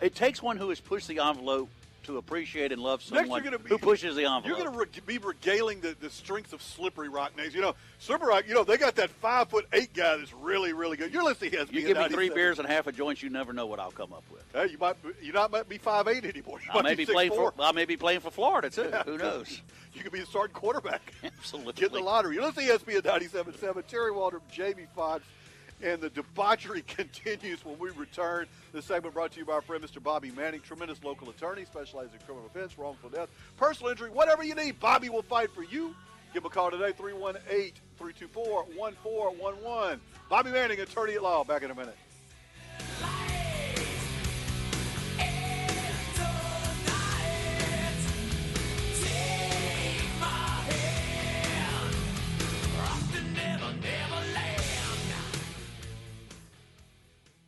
it 0.00 0.14
takes 0.14 0.42
one 0.42 0.56
who 0.56 0.70
has 0.70 0.80
pushed 0.80 1.08
the 1.08 1.18
envelope 1.20 1.68
to 2.10 2.18
appreciate 2.18 2.72
and 2.72 2.82
love 2.82 3.02
someone 3.02 3.42
be, 3.42 3.68
who 3.68 3.78
pushes 3.78 4.16
the 4.16 4.24
envelope. 4.24 4.46
You're 4.46 4.56
going 4.56 4.72
to 4.72 4.78
re- 4.78 5.02
be 5.06 5.18
regaling 5.18 5.80
the, 5.80 5.96
the 6.00 6.10
strengths 6.10 6.52
of 6.52 6.62
Slippery 6.62 7.08
Rock 7.08 7.36
names. 7.36 7.54
You 7.54 7.60
know, 7.60 7.74
Slippery 7.98 8.28
Rock. 8.28 8.44
You 8.48 8.54
know, 8.54 8.64
they 8.64 8.76
got 8.76 8.96
that 8.96 9.10
five 9.10 9.48
foot 9.48 9.66
eight 9.72 9.92
guy 9.92 10.16
that's 10.16 10.32
really, 10.34 10.72
really 10.72 10.96
good. 10.96 11.12
You're 11.12 11.24
listening 11.24 11.52
to 11.52 11.58
ESPN 11.58 11.72
you 11.72 11.86
give 11.86 11.96
me 11.96 12.08
three 12.08 12.30
beers 12.30 12.58
and 12.58 12.68
half 12.68 12.86
a 12.86 12.92
joint, 12.92 13.22
you 13.22 13.30
never 13.30 13.52
know 13.52 13.66
what 13.66 13.80
I'll 13.80 13.90
come 13.90 14.12
up 14.12 14.24
with. 14.30 14.44
Hey, 14.52 14.72
you 14.72 14.78
might 14.78 14.96
you 15.22 15.32
not 15.32 15.50
might 15.50 15.68
be 15.68 15.78
five 15.78 16.08
eight 16.08 16.24
anymore. 16.24 16.60
You 16.64 16.70
I 16.70 16.74
might 16.74 16.84
may 16.84 16.94
be 16.94 17.04
be 17.04 17.12
playing 17.12 17.32
6'4". 17.32 17.34
for. 17.34 17.52
I 17.60 17.72
may 17.72 17.84
be 17.84 17.96
playing 17.96 18.20
for 18.20 18.30
Florida 18.30 18.70
too. 18.70 18.88
Yeah. 18.90 19.02
Who 19.04 19.18
knows? 19.18 19.60
You 19.92 20.04
could 20.04 20.12
be 20.12 20.20
a 20.20 20.26
starting 20.26 20.54
quarterback. 20.54 21.12
Absolutely. 21.24 21.72
Get 21.72 21.92
the 21.92 21.98
lottery. 21.98 22.36
You're 22.36 22.44
listening 22.44 22.68
to 22.68 22.78
ESPN 22.78 23.02
97.7. 23.02 23.86
Terry 23.88 24.12
Waldrop, 24.12 24.42
Jamie 24.48 24.86
Fox, 24.94 25.24
and 25.82 26.00
the 26.00 26.10
debauchery 26.10 26.82
continues 26.86 27.64
when 27.64 27.78
we 27.78 27.90
return. 27.90 28.46
This 28.72 28.84
segment 28.84 29.14
brought 29.14 29.32
to 29.32 29.38
you 29.38 29.44
by 29.44 29.54
our 29.54 29.62
friend 29.62 29.82
Mr. 29.82 30.02
Bobby 30.02 30.30
Manning, 30.30 30.60
tremendous 30.60 31.02
local 31.02 31.30
attorney, 31.30 31.64
specializing 31.64 32.14
in 32.14 32.26
criminal 32.26 32.46
offense, 32.46 32.78
wrongful 32.78 33.10
death, 33.10 33.28
personal 33.56 33.90
injury, 33.90 34.10
whatever 34.10 34.42
you 34.42 34.54
need. 34.54 34.78
Bobby 34.80 35.08
will 35.08 35.22
fight 35.22 35.50
for 35.54 35.62
you. 35.62 35.94
Give 36.32 36.42
him 36.42 36.46
a 36.46 36.50
call 36.50 36.70
today, 36.70 36.92
318 36.92 37.72
324 37.98 38.64
1411. 38.76 40.00
Bobby 40.28 40.50
Manning, 40.50 40.80
attorney 40.80 41.14
at 41.14 41.22
law. 41.22 41.42
Back 41.42 41.62
in 41.62 41.70
a 41.70 41.74
minute. 41.74 41.96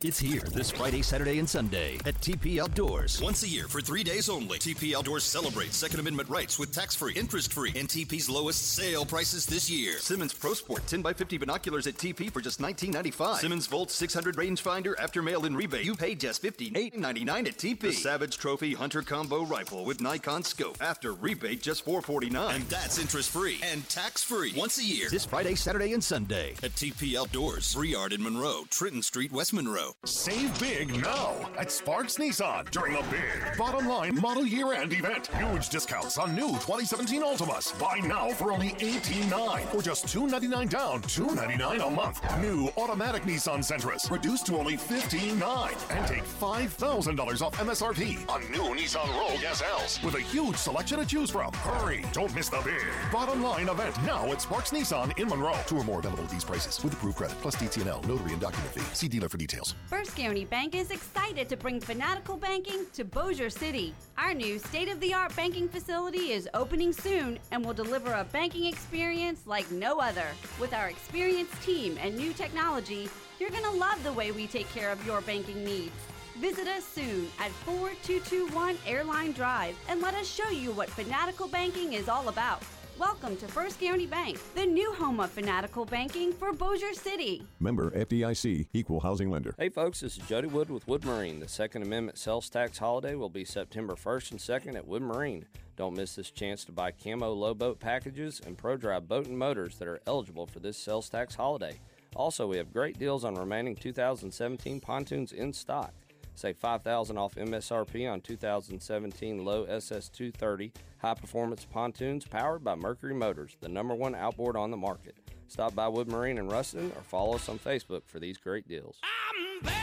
It's 0.05 0.19
here 0.19 0.41
this 0.51 0.69
Friday, 0.69 1.01
Saturday, 1.01 1.39
and 1.39 1.49
Sunday 1.49 1.95
at 2.05 2.19
TP 2.19 2.61
Outdoors. 2.61 3.21
Once 3.21 3.43
a 3.43 3.47
year 3.47 3.69
for 3.69 3.79
three 3.79 4.03
days 4.03 4.27
only, 4.27 4.59
TP 4.59 4.93
Outdoors 4.93 5.23
celebrates 5.23 5.77
Second 5.77 6.01
Amendment 6.01 6.27
rights 6.27 6.59
with 6.59 6.73
tax-free, 6.73 7.13
interest-free, 7.13 7.71
and 7.77 7.87
TP's 7.87 8.29
lowest 8.29 8.73
sale 8.73 9.05
prices 9.05 9.45
this 9.45 9.69
year. 9.69 9.97
Simmons 9.99 10.33
Pro 10.33 10.55
Sport 10.55 10.85
10x50 10.87 11.39
binoculars 11.39 11.87
at 11.87 11.93
TP 11.95 12.29
for 12.29 12.41
just 12.41 12.59
$19.95. 12.59 13.37
Simmons 13.37 13.67
Volt 13.67 13.91
600 13.91 14.35
rangefinder 14.35 14.93
after 14.99 15.21
mail-in 15.21 15.55
rebate. 15.55 15.85
You 15.85 15.95
pay 15.95 16.15
just 16.15 16.43
$58.99 16.43 17.47
at 17.47 17.57
TP. 17.57 17.79
The 17.79 17.93
Savage 17.93 18.37
Trophy 18.37 18.73
Hunter 18.73 19.03
Combo 19.03 19.45
Rifle 19.45 19.85
with 19.85 20.01
Nikon 20.01 20.43
scope 20.43 20.79
after 20.81 21.13
rebate 21.13 21.61
just 21.61 21.85
449. 21.85 22.55
And 22.55 22.65
that's 22.65 22.99
interest-free 22.99 23.59
and 23.63 23.87
tax-free 23.87 24.51
once 24.57 24.77
a 24.79 24.83
year. 24.83 25.07
This 25.09 25.23
Friday, 25.23 25.55
Saturday, 25.55 25.93
and 25.93 26.03
Sunday. 26.03 26.55
At 26.61 26.71
TP 26.71 27.17
Outdoors, 27.17 27.73
Briard 27.73 28.11
in 28.11 28.21
Monroe, 28.21 28.65
Trenton 28.69 29.01
Street, 29.01 29.31
West 29.31 29.53
Monroe. 29.53 29.92
Save 30.05 30.59
big 30.59 31.01
now 31.01 31.33
at 31.57 31.71
Sparks 31.71 32.17
Nissan 32.17 32.69
during 32.71 32.95
a 32.95 33.03
big 33.03 33.57
bottom 33.57 33.87
line 33.87 34.19
model 34.19 34.45
year 34.45 34.73
end 34.73 34.91
event. 34.91 35.27
Huge 35.27 35.69
discounts 35.69 36.17
on 36.17 36.35
new 36.35 36.49
2017 36.49 37.21
Altimas. 37.23 37.79
Buy 37.79 37.99
now 38.05 38.29
for 38.29 38.51
only 38.51 38.71
$18.9 38.79 39.73
or 39.73 39.81
just 39.81 40.09
299 40.09 40.67
down, 40.67 41.01
299 41.03 41.81
a 41.81 41.89
month. 41.89 42.21
New 42.41 42.69
automatic 42.75 43.23
Nissan 43.23 43.63
Sentras 43.63 44.11
reduced 44.11 44.45
to 44.47 44.57
only 44.57 44.75
$15.9 44.75 45.95
and 45.95 46.07
take 46.07 46.23
$5,000 46.23 47.41
off 47.41 47.57
MSRP 47.57 48.29
on 48.29 48.41
new 48.51 48.75
Nissan 48.75 49.07
Rogue 49.17 49.39
SLs 49.39 50.03
with 50.03 50.15
a 50.15 50.21
huge 50.21 50.57
selection 50.57 50.99
to 50.99 51.05
choose 51.05 51.29
from. 51.29 51.53
Hurry! 51.53 52.03
Don't 52.11 52.35
miss 52.35 52.49
the 52.49 52.61
big 52.65 52.83
bottom 53.09 53.41
line 53.41 53.69
event 53.69 53.95
now 54.03 54.29
at 54.33 54.41
Sparks 54.41 54.71
Nissan 54.71 55.17
in 55.17 55.29
Monroe. 55.29 55.55
Two 55.65 55.77
or 55.77 55.83
more 55.85 55.99
available 55.99 56.25
at 56.25 56.29
these 56.29 56.43
prices 56.43 56.83
with 56.83 56.93
approved 56.93 57.17
credit 57.17 57.37
plus 57.41 57.55
DTNL, 57.55 58.05
notary 58.05 58.33
and 58.33 58.41
document 58.41 58.73
fee. 58.73 58.95
See 58.95 59.07
dealer 59.07 59.29
for 59.29 59.37
details. 59.37 59.75
First 59.87 60.15
County 60.15 60.45
Bank 60.45 60.75
is 60.75 60.91
excited 60.91 61.49
to 61.49 61.57
bring 61.57 61.79
fanatical 61.79 62.37
banking 62.37 62.85
to 62.93 63.03
Bossier 63.03 63.49
City. 63.49 63.93
Our 64.17 64.33
new 64.33 64.57
state 64.57 64.89
of 64.89 64.99
the 64.99 65.13
art 65.13 65.35
banking 65.35 65.67
facility 65.67 66.31
is 66.31 66.49
opening 66.53 66.93
soon 66.93 67.37
and 67.51 67.63
will 67.63 67.73
deliver 67.73 68.13
a 68.13 68.23
banking 68.23 68.65
experience 68.65 69.45
like 69.45 69.69
no 69.71 69.99
other. 69.99 70.27
With 70.59 70.73
our 70.73 70.89
experienced 70.89 71.61
team 71.61 71.97
and 72.01 72.15
new 72.15 72.33
technology, 72.33 73.09
you're 73.39 73.49
going 73.49 73.63
to 73.63 73.71
love 73.71 74.01
the 74.03 74.13
way 74.13 74.31
we 74.31 74.47
take 74.47 74.69
care 74.69 74.89
of 74.89 75.05
your 75.05 75.21
banking 75.21 75.63
needs. 75.63 75.93
Visit 76.39 76.67
us 76.67 76.85
soon 76.85 77.27
at 77.39 77.51
4221 77.51 78.77
Airline 78.87 79.33
Drive 79.33 79.77
and 79.89 80.01
let 80.01 80.15
us 80.15 80.27
show 80.27 80.49
you 80.49 80.71
what 80.71 80.89
fanatical 80.89 81.47
banking 81.47 81.93
is 81.93 82.09
all 82.09 82.29
about. 82.29 82.63
Welcome 82.99 83.37
to 83.37 83.47
First 83.47 83.79
County 83.79 84.05
Bank, 84.05 84.37
the 84.53 84.67
new 84.67 84.93
home 84.93 85.19
of 85.19 85.31
fanatical 85.31 85.83
banking 85.83 86.31
for 86.31 86.53
Bossier 86.53 86.93
City. 86.93 87.41
Member 87.59 87.89
FDIC, 87.89 88.67
Equal 88.71 88.99
Housing 88.99 89.31
Lender. 89.31 89.55
Hey 89.57 89.69
folks, 89.69 90.01
this 90.01 90.15
is 90.15 90.27
Jody 90.27 90.47
Wood 90.47 90.69
with 90.69 90.87
Wood 90.87 91.03
Marine. 91.03 91.39
The 91.39 91.47
Second 91.47 91.81
Amendment 91.81 92.19
sales 92.19 92.51
tax 92.51 92.77
holiday 92.77 93.15
will 93.15 93.29
be 93.29 93.45
September 93.45 93.95
1st 93.95 94.31
and 94.31 94.39
2nd 94.39 94.75
at 94.75 94.87
Wood 94.87 95.01
Marine. 95.01 95.45
Don't 95.75 95.97
miss 95.97 96.13
this 96.15 96.29
chance 96.29 96.63
to 96.65 96.71
buy 96.71 96.91
camo 96.91 97.33
low 97.33 97.55
boat 97.55 97.79
packages 97.79 98.39
and 98.45 98.55
pro 98.55 98.77
drive 98.77 99.07
boat 99.07 99.25
and 99.25 99.39
motors 99.39 99.79
that 99.79 99.87
are 99.87 99.99
eligible 100.05 100.45
for 100.45 100.59
this 100.59 100.77
sales 100.77 101.09
tax 101.09 101.33
holiday. 101.33 101.79
Also, 102.15 102.45
we 102.45 102.57
have 102.57 102.71
great 102.71 102.99
deals 102.99 103.25
on 103.25 103.33
remaining 103.33 103.75
2017 103.75 104.79
pontoons 104.79 105.31
in 105.31 105.51
stock. 105.51 105.93
Save 106.35 106.57
5000 106.57 107.17
off 107.17 107.35
MSRP 107.35 108.11
on 108.11 108.21
2017 108.21 109.45
Lowe 109.45 109.65
SS230 109.65 110.71
high 110.99 111.13
performance 111.13 111.65
pontoons 111.69 112.25
powered 112.25 112.63
by 112.63 112.75
Mercury 112.75 113.13
Motors, 113.13 113.57
the 113.61 113.69
number 113.69 113.93
one 113.93 114.15
outboard 114.15 114.55
on 114.55 114.71
the 114.71 114.77
market. 114.77 115.15
Stop 115.47 115.75
by 115.75 115.87
Wood 115.87 116.07
Marine 116.07 116.37
in 116.37 116.47
Ruston 116.47 116.91
or 116.95 117.01
follow 117.03 117.35
us 117.35 117.47
on 117.49 117.59
Facebook 117.59 118.01
for 118.05 118.19
these 118.19 118.37
great 118.37 118.67
deals. 118.67 118.97
And. 119.03 119.73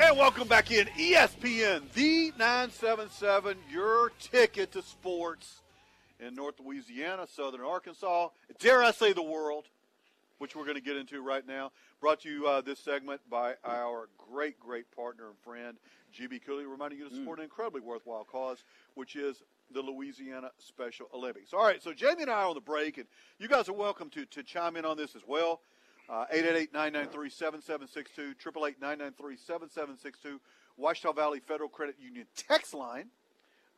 And 0.00 0.16
welcome 0.16 0.46
back 0.46 0.70
in 0.70 0.86
ESPN, 0.86 1.90
the 1.94 2.32
977, 2.38 3.56
your 3.68 4.12
ticket 4.20 4.70
to 4.72 4.82
sports 4.82 5.62
in 6.20 6.36
North 6.36 6.60
Louisiana, 6.64 7.26
Southern 7.26 7.62
Arkansas, 7.62 8.28
dare 8.60 8.84
I 8.84 8.92
say 8.92 9.12
the 9.12 9.24
world, 9.24 9.64
which 10.42 10.56
we're 10.56 10.64
going 10.64 10.74
to 10.74 10.82
get 10.82 10.96
into 10.96 11.22
right 11.22 11.46
now. 11.46 11.70
Brought 12.00 12.22
to 12.22 12.28
you 12.28 12.48
uh, 12.48 12.60
this 12.60 12.80
segment 12.80 13.20
by 13.30 13.54
our 13.64 14.08
great, 14.18 14.58
great 14.58 14.90
partner 14.90 15.28
and 15.28 15.38
friend, 15.38 15.76
GB 16.12 16.44
Cooley, 16.44 16.66
reminding 16.66 16.98
you 16.98 17.08
to 17.08 17.14
support 17.14 17.38
an 17.38 17.44
incredibly 17.44 17.80
worthwhile 17.80 18.24
cause, 18.24 18.64
which 18.94 19.14
is 19.14 19.44
the 19.72 19.80
Louisiana 19.80 20.50
Special 20.58 21.06
Olympics. 21.14 21.54
All 21.54 21.62
right, 21.62 21.80
so 21.80 21.92
Jamie 21.92 22.22
and 22.22 22.30
I 22.30 22.42
are 22.42 22.48
on 22.48 22.56
the 22.56 22.60
break, 22.60 22.98
and 22.98 23.06
you 23.38 23.46
guys 23.46 23.68
are 23.68 23.72
welcome 23.72 24.10
to, 24.10 24.26
to 24.26 24.42
chime 24.42 24.74
in 24.74 24.84
on 24.84 24.96
this 24.96 25.14
as 25.14 25.22
well. 25.24 25.60
Uh, 26.10 26.24
888-993-7762, 26.34 28.34
888-993-7762, 28.44 30.40
Ouachita 30.76 31.14
Valley 31.14 31.38
Federal 31.38 31.68
Credit 31.68 31.94
Union 32.00 32.26
text 32.36 32.74
line, 32.74 33.10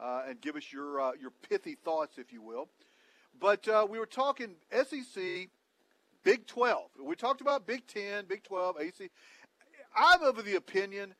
uh, 0.01 0.23
and 0.27 0.41
give 0.41 0.57
us 0.57 0.73
your 0.73 0.99
uh, 0.99 1.13
your 1.21 1.33
pithy 1.47 1.75
thoughts, 1.75 2.17
if 2.17 2.33
you 2.33 2.41
will. 2.41 2.69
But 3.39 3.69
uh, 3.69 3.87
we 3.89 3.99
were 3.99 4.07
talking 4.07 4.55
SEC, 4.73 5.51
Big 6.25 6.47
12. 6.47 6.91
We 7.05 7.15
talked 7.15 7.41
about 7.41 7.67
Big 7.67 7.87
10, 7.87 8.25
Big 8.27 8.43
12, 8.43 8.77
AC. 8.81 9.11
I'm 9.97 10.23
of 10.23 10.45
the 10.45 10.57
opinion 10.57 11.15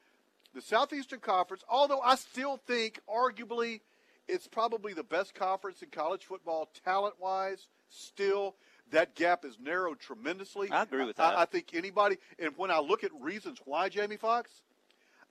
the 0.55 0.63
Southeastern 0.63 1.21
Conference, 1.21 1.63
although 1.69 2.01
I 2.01 2.15
still 2.15 2.57
think 2.67 3.01
arguably 3.09 3.81
it's 4.29 4.47
probably 4.47 4.95
the 4.95 5.03
best 5.03 5.35
conference 5.35 5.83
in 5.83 5.91
college 5.91 6.25
football 6.25 6.71
talent 6.85 7.15
wise, 7.21 7.69
still 7.91 8.55
that 8.91 9.15
gap 9.15 9.45
is 9.45 9.59
narrowed 9.61 9.99
tremendously. 10.01 10.71
I 10.71 10.83
agree 10.83 11.05
with 11.05 11.17
that. 11.17 11.37
I, 11.37 11.45
think 11.45 11.75
anybody, 11.75 12.17
and 12.39 12.53
when 12.57 12.71
I 12.71 12.79
look 12.79 13.05
at 13.05 13.11
reasons 13.21 13.59
why, 13.65 13.89
Jamie 13.89 14.17
Fox, 14.17 14.63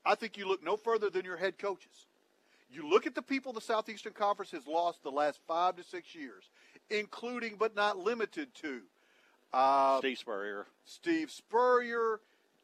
I 0.05 0.15
think 0.15 0.37
you 0.37 0.47
look 0.47 0.63
no 0.63 0.75
further 0.75 1.09
than 1.09 1.25
your 1.25 1.37
head 1.37 1.57
coaches. 1.57 2.07
You 2.69 2.89
look 2.89 3.07
at 3.07 3.15
the 3.15 3.21
people 3.21 3.53
the 3.53 3.61
Southeastern 3.61 4.13
Conference 4.13 4.51
has 4.51 4.67
lost 4.67 5.03
the 5.03 5.11
last 5.11 5.39
five 5.47 5.75
to 5.77 5.83
six 5.83 6.13
years, 6.13 6.49
including 6.89 7.55
but 7.57 7.75
not 7.75 7.97
limited 7.97 8.53
to 8.55 8.81
uh, 9.53 9.99
Steve 9.99 10.17
Spurrier. 10.17 10.67
Steve 10.85 11.31
Spurrier, 11.31 12.19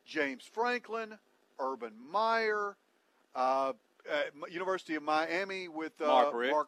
James 0.06 0.44
Franklin, 0.52 1.18
Urban 1.60 1.94
Meyer, 2.12 2.76
uh, 3.36 3.74
uh, 4.12 4.22
University 4.50 4.96
of 4.96 5.04
Miami 5.04 5.68
with 5.68 5.94
uh, 6.02 6.08
Mark 6.08 6.34
Richt. 6.34 6.54
Mark. 6.54 6.68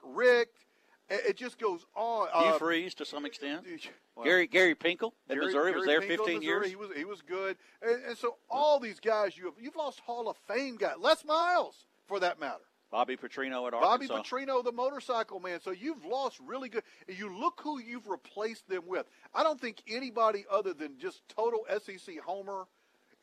It, 1.10 1.22
it 1.30 1.38
just 1.38 1.60
goes 1.60 1.86
on. 1.96 2.28
Hugh 2.34 2.54
Uh, 2.54 2.58
Freeze 2.58 2.94
to 2.96 3.06
some 3.06 3.26
extent. 3.26 3.66
well, 4.16 4.26
Gary 4.26 4.48
Gary 4.48 4.76
Pinkel 4.76 5.12
at 5.30 5.36
Gary- 5.36 5.48
Missouri 5.48 5.72
was 5.74 5.86
there 5.86 6.02
Pinkel 6.02 6.08
15 6.26 6.40
Missouri, 6.40 6.42
years. 6.44 6.68
He 6.68 6.76
was 6.76 6.90
he 6.96 7.06
was 7.06 7.22
good, 7.22 7.58
and, 7.82 8.04
and 8.06 8.18
so 8.18 8.38
all 8.50 8.80
these 8.80 9.00
guys 9.00 9.38
you 9.38 9.46
have 9.46 9.56
you've 9.60 9.76
lost 9.76 10.00
Hall 10.02 10.30
of 10.30 10.38
Fame 10.48 10.78
guys. 10.78 10.96
Les 11.00 11.26
Miles, 11.26 11.86
for 12.08 12.20
that 12.20 12.40
matter. 12.40 12.62
Bobby 12.92 13.16
Petrino 13.16 13.66
at 13.68 13.74
Arkansas. 13.74 14.14
Bobby. 14.14 14.46
Petrino, 14.46 14.64
the 14.64 14.72
motorcycle 14.72 15.40
man. 15.40 15.62
So 15.62 15.72
you've 15.72 16.04
lost 16.06 16.40
really 16.46 16.68
good. 16.68 16.84
and 17.08 17.18
You 17.18 17.34
look 17.36 17.62
who 17.64 17.80
you've 17.80 18.08
replaced 18.08 18.68
them 18.68 18.84
with. 18.86 19.06
I 19.34 19.44
don't 19.44 19.60
think 19.60 19.82
anybody 19.88 20.46
other 20.52 20.74
than 20.74 21.00
just 21.00 21.22
total 21.30 21.66
SEC 21.70 22.20
homer 22.20 22.66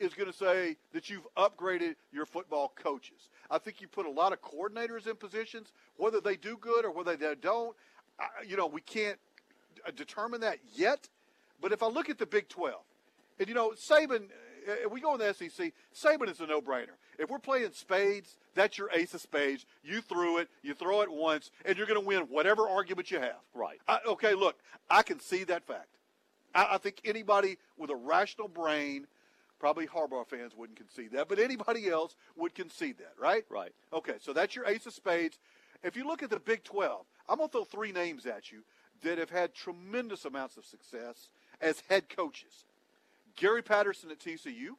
is 0.01 0.15
going 0.15 0.31
to 0.31 0.37
say 0.37 0.77
that 0.93 1.11
you've 1.11 1.27
upgraded 1.37 1.97
your 2.13 2.25
football 2.25 2.73
coaches. 2.83 3.29
I 3.51 3.59
think 3.59 3.81
you 3.81 3.89
put 3.89 4.07
a 4.07 4.11
lot 4.11 4.33
of 4.33 4.41
coordinators 4.41 5.07
in 5.07 5.17
positions, 5.17 5.73
whether 5.97 6.21
they 6.21 6.37
do 6.37 6.57
good 6.57 6.85
or 6.85 6.91
whether 6.91 7.17
they 7.17 7.35
don't. 7.35 7.77
You 8.47 8.57
know, 8.57 8.67
we 8.67 8.81
can't 8.81 9.19
uh, 9.87 9.91
determine 9.95 10.41
that 10.41 10.59
yet. 10.75 11.09
But 11.61 11.73
if 11.73 11.83
I 11.83 11.89
look 11.89 12.09
at 12.09 12.19
the 12.19 12.27
Big 12.27 12.49
12, 12.49 12.81
and 13.39 13.49
you 13.49 13.55
know, 13.55 13.73
Saban, 13.73 14.29
Uh, 14.69 14.73
if 14.85 14.93
we 14.93 15.01
go 15.01 15.15
in 15.15 15.21
the 15.21 15.33
SEC, 15.33 15.73
Saban 15.95 16.29
is 16.29 16.41
a 16.41 16.47
no-brainer. 16.47 16.97
If 17.19 17.31
we're 17.31 17.39
playing 17.39 17.71
spades, 17.73 18.37
that's 18.55 18.77
your 18.77 18.91
ace 18.93 19.15
of 19.15 19.21
spades. 19.21 19.65
You 19.83 20.01
threw 20.01 20.39
it, 20.39 20.49
you 20.63 20.75
throw 20.75 21.01
it 21.01 21.11
once, 21.11 21.51
and 21.65 21.77
you're 21.77 21.87
going 21.87 22.01
to 22.01 22.07
win 22.07 22.23
whatever 22.25 22.69
argument 22.69 23.11
you 23.11 23.21
have. 23.21 23.39
Right. 23.55 23.81
I, 23.89 24.01
okay, 24.07 24.35
look, 24.35 24.59
I 24.91 25.03
can 25.03 25.21
see 25.21 25.45
that 25.45 25.67
fact. 25.67 25.89
I, 26.55 26.69
I 26.73 26.79
think 26.79 27.01
anybody 27.05 27.57
with 27.79 27.91
a 27.91 27.97
rational 27.97 28.49
brain, 28.49 29.07
probably 29.59 29.87
Harbaugh 29.87 30.27
fans 30.27 30.55
wouldn't 30.57 30.79
concede 30.79 31.13
that, 31.13 31.29
but 31.29 31.39
anybody 31.39 31.89
else 31.89 32.15
would 32.37 32.55
concede 32.55 32.99
that, 32.99 33.15
right? 33.19 33.45
Right. 33.49 33.73
Okay, 33.93 34.15
so 34.21 34.33
that's 34.33 34.55
your 34.55 34.67
ace 34.67 34.87
of 34.87 34.93
spades. 34.93 35.39
If 35.83 35.97
you 35.97 36.07
look 36.07 36.23
at 36.23 36.31
the 36.31 36.41
Big 36.41 36.65
12, 36.65 37.07
I'm 37.29 37.39
going 37.39 37.49
to 37.49 37.53
throw 37.53 37.65
three 37.65 37.93
names 37.93 38.27
at 38.27 38.51
you 38.51 38.63
that 39.03 39.19
have 39.19 39.31
had 39.31 39.55
tremendous 39.55 40.25
amounts 40.25 40.57
of 40.57 40.65
success 40.65 41.29
as 41.61 41.83
head 41.89 42.09
coaches. 42.09 42.65
Gary 43.39 43.63
Patterson 43.63 44.11
at 44.11 44.19
TCU, 44.19 44.71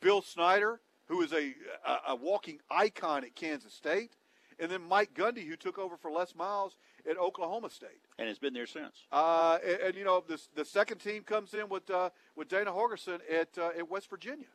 Bill 0.00 0.22
Snyder, 0.22 0.80
who 1.06 1.20
is 1.22 1.32
a, 1.32 1.54
a, 1.86 2.12
a 2.12 2.16
walking 2.16 2.60
icon 2.70 3.24
at 3.24 3.34
Kansas 3.34 3.74
State, 3.74 4.12
and 4.58 4.70
then 4.70 4.82
Mike 4.82 5.14
Gundy, 5.14 5.46
who 5.46 5.56
took 5.56 5.78
over 5.78 5.96
for 5.96 6.10
Les 6.10 6.34
Miles 6.34 6.76
at 7.08 7.18
Oklahoma 7.18 7.70
State. 7.70 8.00
and 8.18 8.28
has 8.28 8.38
been 8.38 8.54
there 8.54 8.66
since. 8.66 9.04
Uh, 9.12 9.58
and, 9.66 9.80
and, 9.80 9.94
you 9.96 10.04
know, 10.04 10.22
the, 10.26 10.40
the 10.54 10.64
second 10.64 10.98
team 10.98 11.22
comes 11.24 11.52
in 11.54 11.68
with 11.68 11.90
uh, 11.90 12.10
with 12.36 12.48
Dana 12.48 12.70
Holgorsen 12.70 13.18
at 13.30 13.58
uh, 13.58 13.70
at 13.76 13.90
West 13.90 14.08
Virginia, 14.08 14.46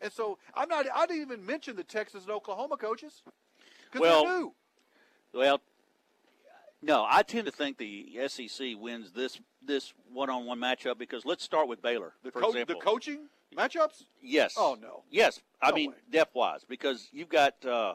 and 0.00 0.12
so 0.12 0.38
I'm 0.54 0.68
not. 0.68 0.86
I 0.94 1.06
didn't 1.06 1.22
even 1.22 1.44
mention 1.44 1.74
the 1.74 1.84
Texas 1.84 2.22
and 2.24 2.32
Oklahoma 2.32 2.76
coaches 2.76 3.22
because 3.84 4.00
Well, 4.02 4.24
they're 4.24 4.38
new. 4.38 4.54
Well, 5.32 5.60
no, 6.86 7.04
I 7.08 7.22
tend 7.22 7.46
to 7.46 7.52
think 7.52 7.78
the 7.78 8.16
SEC 8.28 8.68
wins 8.78 9.12
this 9.12 9.40
this 9.64 9.92
one-on-one 10.12 10.58
matchup 10.60 10.96
because 10.98 11.24
let's 11.24 11.42
start 11.42 11.66
with 11.68 11.82
Baylor, 11.82 12.14
The, 12.22 12.30
for 12.30 12.40
co- 12.40 12.48
example. 12.50 12.76
the 12.78 12.80
coaching 12.84 13.28
matchups. 13.56 14.04
Yes. 14.22 14.54
Oh 14.56 14.76
no. 14.80 15.02
Yes, 15.10 15.40
I 15.60 15.70
No 15.70 15.74
mean 15.76 15.90
way. 15.90 15.96
depth 16.10 16.34
wise 16.34 16.64
because 16.68 17.08
you've 17.12 17.28
got 17.28 17.64
uh, 17.66 17.94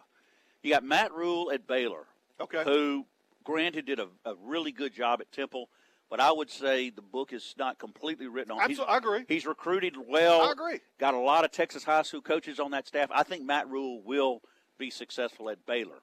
you 0.63 0.71
got 0.71 0.83
Matt 0.83 1.13
Rhule 1.13 1.51
at 1.51 1.65
Baylor, 1.67 2.07
Okay. 2.39 2.63
who 2.63 3.05
granted 3.43 3.85
did 3.85 3.99
a, 3.99 4.07
a 4.25 4.35
really 4.43 4.71
good 4.71 4.93
job 4.93 5.21
at 5.21 5.31
Temple, 5.31 5.69
but 6.09 6.19
I 6.19 6.31
would 6.31 6.49
say 6.49 6.89
the 6.89 7.01
book 7.01 7.31
is 7.33 7.55
not 7.57 7.79
completely 7.79 8.27
written 8.27 8.51
on. 8.51 8.57
he's- 8.59 8.71
Absolutely, 8.71 8.93
I 8.93 8.97
agree. 8.97 9.25
He's 9.27 9.45
recruited 9.47 9.95
well. 10.07 10.41
I 10.47 10.51
agree. 10.51 10.79
Got 10.99 11.13
a 11.13 11.19
lot 11.19 11.45
of 11.45 11.51
Texas 11.51 11.83
high 11.83 12.01
school 12.03 12.21
coaches 12.21 12.59
on 12.59 12.71
that 12.71 12.85
staff. 12.87 13.09
I 13.13 13.23
think 13.23 13.43
Matt 13.45 13.69
Rhule 13.69 14.01
will 14.03 14.41
be 14.77 14.89
successful 14.89 15.49
at 15.49 15.65
Baylor. 15.65 16.01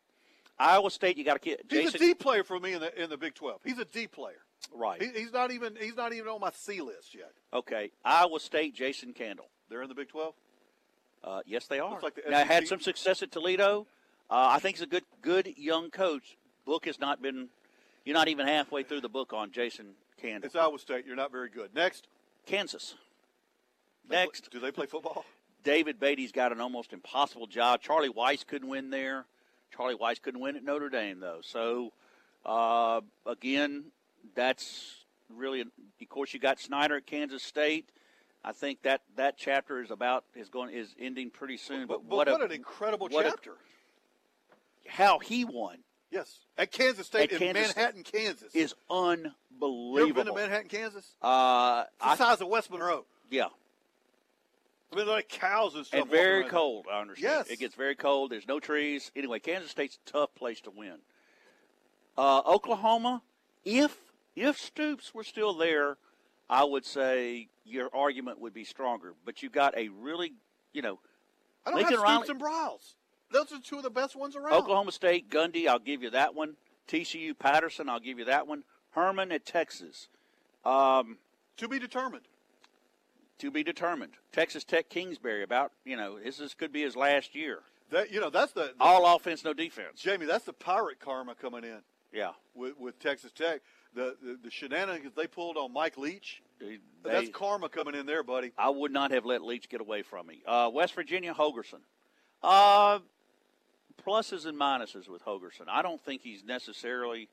Iowa 0.59 0.91
State, 0.91 1.17
you 1.17 1.25
got 1.25 1.41
to 1.41 1.49
get 1.49 1.65
He's 1.71 1.95
a 1.95 1.99
D 1.99 2.15
player 2.15 2.43
for 2.45 2.59
me 2.59 2.73
in 2.73 2.81
the 2.81 3.03
in 3.03 3.11
the 3.11 3.17
Big 3.17 3.35
12. 3.35 3.61
He's 3.65 3.79
a 3.79 3.85
D 3.85 4.07
player. 4.07 4.39
Right. 4.75 5.01
He, 5.01 5.21
he's 5.21 5.33
not 5.33 5.51
even 5.53 5.77
he's 5.81 5.97
not 5.97 6.13
even 6.13 6.29
on 6.29 6.41
my 6.41 6.51
C 6.53 6.81
list 6.81 7.15
yet. 7.15 7.33
Okay, 7.53 7.91
Iowa 8.05 8.41
State, 8.41 8.75
Jason 8.75 9.13
Candle. 9.13 9.47
They're 9.69 9.83
in 9.83 9.89
the 9.89 9.95
Big 9.95 10.09
12. 10.09 10.35
Uh, 11.23 11.41
yes, 11.47 11.67
they 11.67 11.79
are. 11.79 12.01
Like 12.01 12.15
the 12.17 12.31
now 12.31 12.45
had 12.45 12.67
some 12.67 12.81
success 12.81 13.23
at 13.23 13.31
Toledo. 13.31 13.87
Uh, 14.31 14.49
I 14.51 14.59
think 14.59 14.77
he's 14.77 14.83
a 14.83 14.87
good, 14.89 15.05
good 15.23 15.55
young 15.57 15.91
coach. 15.91 16.37
Book 16.67 16.87
has 16.87 16.99
not 17.01 17.23
been. 17.23 17.49
You're 18.05 18.15
not 18.15 18.29
even 18.29 18.47
halfway 18.47 18.83
through 18.83 19.01
the 19.01 19.09
book 19.09 19.33
on 19.33 19.51
Jason 19.51 19.95
Candle. 20.21 20.47
It's 20.47 20.57
Iowa 20.57 20.79
State. 20.79 21.07
You're 21.07 21.17
not 21.17 21.33
very 21.33 21.49
good. 21.49 21.75
Next. 21.75 22.09
Kansas. 22.47 22.95
They 24.09 24.17
play- 24.17 24.25
Next, 24.25 24.51
do 24.51 24.59
they 24.61 24.71
play 24.71 24.87
football? 24.87 25.25
David 25.65 26.01
Beaty's 26.01 26.33
got 26.33 26.53
an 26.53 26.61
almost 26.61 26.93
impossible 26.93 27.47
job. 27.47 27.83
Charlie 27.83 28.09
Weis 28.09 28.47
couldn't 28.47 28.69
win 28.69 28.91
there. 28.91 29.27
Charlie 29.75 29.97
Weis 29.97 30.21
couldn't 30.21 30.41
win 30.41 30.57
at 30.57 30.64
Notre 30.64 30.89
Dame 30.89 31.21
though. 31.21 31.41
So 31.43 31.93
uh, 32.45 33.01
again, 33.27 33.85
that's 34.35 35.05
really. 35.35 35.61
Of 35.62 36.09
course, 36.09 36.33
you 36.35 36.41
got 36.41 36.59
Snyder 36.61 36.97
at 36.97 37.07
Kansas 37.07 37.43
State. 37.43 37.91
I 38.45 38.53
think 38.53 38.83
that 38.83 39.03
that 39.16 39.37
chapter 39.37 39.83
is 39.83 39.91
about 39.91 40.25
is 40.35 40.49
going 40.49 40.73
is 40.75 40.95
ending 40.99 41.31
pretty 41.31 41.57
soon. 41.57 41.87
But, 41.87 42.09
But 42.09 42.16
what, 42.16 42.29
what, 42.29 42.41
a, 42.41 42.45
an 42.45 42.53
incredible 42.53 43.09
what 43.09 43.27
a- 43.27 43.31
chapter. 43.31 43.53
how 44.87 45.19
he 45.19 45.45
won 45.45 45.79
yes, 46.11 46.39
at 46.57 46.71
Kansas 46.73 47.07
State 47.07 47.33
At 47.33 47.43
in 47.43 47.55
Kansas- 47.55 47.77
Manhattan, 47.77 48.03
Kansas. 48.05 48.55
is 48.55 48.75
you 48.91 48.97
ever 48.97 49.12
unbelievable. 49.61 50.14
been 50.25 50.27
to 50.27 50.33
Manhattan, 50.41 50.69
Kansas? 50.69 51.14
Uh, 51.21 51.85
It's 51.89 51.99
the 52.05 52.09
I, 52.11 52.16
size 52.16 52.41
of 52.41 52.49
West 52.49 52.71
Monroe. 52.71 53.05
yeah, 53.31 53.49
I 54.93 54.97
mean, 54.97 55.07
like 55.07 55.28
cows 55.28 55.74
and 55.74 55.84
stuff. 55.84 56.03
and 56.03 56.11
very 56.11 56.45
cold. 56.45 56.86
I 56.91 57.01
understand. 57.01 57.32
Yes. 57.47 57.51
It 57.51 57.59
gets 57.59 57.74
very 57.74 57.95
cold. 57.95 58.30
There's 58.30 58.49
no 58.49 58.59
trees. 58.59 59.11
Anyway, 59.14 59.39
Kansas 59.39 59.70
State's 59.70 59.99
a 60.07 60.11
tough 60.11 60.34
place 60.34 60.61
to 60.62 60.70
win. 60.70 60.97
Uh, 62.16 62.41
Oklahoma, 62.47 63.22
if 63.64 63.97
if 64.34 64.59
Stoops 64.59 65.14
were 65.14 65.24
still 65.24 65.53
there, 65.55 65.99
I 66.49 66.64
would 66.64 66.86
say 66.86 67.49
your 67.64 67.91
argument 67.95 68.41
would 68.41 68.55
be 68.55 68.64
stronger. 68.64 69.14
But 69.24 69.43
you've 69.43 69.53
got 69.53 69.76
a 69.76 69.89
really, 69.89 70.32
you 70.72 70.80
know, 70.82 70.99
I 71.66 71.70
don't 71.70 71.76
Lincoln 71.76 71.95
have 71.97 72.03
Riley- 72.03 72.24
Stoops 72.24 72.30
and 72.30 72.41
Briles. 72.41 72.95
Those 73.30 73.53
are 73.53 73.61
two 73.61 73.76
of 73.76 73.82
the 73.82 73.91
best 73.91 74.16
ones 74.16 74.36
around. 74.36 74.55
Oklahoma 74.55 74.91
State, 74.93 75.28
Gundy, 75.28 75.66
I'll 75.68 75.78
give 75.78 76.03
you 76.03 76.09
that 76.11 76.34
one. 76.34 76.57
TCU 76.86 77.39
Patterson, 77.39 77.89
I'll 77.91 78.01
give 78.01 78.18
you 78.18 78.24
that 78.24 78.47
one. 78.47 78.64
Herman 78.93 79.30
at 79.32 79.45
Texas. 79.45 80.09
Um, 80.64 81.18
To 81.59 81.68
be 81.68 81.78
determined. 81.78 82.24
To 83.39 83.51
be 83.53 83.62
determined. 83.62 84.12
Texas 84.32 84.64
Tech 84.64 84.89
Kingsbury, 84.89 85.43
about, 85.45 85.70
you 85.84 85.97
know, 85.97 86.18
this 86.18 86.41
is, 86.41 86.55
could 86.55 86.72
be 86.72 86.82
his 86.82 86.97
last 86.97 87.34
year. 87.36 87.61
That 87.91 88.11
you 88.12 88.20
know, 88.20 88.30
that's 88.30 88.53
the, 88.53 88.72
the 88.76 88.82
All 88.84 89.14
offense, 89.16 89.45
no 89.45 89.53
defense. 89.55 90.01
Jamie. 90.01 90.26
That's 90.26 90.45
the 90.45 90.53
pirate 90.53 90.99
karma 91.01 91.34
coming 91.36 91.62
in 91.64 91.78
Yeah. 92.12 92.32
with, 92.55 92.76
with 92.78 92.99
Texas 92.99 93.30
Tech. 93.32 93.61
The, 93.95 94.16
the 94.22 94.39
the 94.45 94.51
shenanigans 94.51 95.14
they 95.16 95.26
pulled 95.26 95.57
on 95.57 95.72
Mike 95.72 95.97
Leach. 95.97 96.43
They- 96.61 96.78
that's 97.05 97.28
karma 97.30 97.68
coming 97.68 97.95
in 97.95 98.05
there, 98.07 98.22
buddy. 98.22 98.53
I 98.59 98.68
would 98.70 98.93
not 98.93 99.12
have 99.12 99.24
let 99.24 99.43
Leach 99.43 99.68
get 99.68 99.80
away 99.80 100.03
from 100.03 100.26
me. 100.26 100.43
Uh, 100.47 100.68
West 100.72 100.95
Virginia, 100.95 101.32
Holgorsen. 101.32 101.80
Uh, 102.43 102.99
pluses 104.05 104.47
and 104.47 104.59
minuses 104.59 105.09
with 105.09 105.24
Holgorsen. 105.24 105.68
I 105.68 105.80
don't 105.82 106.01
think 106.01 106.22
he's 106.22 106.45
necessarily, 106.45 107.28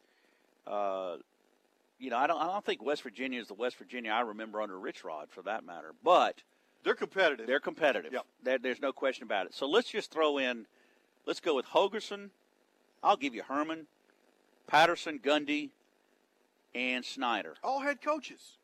uh, 0.68 1.18
you 2.00 2.10
know, 2.10 2.18
I 2.18 2.28
don't. 2.28 2.42
I 2.42 2.46
don't 2.48 2.66
think 2.66 2.84
West 2.84 3.04
Virginia 3.04 3.40
is 3.40 3.48
the 3.48 3.54
West 3.54 3.78
Virginia 3.78 4.12
I 4.12 4.22
remember 4.22 4.62
under 4.62 4.78
Rich 4.80 5.04
Rod, 5.04 5.30
for 5.30 5.42
that 5.44 5.66
matter. 5.66 5.94
But 6.04 6.42
They're 6.84 6.96
competitive. 6.96 7.48
they're 7.48 7.60
competitive. 7.60 8.14
Yep. 8.14 8.26
There- 8.44 8.58
there's 8.60 8.82
no 8.82 8.92
question 8.92 9.24
about 9.24 9.46
it. 9.48 9.54
So 9.54 9.68
let's 9.68 9.90
just 9.90 10.12
throw 10.12 10.38
in. 10.38 10.68
Let's 11.26 11.40
go 11.40 11.56
with 11.56 11.66
Holgorsen. 11.68 12.30
I'll 13.02 13.18
give 13.18 13.34
you 13.36 13.44
Herman, 13.44 13.88
Patterson, 14.68 15.20
Gundy, 15.20 15.70
and 16.74 17.04
Snyder. 17.06 17.56
all 17.64 17.80
head 17.82 18.02
coaches. 18.02 18.58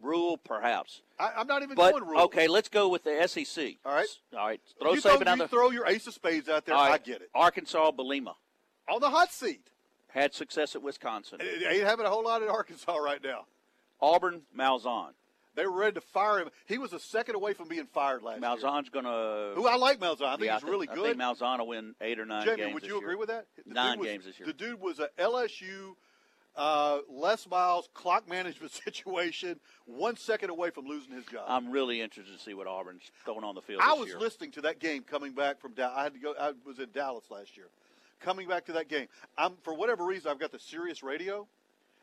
Rhule, 0.00 0.36
perhaps. 0.36 1.00
I, 1.18 1.32
I'm 1.38 1.46
not 1.46 1.62
even 1.62 1.74
But 1.74 1.92
going 1.92 2.04
rule. 2.06 2.20
okay, 2.22 2.48
let's 2.48 2.68
go 2.68 2.88
with 2.88 3.02
the 3.04 3.26
SEC. 3.26 3.76
All 3.84 3.94
right. 3.94 4.06
All 4.36 4.46
right. 4.46 4.60
Throw 4.78 4.92
you 4.92 5.00
Saban 5.00 5.22
throw, 5.22 5.32
on 5.32 5.38
you 5.38 5.44
the 5.44 5.48
throw 5.48 5.70
your 5.70 5.86
ace 5.86 6.06
of 6.06 6.12
spades 6.12 6.50
out 6.50 6.66
there. 6.66 6.74
Right. 6.74 6.92
I 6.92 6.98
get 6.98 7.22
it. 7.22 7.30
Arkansas, 7.34 7.92
Bielema 7.92 8.34
On 8.90 9.00
the 9.00 9.08
hot 9.08 9.32
seat. 9.32 9.70
Had 10.16 10.34
success 10.34 10.74
at 10.74 10.82
Wisconsin. 10.82 11.38
It 11.40 11.62
ain't 11.70 11.84
having 11.84 12.06
a 12.06 12.10
whole 12.10 12.24
lot 12.24 12.42
at 12.42 12.48
Arkansas 12.48 12.96
right 12.96 13.22
now. 13.22 13.44
Auburn, 14.00 14.42
Malzahn. 14.56 15.10
They 15.54 15.64
were 15.66 15.72
ready 15.72 15.94
to 15.94 16.00
fire 16.02 16.40
him. 16.40 16.48
He 16.66 16.76
was 16.76 16.92
a 16.92 16.98
second 17.00 17.34
away 17.34 17.54
from 17.54 17.68
being 17.68 17.86
fired 17.86 18.22
last 18.22 18.40
year. 18.40 18.50
Malzahn's 18.50 18.90
going 18.90 19.06
to. 19.06 19.52
Who 19.54 19.66
I 19.66 19.76
like 19.76 19.98
Malzahn. 20.00 20.26
I 20.26 20.36
think 20.36 20.46
yeah, 20.46 20.54
he's 20.54 20.64
really 20.64 20.86
good. 20.86 20.98
I 20.98 21.02
think 21.02 21.18
Malzahn 21.18 21.58
will 21.60 21.68
win 21.68 21.94
eight 22.00 22.18
or 22.18 22.26
nine 22.26 22.44
Jamie, 22.44 22.56
games. 22.62 22.74
would 22.74 22.82
you 22.82 22.94
year. 22.94 22.98
agree 22.98 23.14
with 23.14 23.28
that? 23.28 23.46
The 23.66 23.72
Nine 23.72 23.98
was- 23.98 24.08
games 24.08 24.24
this 24.26 24.38
year. 24.38 24.46
The 24.46 24.52
dude 24.52 24.80
was 24.80 24.98
a 25.00 25.08
LSU 25.18 25.94
uh, 26.56 26.98
Les 27.10 27.46
Miles 27.48 27.88
clock 27.94 28.28
management 28.28 28.72
situation, 28.84 29.58
one 29.86 30.16
second 30.16 30.50
away 30.50 30.70
from 30.70 30.86
losing 30.86 31.12
his 31.12 31.24
job. 31.26 31.44
I'm 31.48 31.70
really 31.70 32.00
interested 32.02 32.36
to 32.36 32.42
see 32.42 32.52
what 32.54 32.66
Auburn's 32.66 33.10
throwing 33.24 33.44
on 33.44 33.54
the 33.54 33.62
field 33.62 33.80
I 33.82 33.94
was 33.94 34.08
year. 34.08 34.18
listening 34.20 34.50
to 34.52 34.62
that 34.62 34.78
game 34.78 35.02
coming 35.04 35.32
back 35.32 35.60
from 35.60 35.72
Dallas. 35.72 35.94
I 35.96 36.02
had 36.04 36.14
to 36.14 36.18
go. 36.20 36.34
I 36.38 36.52
was 36.66 36.78
in 36.78 36.90
Dallas 36.92 37.24
last 37.30 37.56
year 37.56 37.66
coming 38.20 38.48
back 38.48 38.66
to 38.66 38.72
that 38.72 38.88
game. 38.88 39.06
I'm 39.36 39.54
for 39.62 39.74
whatever 39.74 40.04
reason 40.04 40.30
I've 40.30 40.38
got 40.38 40.52
the 40.52 40.58
Sirius 40.58 41.02
radio, 41.02 41.46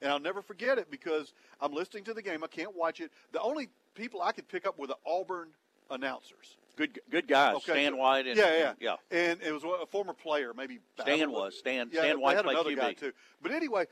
and 0.01 0.11
I'll 0.11 0.20
never 0.20 0.41
forget 0.41 0.78
it 0.78 0.89
because 0.91 1.34
I'm 1.61 1.74
listening 1.74 2.03
to 2.05 2.14
the 2.14 2.22
game. 2.22 2.43
I 2.43 2.47
can't 2.47 2.76
watch 2.76 2.99
it. 2.99 3.11
The 3.32 3.41
only 3.41 3.70
people 3.95 4.22
I 4.22 4.32
could 4.32 4.47
pick 4.47 4.66
up 4.68 4.78
were 4.80 4.88
the 4.88 4.97
Auburn 5.05 5.49
announcers. 5.89 6.57
Good, 6.76 6.99
good 7.11 7.28
guys. 7.28 7.55
Okay, 7.57 7.72
Stan 7.74 7.97
White. 7.97 8.26
And, 8.26 8.36
yeah, 8.36 8.57
yeah, 8.57 8.74
yeah. 8.80 8.95
And 9.30 9.39
it 9.43 9.51
was 9.53 9.64
a 9.64 9.86
former 9.86 10.14
player, 10.14 10.53
maybe 10.57 10.80
Stan 10.99 11.32
was. 11.32 11.55
Stan- 11.59 11.89
Yeah, 11.91 12.01
Stan 12.01 12.20
White 12.20 12.36
had 12.38 12.45
played 12.45 12.55
another 12.57 12.72
QB. 12.72 12.76
guy 12.78 12.93
too. 12.93 13.11
But 13.43 13.51
anyway, 13.51 13.86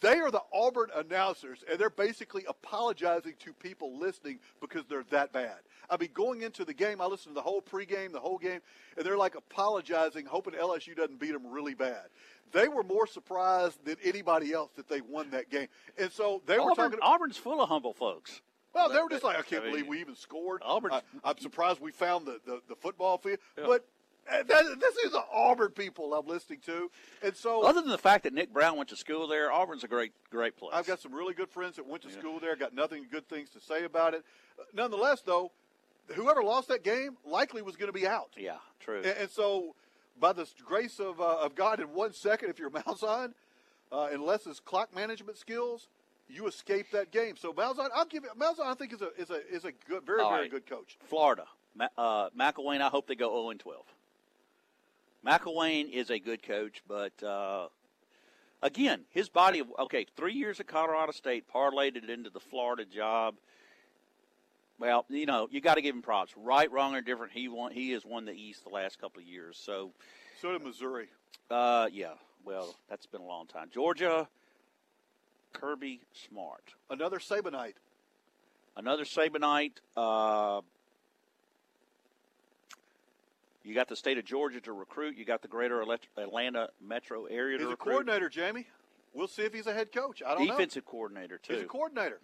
they 0.00 0.18
are 0.18 0.30
the 0.30 0.42
Auburn 0.52 0.90
announcers, 0.94 1.64
and 1.70 1.78
they're 1.78 1.90
basically 1.90 2.44
apologizing 2.48 3.34
to 3.40 3.52
people 3.54 3.98
listening 3.98 4.38
because 4.60 4.84
they're 4.88 5.04
that 5.10 5.32
bad. 5.32 5.56
I 5.88 5.96
mean, 5.96 6.10
going 6.12 6.42
into 6.42 6.64
the 6.64 6.74
game, 6.74 7.00
I 7.00 7.06
listened 7.06 7.34
to 7.34 7.34
the 7.34 7.42
whole 7.42 7.62
pregame, 7.62 8.12
the 8.12 8.20
whole 8.20 8.38
game, 8.38 8.60
and 8.96 9.06
they're 9.06 9.16
like 9.16 9.34
apologizing, 9.34 10.26
hoping 10.26 10.54
LSU 10.54 10.96
doesn't 10.96 11.18
beat 11.18 11.32
them 11.32 11.46
really 11.46 11.74
bad. 11.74 12.06
They 12.52 12.68
were 12.68 12.82
more 12.82 13.06
surprised 13.06 13.84
than 13.84 13.96
anybody 14.04 14.52
else 14.52 14.70
that 14.76 14.88
they 14.88 15.00
won 15.00 15.30
that 15.30 15.50
game, 15.50 15.68
and 15.98 16.12
so 16.12 16.42
they 16.46 16.58
were 16.58 16.70
Auburn, 16.72 16.90
talking. 16.92 16.98
Auburn's 17.02 17.36
full 17.36 17.60
of 17.60 17.68
humble 17.68 17.92
folks. 17.92 18.42
Well, 18.74 18.90
they 18.90 19.00
were 19.00 19.08
just 19.08 19.24
like, 19.24 19.38
I 19.38 19.42
can't 19.42 19.62
I 19.62 19.64
mean, 19.66 19.72
believe 19.72 19.88
we 19.88 20.00
even 20.00 20.14
scored. 20.14 20.60
Auburn's- 20.62 21.00
I, 21.24 21.30
I'm 21.30 21.38
surprised 21.38 21.80
we 21.80 21.92
found 21.92 22.26
the, 22.26 22.38
the, 22.44 22.60
the 22.68 22.76
football 22.76 23.16
field. 23.16 23.38
Yeah. 23.56 23.64
But 23.66 23.86
that, 24.30 24.48
this 24.80 24.96
is 25.04 25.12
the 25.12 25.22
Auburn 25.32 25.70
people 25.70 26.12
I'm 26.14 26.26
listening 26.26 26.60
to. 26.66 26.90
And 27.22 27.36
so 27.36 27.64
Other 27.64 27.80
than 27.80 27.90
the 27.90 27.98
fact 27.98 28.24
that 28.24 28.32
Nick 28.34 28.52
Brown 28.52 28.76
went 28.76 28.88
to 28.90 28.96
school 28.96 29.26
there, 29.26 29.52
Auburn's 29.52 29.84
a 29.84 29.88
great, 29.88 30.12
great 30.30 30.56
place. 30.56 30.72
I've 30.74 30.86
got 30.86 31.00
some 31.00 31.14
really 31.14 31.34
good 31.34 31.50
friends 31.50 31.76
that 31.76 31.86
went 31.86 32.02
to 32.02 32.08
Yeah. 32.08 32.18
school 32.18 32.40
there, 32.40 32.56
got 32.56 32.74
nothing 32.74 33.06
good 33.10 33.28
things 33.28 33.50
to 33.50 33.60
say 33.60 33.84
about 33.84 34.14
it. 34.14 34.24
Uh, 34.58 34.62
Nonetheless, 34.72 35.20
though, 35.22 35.52
whoever 36.14 36.42
lost 36.42 36.68
that 36.68 36.82
game 36.82 37.16
likely 37.24 37.62
was 37.62 37.76
going 37.76 37.88
to 37.92 37.98
be 37.98 38.06
out. 38.06 38.30
Yeah, 38.36 38.56
true. 38.80 38.98
And, 38.98 39.06
and 39.06 39.30
so, 39.30 39.74
by 40.18 40.32
the 40.32 40.46
grace 40.64 40.98
of, 40.98 41.20
uh, 41.20 41.38
of 41.40 41.54
God, 41.54 41.80
in 41.80 41.92
one 41.92 42.12
second, 42.12 42.50
if 42.50 42.58
you're 42.58 42.70
Malzahn, 42.82 43.32
uh, 43.92 44.08
unless 44.12 44.44
his 44.44 44.60
clock 44.60 44.94
management 44.94 45.36
skills, 45.38 45.88
you 46.28 46.46
escape 46.48 46.90
that 46.90 47.12
game. 47.12 47.36
So 47.36 47.52
Malzahn, 47.52 47.88
I'll 47.94 48.04
give 48.04 48.24
it. 48.24 48.30
Malzahn, 48.36 48.66
I 48.66 48.74
think 48.74 48.92
is 48.92 49.00
a 49.02 49.10
is 49.16 49.30
a 49.30 49.46
is 49.48 49.64
a 49.64 49.70
good, 49.88 50.04
very 50.04 50.20
All 50.22 50.30
very 50.30 50.42
right. 50.42 50.50
good 50.50 50.66
coach. 50.66 50.98
Florida, 51.04 51.44
Ma- 51.76 51.86
uh, 51.96 52.30
McElwain. 52.30 52.80
I 52.80 52.88
hope 52.88 53.06
they 53.06 53.14
go 53.14 53.28
0 53.30 53.50
and 53.50 53.60
12. 53.60 53.84
McElwain 55.26 55.90
is 55.90 56.10
a 56.10 56.18
good 56.18 56.42
coach, 56.42 56.82
but 56.86 57.20
uh, 57.22 57.66
again, 58.62 59.00
his 59.10 59.28
body 59.28 59.58
of 59.58 59.66
okay, 59.80 60.06
three 60.16 60.34
years 60.34 60.60
at 60.60 60.68
Colorado 60.68 61.10
State 61.12 61.44
parlayed 61.52 61.96
it 61.96 62.08
into 62.08 62.30
the 62.30 62.38
Florida 62.40 62.84
job. 62.84 63.34
Well, 64.78 65.04
you 65.08 65.26
know, 65.26 65.48
you 65.50 65.60
got 65.60 65.76
to 65.76 65.82
give 65.82 65.94
him 65.96 66.02
props. 66.02 66.32
Right, 66.36 66.70
wrong, 66.70 66.94
or 66.94 67.00
different, 67.00 67.32
he 67.32 67.48
won. 67.48 67.72
He 67.72 67.90
has 67.92 68.04
won 68.04 68.24
the 68.26 68.32
East 68.32 68.62
the 68.62 68.70
last 68.70 69.00
couple 69.00 69.20
of 69.22 69.26
years. 69.26 69.58
So, 69.60 69.92
So 70.40 70.52
did 70.52 70.62
Missouri. 70.62 71.08
uh, 71.50 71.88
yeah. 71.92 72.12
Well, 72.44 72.76
that's 72.88 73.06
been 73.06 73.22
a 73.22 73.26
long 73.26 73.46
time. 73.48 73.70
Georgia, 73.74 74.28
Kirby 75.52 76.02
Smart, 76.28 76.74
Another 76.90 77.18
Sabanite. 77.18 77.74
another 78.76 79.04
Sabanite. 79.04 79.78
Uh, 79.96 80.60
you 83.66 83.74
got 83.74 83.88
the 83.88 83.96
state 83.96 84.16
of 84.16 84.24
Georgia 84.24 84.60
to 84.60 84.72
recruit. 84.72 85.16
You 85.16 85.24
got 85.24 85.42
the 85.42 85.48
greater 85.48 85.82
Atlanta 86.16 86.68
metro 86.80 87.24
area 87.26 87.58
to 87.58 87.64
He's 87.64 87.68
to 87.68 87.74
a 87.74 87.76
coordinator, 87.76 88.28
Jamie. 88.28 88.66
We'll 89.12 89.28
see 89.28 89.42
if 89.42 89.52
he's 89.52 89.66
a 89.66 89.72
head 89.74 89.92
coach. 89.92 90.22
I 90.24 90.34
don't 90.34 90.46
know. 90.46 90.52
Defensive 90.52 90.84
coordinator 90.84 91.38
too. 91.38 91.54
He's 91.54 91.62
a 91.62 91.66
coordinator. 91.66 92.20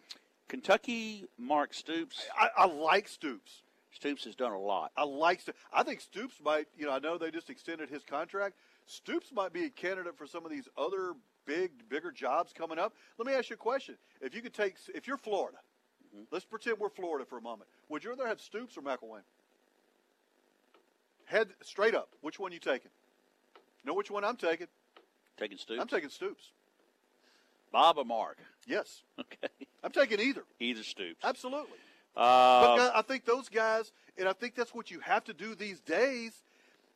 Kentucky, 0.49 1.25
Mark 1.39 1.73
Stoops. 1.75 2.27
I, 2.39 2.49
I 2.57 2.67
like 2.67 3.09
Stoops. 3.09 3.63
Stoops 3.91 4.25
has 4.25 4.35
done 4.37 4.53
a 4.53 4.59
lot. 4.59 4.93
I 4.97 5.05
like. 5.05 5.41
Sto- 5.41 5.53
I 5.73 5.83
think 5.83 6.01
Stoops 6.01 6.37
might. 6.45 6.67
You 6.77 6.87
know, 6.87 6.93
I 6.93 6.99
know 6.99 7.19
they 7.19 7.31
just 7.31 7.51
extended 7.51 7.89
his 7.91 8.03
contract. 8.05 8.57
Stoops 8.87 9.33
might 9.33 9.53
be 9.53 9.65
a 9.65 9.71
candidate 9.71 10.17
for 10.17 10.27
some 10.27 10.45
of 10.45 10.51
these 10.51 10.69
other 10.77 11.15
big, 11.47 11.71
bigger 11.89 12.11
jobs 12.13 12.53
coming 12.53 12.79
up. 12.79 12.95
Let 13.19 13.27
me 13.27 13.35
ask 13.35 13.51
you 13.51 13.55
a 13.55 13.57
question: 13.59 13.97
If 14.21 14.35
you 14.35 14.43
could 14.43 14.55
take, 14.55 14.77
if 14.95 15.07
you're 15.07 15.19
Florida, 15.19 15.59
Mm-hmm. 16.15 16.25
let's 16.31 16.45
pretend 16.45 16.77
we're 16.79 16.91
Florida 16.91 17.25
for 17.25 17.39
a 17.39 17.41
moment. 17.41 17.71
Would 17.89 18.05
you 18.05 18.11
rather 18.11 18.27
have 18.27 18.39
Stoops 18.39 18.77
or 18.77 18.83
McElwain? 18.83 19.23
Head 21.33 21.49
straight 21.63 21.95
up. 21.95 22.11
Which 22.21 22.39
one 22.39 22.53
you 22.53 22.59
taking? 22.59 22.91
Know 23.87 23.95
which 23.95 24.11
one 24.11 24.23
I'm 24.23 24.37
taking? 24.37 24.67
Taking 25.39 25.57
Stoops. 25.57 25.81
I'm 25.81 25.89
taking 25.89 26.11
Stoops. 26.11 26.51
Bob 27.73 27.97
or 27.97 28.05
Mark? 28.05 28.37
Yes, 28.67 29.03
Okay. 29.19 29.49
I'm 29.83 29.91
taking 29.91 30.21
either. 30.21 30.45
Either 30.61 30.83
Stoops. 30.83 31.25
Absolutely. 31.25 31.79
Uh, 32.15 32.77
but 32.77 32.93
I 32.95 33.01
think 33.01 33.25
those 33.25 33.49
guys, 33.49 33.93
and 34.19 34.29
I 34.29 34.35
think 34.35 34.55
that's 34.55 34.75
what 34.75 34.91
you 34.91 35.01
have 35.01 35.25
to 35.25 35.33
do 35.33 35.55
these 35.55 35.81
days, 35.81 36.33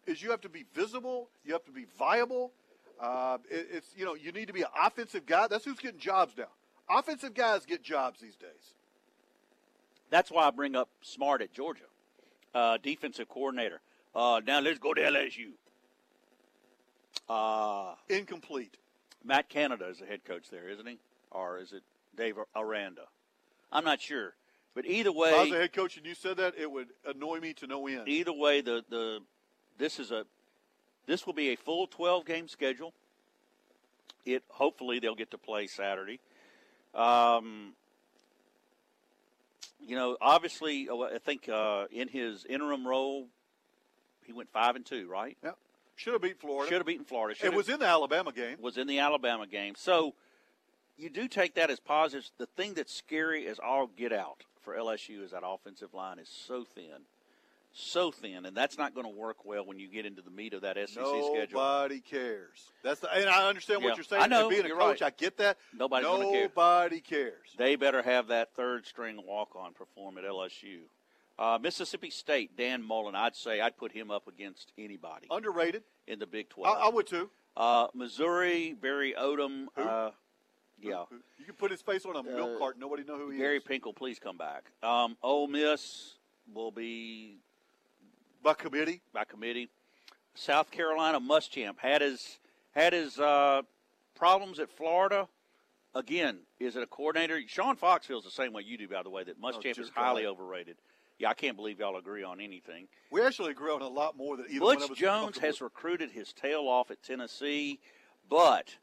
is 0.07 0.23
you 0.23 0.31
have 0.31 0.43
to 0.43 0.51
be 0.51 0.67
visible, 0.75 1.31
you 1.43 1.55
have 1.55 1.65
to 1.65 1.73
be 1.73 1.87
viable. 1.99 2.53
Uh, 3.01 3.39
it, 3.51 3.69
it's 3.73 3.89
you 3.97 4.05
know 4.05 4.15
you 4.15 4.33
need 4.33 4.49
to 4.49 4.53
be 4.53 4.61
an 4.63 4.69
offensive 4.85 5.25
guy. 5.25 5.47
That's 5.49 5.65
who's 5.65 5.79
getting 5.79 5.99
jobs 5.99 6.35
now. 6.37 6.49
Offensive 6.91 7.33
guys 7.33 7.65
get 7.65 7.83
jobs 7.83 8.21
these 8.21 8.37
days. 8.37 8.75
That's 10.11 10.31
why 10.31 10.47
I 10.47 10.51
bring 10.51 10.77
up 10.77 10.91
Smart 11.01 11.41
at 11.41 11.53
Georgia, 11.55 11.85
uh, 12.55 12.77
defensive 12.83 13.29
coordinator. 13.31 13.81
Uh, 14.17 14.41
now 14.47 14.61
let's 14.61 14.79
go 14.79 14.95
to 14.95 15.01
LSU. 15.01 15.51
Uh, 17.29 17.95
Incomplete. 18.09 18.79
Matt 19.23 19.51
Canada 19.51 19.89
is 19.89 19.99
the 19.99 20.07
head 20.07 20.25
coach 20.25 20.49
there, 20.51 20.71
isn't 20.71 20.87
he? 20.87 20.99
Or 21.31 21.59
is 21.59 21.73
it 21.73 21.83
Dave 22.17 22.37
Aranda? 22.55 23.03
I'm 23.71 23.85
not 23.85 24.01
sure. 24.01 24.33
But 24.75 24.87
either 24.87 25.11
If 25.11 25.17
I 25.17 25.43
was 25.43 25.53
a 25.53 25.59
head 25.59 25.73
coach 25.75 25.99
and 25.99 26.07
you 26.07 26.15
said 26.15 26.39
that, 26.39 26.55
it 26.59 26.71
would 26.71 26.89
annoy 27.07 27.41
me 27.41 27.53
to 27.55 27.67
no 27.67 27.87
end. 27.87 28.09
either 28.09 28.33
way, 28.33 28.63
the, 28.63 28.83
the 28.89 29.21
this 29.79 29.99
is 29.99 30.11
a 30.11 30.25
this 31.07 31.27
will 31.27 31.35
be 31.35 31.53
a 31.53 31.57
full 31.57 31.87
12 31.87 32.25
game 32.25 32.49
schedule. 32.49 32.95
It 34.25 34.43
hopefully 34.49 34.99
they'll 34.99 35.15
get 35.15 35.31
to 35.33 35.39
play 35.39 35.67
Saturday. 35.67 36.21
Um, 36.95 37.75
you 39.81 39.95
know, 39.95 40.17
obviously, 40.21 40.89
I 40.91 41.19
think 41.19 41.49
uh, 41.49 41.85
in 41.93 42.09
his 42.09 42.45
interim 42.47 42.87
role, 42.87 43.29
he 44.27 44.33
went 44.33 44.51
five 44.51 44.77
and 44.77 44.85
two, 44.85 45.09
right? 45.09 45.37
Yeah, 45.43 45.53
should 45.97 46.13
have 46.13 46.23
beat 46.23 46.41
Florida. 46.41 46.69
Should 46.69 46.79
have 46.79 46.87
beaten 46.87 47.05
Florida. 47.05 47.33
It 47.33 47.39
Should 47.45 47.55
was 47.55 47.69
in 47.69 47.81
the 47.81 47.87
Alabama 47.87 48.33
game. 48.33 48.57
was 48.61 48.77
in 48.77 48.87
the 48.87 48.99
Alabama 48.99 49.47
game. 49.47 49.75
So 49.77 50.15
you 50.97 51.11
do 51.11 51.29
take 51.29 51.55
that 51.55 51.71
as 51.71 51.81
positives. 51.81 52.33
The 52.39 52.47
thing 52.47 52.75
that's 52.75 52.95
scary 52.95 53.45
is 53.47 53.59
all 53.59 53.87
get 53.87 54.13
out 54.13 54.45
for 54.63 54.75
LSU 54.75 55.23
is 55.23 55.31
that 55.31 55.43
offensive 55.45 55.95
line 55.95 56.19
is 56.19 56.29
so 56.29 56.65
thin, 56.65 57.05
so 57.73 58.11
thin, 58.11 58.47
and 58.47 58.57
that's 58.57 58.77
not 58.79 58.95
going 58.95 59.07
to 59.07 59.13
work 59.13 59.45
well 59.45 59.65
when 59.65 59.79
you 59.79 59.89
get 59.89 60.07
into 60.07 60.23
the 60.23 60.31
meat 60.31 60.55
of 60.55 60.63
that 60.63 60.77
SEC 60.77 60.89
schedule. 61.05 61.61
Nobody 61.61 62.01
cares. 62.01 62.73
That's 62.83 63.01
the, 63.01 63.13
and 63.13 63.29
I 63.29 63.49
understand 63.49 63.83
Yeah, 63.83 63.89
what 63.91 63.97
you're 63.99 64.05
saying. 64.05 64.23
I 64.23 64.27
know, 64.27 64.49
and 64.49 64.51
being 64.51 64.65
a 64.65 64.71
coach, 64.71 65.01
right. 65.01 65.03
I 65.03 65.11
get 65.11 65.37
that. 65.39 65.59
Nobody's 65.75 66.07
gonna 66.09 66.31
care. 66.31 66.43
Nobody 66.49 67.01
cares. 67.01 67.55
They 67.59 67.77
better 67.77 68.03
have 68.03 68.29
that 68.29 68.55
third 68.55 68.87
string 68.87 69.21
walk 69.25 69.55
on 69.55 69.73
perform 69.75 70.19
at 70.19 70.25
LSU. 70.25 70.81
Uh, 71.39 71.59
Mississippi 71.61 72.09
State, 72.11 72.57
Dan 72.57 72.83
Mullen, 72.83 73.15
I'd 73.15 73.37
say 73.37 73.61
I'd 73.61 73.77
put 73.77 73.93
him 73.93 74.11
up 74.11 74.27
against 74.27 74.73
anybody 74.79 75.27
Underrated. 75.31 75.83
in 76.07 76.19
the 76.19 76.27
Big 76.27 76.49
12. 76.49 76.77
I 76.81 76.89
would 76.89 77.07
too. 77.07 77.29
uh, 77.57 77.89
Missouri, 77.95 78.75
Barry 78.81 79.15
Odom. 79.19 79.67
Uh, 79.77 80.11
yeah. 80.81 81.05
You 81.39 81.45
can 81.45 81.55
put 81.55 81.71
his 81.71 81.83
face 81.83 82.07
on 82.07 82.17
a 82.17 82.23
milk 82.23 82.57
Uh, 82.57 82.59
carton. 82.59 82.81
Nobody 82.81 83.05
know 83.05 83.19
who 83.19 83.29
he 83.31 83.39
Gary 83.39 83.57
is. 83.59 83.63
Gary 83.65 83.79
Pinkel, 83.81 83.95
please 83.95 84.19
come 84.19 84.39
back. 84.39 84.71
Um, 84.83 85.17
Ole 85.23 85.47
Miss 85.49 86.15
will 86.55 86.71
be 86.71 87.37
by 88.43 88.55
committee. 88.55 89.03
By 89.13 89.25
committee. 89.25 89.69
South 90.35 90.71
Carolina 90.71 91.21
Muschamp 91.21 91.79
had 91.79 92.01
his 92.03 92.39
had 92.73 92.93
his 92.93 93.19
uh, 93.19 93.63
problems 94.15 94.59
at 94.59 94.71
Florida. 94.71 95.29
Again, 95.95 96.41
is 96.61 96.77
it 96.77 96.83
a 96.83 96.87
coordinator? 96.87 97.41
Sean 97.47 97.75
Fox 97.77 98.07
feels 98.07 98.23
the 98.25 98.31
same 98.31 98.53
way 98.53 98.63
you 98.63 98.77
do, 98.77 98.87
by 98.87 99.03
the 99.03 99.09
way. 99.11 99.25
That 99.25 99.41
Muschamp 99.41 99.63
dear 99.63 99.75
is 99.79 99.91
highly 99.95 100.25
God. 100.25 100.31
overrated. 100.31 100.77
Yeah, 101.19 101.31
I 101.31 101.35
can't 101.35 101.57
believe 101.57 101.79
y'all 101.81 101.97
agree 101.97 102.23
on 102.23 102.41
anything. 102.41 102.89
We 103.11 103.23
actually 103.23 103.51
agree 103.53 103.71
on 103.73 103.81
a 103.81 103.89
lot 103.89 104.17
more 104.17 104.37
than 104.37 104.47
either 104.51 104.65
one 104.65 104.77
of 104.83 104.89
Butch 104.89 104.91
us. 104.93 104.99
Jones 104.99 105.39
has 105.39 105.61
recruited 105.63 106.11
his 106.11 106.33
tail 106.33 106.69
off 106.69 106.91
at 106.91 107.03
Tennessee, 107.03 107.81
but 108.29 108.77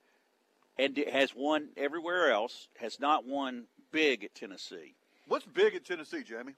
and 0.80 0.98
has 1.12 1.36
won 1.36 1.70
everywhere 1.78 2.32
else. 2.32 2.70
Has 2.80 3.00
not 3.00 3.26
won 3.26 3.66
big 3.92 4.24
at 4.24 4.34
Tennessee. 4.34 4.96
What's 5.28 5.46
big 5.46 5.76
at 5.76 5.86
Tennessee, 5.86 6.24
Jamie? 6.24 6.56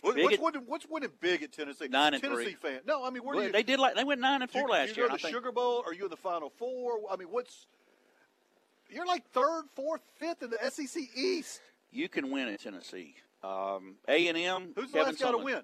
What, 0.00 0.16
what's, 0.16 0.34
at- 0.34 0.42
winning, 0.42 0.62
what's 0.66 0.86
winning 0.88 1.10
big 1.20 1.42
at 1.42 1.52
Tennessee? 1.52 1.86
Nine 1.88 2.14
and 2.14 2.22
Tennessee 2.22 2.56
three. 2.58 2.70
fan. 2.72 2.80
No, 2.86 3.04
I 3.04 3.10
mean, 3.10 3.22
where 3.22 3.36
Well, 3.36 3.44
you? 3.46 3.52
they 3.52 3.62
did 3.62 3.78
like 3.78 3.94
they 3.94 4.04
went 4.04 4.20
nine 4.20 4.40
and 4.42 4.50
do 4.50 4.58
you- 4.58 4.64
four 4.64 4.70
last 4.70 4.96
you 4.96 5.02
year. 5.02 5.08
go 5.10 5.16
to 5.16 5.22
the. 5.22 5.28
Sugar 5.28 5.52
Bowl? 5.52 5.82
Are 5.86 5.92
you 5.92 6.04
in 6.04 6.10
the 6.10 6.16
Final 6.16 6.48
Four? 6.50 7.00
I 7.10 7.16
mean, 7.16 7.28
what's? 7.28 7.66
You're 8.90 9.06
like 9.06 9.26
third, 9.30 9.64
fourth, 9.76 10.00
fifth 10.16 10.42
in 10.42 10.50
the 10.50 10.58
SEC 10.70 11.02
East. 11.14 11.60
You 11.90 12.08
can 12.08 12.30
win 12.30 12.48
at 12.48 12.60
Tennessee. 12.60 13.14
Um, 13.42 13.96
A 14.08 14.28
and 14.28 14.38
M. 14.38 14.72
Who's 14.76 14.92
the 14.92 15.02
last 15.02 15.20
guy 15.20 15.30
to 15.32 15.38
win? 15.38 15.62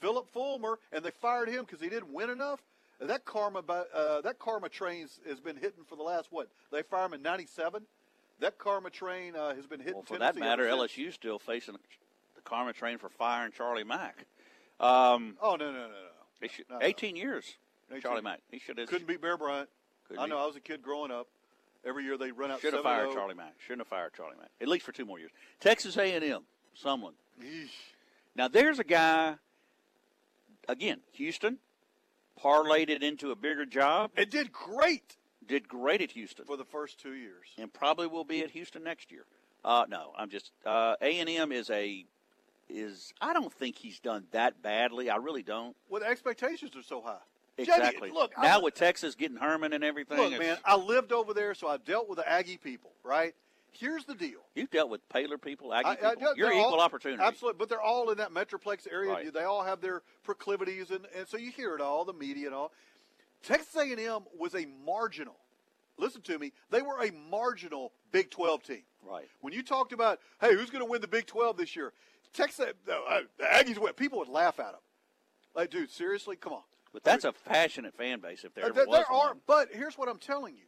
Philip 0.00 0.28
Fulmer, 0.32 0.78
and 0.92 1.04
they 1.04 1.10
fired 1.10 1.48
him 1.48 1.64
because 1.64 1.80
he 1.80 1.88
didn't 1.88 2.12
win 2.12 2.30
enough. 2.30 2.60
And 3.00 3.10
that 3.10 3.24
karma, 3.24 3.60
uh, 3.68 4.20
that 4.20 4.38
karma 4.38 4.68
train 4.68 5.08
has 5.28 5.40
been 5.40 5.56
hitting 5.56 5.84
for 5.88 5.96
the 5.96 6.02
last 6.02 6.28
what? 6.30 6.48
They 6.70 6.82
fired 6.82 7.06
him 7.06 7.14
in 7.14 7.22
'97. 7.22 7.82
That 8.40 8.58
karma 8.58 8.90
train 8.90 9.36
uh, 9.36 9.54
has 9.54 9.66
been 9.66 9.80
hitting. 9.80 9.94
Well, 9.94 10.02
for 10.02 10.18
Tennessee 10.18 10.40
that 10.40 10.46
matter. 10.46 10.64
LSU 10.64 11.12
still 11.12 11.38
facing 11.38 11.74
the 11.74 12.40
karma 12.42 12.72
train 12.72 12.98
for 12.98 13.08
firing 13.08 13.52
Charlie 13.52 13.84
Mack. 13.84 14.26
Um, 14.80 15.36
Oh 15.40 15.56
no 15.56 15.70
no 15.70 15.72
no 15.72 15.88
no! 15.88 16.48
should, 16.48 16.66
No, 16.68 16.78
no. 16.78 16.86
18 16.86 17.16
years. 17.16 17.56
18. 17.90 18.02
Charlie 18.02 18.22
Mack. 18.22 18.40
He 18.50 18.58
should 18.58 18.78
have. 18.78 18.88
Couldn't 18.88 19.06
beat 19.06 19.20
Bear 19.20 19.36
Bryant. 19.36 19.68
Could 20.08 20.18
I 20.18 20.24
be. 20.24 20.30
know. 20.30 20.38
I 20.38 20.46
was 20.46 20.56
a 20.56 20.60
kid 20.60 20.82
growing 20.82 21.10
up. 21.10 21.28
Every 21.86 22.04
year 22.04 22.16
they 22.16 22.32
run 22.32 22.50
out. 22.50 22.60
Should 22.60 22.72
have 22.74 22.82
fired 22.82 23.12
Charlie 23.12 23.34
Mack. 23.34 23.54
Shouldn't 23.58 23.80
have 23.80 23.88
fired 23.88 24.12
Charlie 24.14 24.36
Mack. 24.38 24.50
At 24.60 24.68
least 24.68 24.84
for 24.84 24.92
two 24.92 25.04
more 25.04 25.18
years. 25.18 25.30
Texas 25.60 25.94
A&M, 26.74 27.14
Now 28.36 28.48
there's 28.48 28.78
a 28.78 28.84
guy. 28.84 29.36
Again, 30.68 31.00
Houston 31.12 31.58
parlayed 32.42 32.88
it 32.88 33.02
into 33.02 33.30
a 33.30 33.36
bigger 33.36 33.66
job. 33.66 34.10
It 34.16 34.30
did 34.30 34.52
great. 34.52 35.16
Did 35.46 35.68
great 35.68 36.00
at 36.00 36.12
Houston 36.12 36.46
for 36.46 36.56
the 36.56 36.64
first 36.64 36.98
two 36.98 37.12
years, 37.12 37.48
and 37.58 37.72
probably 37.72 38.06
will 38.06 38.24
be 38.24 38.40
at 38.40 38.50
Houston 38.50 38.82
next 38.82 39.12
year. 39.12 39.26
Uh, 39.62 39.84
no, 39.88 40.12
I'm 40.16 40.30
just 40.30 40.52
uh, 40.64 40.94
A&M 41.00 41.52
is 41.52 41.70
a 41.70 42.04
is. 42.68 43.12
I 43.20 43.32
don't 43.34 43.52
think 43.52 43.76
he's 43.76 44.00
done 44.00 44.24
that 44.32 44.62
badly. 44.62 45.10
I 45.10 45.16
really 45.16 45.42
don't. 45.42 45.76
Well, 45.88 46.00
the 46.00 46.08
expectations 46.08 46.74
are 46.76 46.82
so 46.82 47.02
high. 47.02 47.18
Exactly. 47.56 48.08
Jamie, 48.08 48.18
look, 48.18 48.32
now 48.40 48.58
I, 48.58 48.62
with 48.62 48.74
Texas 48.74 49.14
getting 49.14 49.36
Herman 49.36 49.72
and 49.72 49.84
everything. 49.84 50.18
look, 50.18 50.38
man. 50.38 50.58
I 50.64 50.76
lived 50.76 51.12
over 51.12 51.34
there, 51.34 51.54
so 51.54 51.68
I've 51.68 51.84
dealt 51.84 52.08
with 52.08 52.18
the 52.18 52.28
Aggie 52.28 52.56
people. 52.56 52.92
Right? 53.02 53.34
Here's 53.76 54.04
the 54.04 54.14
deal. 54.14 54.40
You've 54.54 54.70
dealt 54.70 54.88
with 54.90 55.06
Paler 55.08 55.36
people, 55.38 55.74
Aggie 55.74 55.88
I- 55.88 55.92
I- 55.92 55.96
people. 55.96 56.14
they're 56.20 56.36
You're 56.36 56.52
all- 56.54 56.68
equal 56.68 56.80
opportunity. 56.80 57.22
Absolutely, 57.22 57.58
but 57.58 57.68
they're 57.68 57.80
all 57.80 58.10
in 58.10 58.18
that 58.18 58.30
metroplex 58.30 58.86
area. 58.90 59.10
Right. 59.10 59.32
They 59.32 59.42
all 59.44 59.62
have 59.64 59.80
their 59.80 60.02
proclivities, 60.22 60.90
and, 60.90 61.06
and 61.14 61.26
so 61.26 61.36
you 61.36 61.50
hear 61.50 61.74
it 61.74 61.80
all, 61.80 62.04
the 62.04 62.12
media 62.12 62.46
and 62.46 62.54
all. 62.54 62.72
Texas 63.42 63.74
A&M 63.76 64.22
was 64.38 64.54
a 64.54 64.66
marginal. 64.86 65.36
Listen 65.96 66.22
to 66.22 66.38
me. 66.38 66.52
They 66.70 66.82
were 66.82 67.02
a 67.02 67.10
marginal 67.12 67.92
Big 68.10 68.30
12 68.30 68.62
team. 68.62 68.82
Right. 69.02 69.28
When 69.40 69.52
you 69.52 69.62
talked 69.62 69.92
about, 69.92 70.18
hey, 70.40 70.54
who's 70.54 70.70
going 70.70 70.84
to 70.84 70.90
win 70.90 71.00
the 71.00 71.08
Big 71.08 71.26
12 71.26 71.56
this 71.56 71.76
year? 71.76 71.92
Texas, 72.32 72.72
uh, 72.88 72.92
uh, 72.92 73.20
the 73.38 73.44
Aggies 73.44 73.78
win. 73.78 73.92
People 73.94 74.18
would 74.18 74.28
laugh 74.28 74.58
at 74.58 74.72
them. 74.72 74.80
Like, 75.54 75.70
dude, 75.70 75.90
seriously, 75.90 76.36
come 76.36 76.52
on. 76.52 76.62
But 76.92 77.04
that's 77.04 77.24
a 77.24 77.32
passionate 77.32 77.94
fan 77.94 78.20
base 78.20 78.44
if 78.44 78.54
there 78.54 78.64
Uh, 78.64 78.68
ever 78.68 78.74
there, 78.76 78.86
was 78.86 78.98
there 78.98 79.16
one. 79.16 79.28
are, 79.30 79.36
but 79.46 79.68
here's 79.72 79.98
what 79.98 80.08
I'm 80.08 80.18
telling 80.18 80.56
you, 80.56 80.64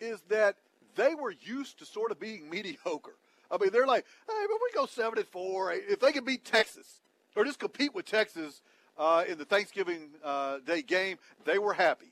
is 0.00 0.20
that 0.28 0.56
they 0.96 1.14
were 1.14 1.34
used 1.40 1.78
to 1.78 1.86
sort 1.86 2.10
of 2.10 2.18
being 2.18 2.50
mediocre. 2.50 3.16
I 3.50 3.58
mean, 3.58 3.70
they're 3.70 3.86
like, 3.86 4.04
hey, 4.26 4.44
but 4.48 4.58
we 4.60 4.70
go 4.74 4.86
seven 4.86 5.18
and 5.18 5.28
four. 5.28 5.72
If 5.72 6.00
they 6.00 6.10
can 6.10 6.24
beat 6.24 6.44
Texas 6.44 7.00
or 7.36 7.44
just 7.44 7.60
compete 7.60 7.94
with 7.94 8.04
Texas 8.06 8.60
uh, 8.98 9.24
in 9.28 9.38
the 9.38 9.44
Thanksgiving 9.44 10.08
uh, 10.24 10.58
Day 10.66 10.82
game, 10.82 11.18
they 11.44 11.58
were 11.58 11.72
happy. 11.72 12.10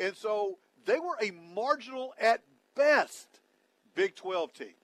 And 0.00 0.16
so 0.16 0.58
they 0.84 0.98
were 0.98 1.16
a 1.22 1.30
marginal 1.54 2.12
at 2.20 2.40
best 2.74 3.28
Big 3.94 4.16
12 4.16 4.52
team. 4.52 4.74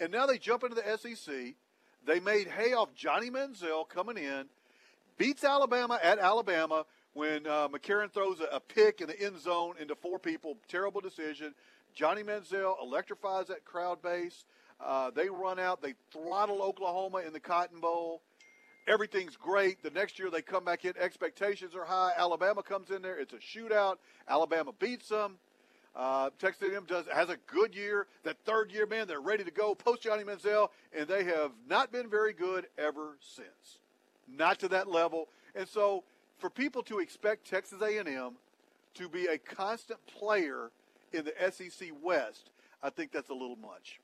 And 0.00 0.10
now 0.10 0.26
they 0.26 0.38
jump 0.38 0.64
into 0.64 0.74
the 0.74 0.98
SEC. 0.98 1.54
They 2.04 2.18
made 2.18 2.48
hay 2.48 2.72
off 2.72 2.92
Johnny 2.94 3.30
Manziel 3.30 3.88
coming 3.88 4.16
in, 4.16 4.46
beats 5.16 5.44
Alabama 5.44 6.00
at 6.02 6.18
Alabama 6.18 6.84
when 7.14 7.46
uh, 7.46 7.68
McCarron 7.68 8.10
throws 8.10 8.40
a, 8.40 8.56
a 8.56 8.60
pick 8.60 9.00
in 9.00 9.06
the 9.06 9.20
end 9.20 9.40
zone 9.40 9.74
into 9.78 9.94
four 9.94 10.18
people. 10.18 10.56
Terrible 10.66 11.00
decision. 11.00 11.54
Johnny 11.94 12.22
Manziel 12.22 12.74
electrifies 12.82 13.48
that 13.48 13.64
crowd 13.64 14.02
base. 14.02 14.44
Uh, 14.80 15.10
they 15.10 15.28
run 15.28 15.58
out. 15.58 15.80
They 15.82 15.94
throttle 16.12 16.62
Oklahoma 16.62 17.18
in 17.18 17.32
the 17.32 17.40
Cotton 17.40 17.80
Bowl. 17.80 18.22
Everything's 18.88 19.36
great. 19.36 19.82
The 19.82 19.90
next 19.90 20.18
year 20.18 20.28
they 20.30 20.42
come 20.42 20.64
back 20.64 20.84
in. 20.84 20.94
Expectations 20.98 21.74
are 21.76 21.84
high. 21.84 22.12
Alabama 22.16 22.62
comes 22.62 22.90
in 22.90 23.00
there. 23.00 23.16
It's 23.18 23.32
a 23.32 23.36
shootout. 23.36 23.96
Alabama 24.28 24.72
beats 24.78 25.08
them. 25.08 25.38
Uh, 25.94 26.30
Texas 26.38 26.68
A&M 26.70 26.84
does 26.86 27.04
has 27.12 27.28
a 27.28 27.36
good 27.46 27.74
year. 27.74 28.06
That 28.24 28.38
third 28.44 28.72
year, 28.72 28.86
man, 28.86 29.06
they're 29.06 29.20
ready 29.20 29.44
to 29.44 29.50
go. 29.50 29.74
Post 29.74 30.02
Johnny 30.02 30.24
Manziel, 30.24 30.68
and 30.96 31.06
they 31.06 31.24
have 31.24 31.52
not 31.68 31.92
been 31.92 32.08
very 32.08 32.32
good 32.32 32.66
ever 32.78 33.18
since. 33.20 33.78
Not 34.26 34.58
to 34.60 34.68
that 34.68 34.88
level. 34.88 35.28
And 35.54 35.68
so, 35.68 36.02
for 36.38 36.48
people 36.48 36.82
to 36.84 36.98
expect 36.98 37.46
Texas 37.46 37.80
A&M 37.82 38.32
to 38.94 39.08
be 39.08 39.26
a 39.26 39.38
constant 39.38 39.98
player 40.06 40.70
in 41.12 41.24
the 41.24 41.34
SEC 41.52 41.88
West, 42.02 42.50
I 42.82 42.90
think 42.90 43.12
that's 43.12 43.30
a 43.30 43.34
little 43.34 43.56
much. 43.56 44.00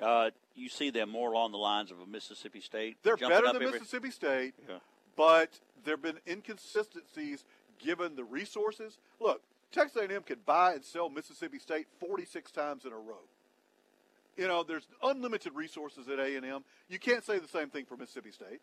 Uh, 0.00 0.30
you 0.54 0.68
see 0.68 0.90
them 0.90 1.10
more 1.10 1.32
along 1.32 1.52
the 1.52 1.58
lines 1.58 1.90
of 1.90 2.00
a 2.00 2.06
Mississippi 2.06 2.60
State. 2.60 2.96
They're 3.02 3.16
better 3.16 3.46
than 3.52 3.56
every- 3.62 3.72
Mississippi 3.72 4.10
State, 4.10 4.54
Yeah. 4.68 4.78
but 5.16 5.60
there 5.84 5.94
have 5.94 6.02
been 6.02 6.20
inconsistencies 6.26 7.44
given 7.78 8.16
the 8.16 8.24
resources. 8.24 8.98
Look, 9.18 9.42
Texas 9.72 10.02
A&M 10.02 10.22
can 10.22 10.40
buy 10.40 10.74
and 10.74 10.84
sell 10.84 11.08
Mississippi 11.10 11.58
State 11.58 11.86
46 11.98 12.50
times 12.50 12.84
in 12.84 12.92
a 12.92 12.98
row. 12.98 13.28
You 14.36 14.48
know, 14.48 14.62
there's 14.62 14.88
unlimited 15.02 15.54
resources 15.54 16.08
at 16.08 16.18
A&M. 16.18 16.64
You 16.88 16.98
can't 16.98 17.24
say 17.24 17.38
the 17.38 17.48
same 17.48 17.68
thing 17.68 17.84
for 17.84 17.96
Mississippi 17.96 18.32
State. 18.32 18.60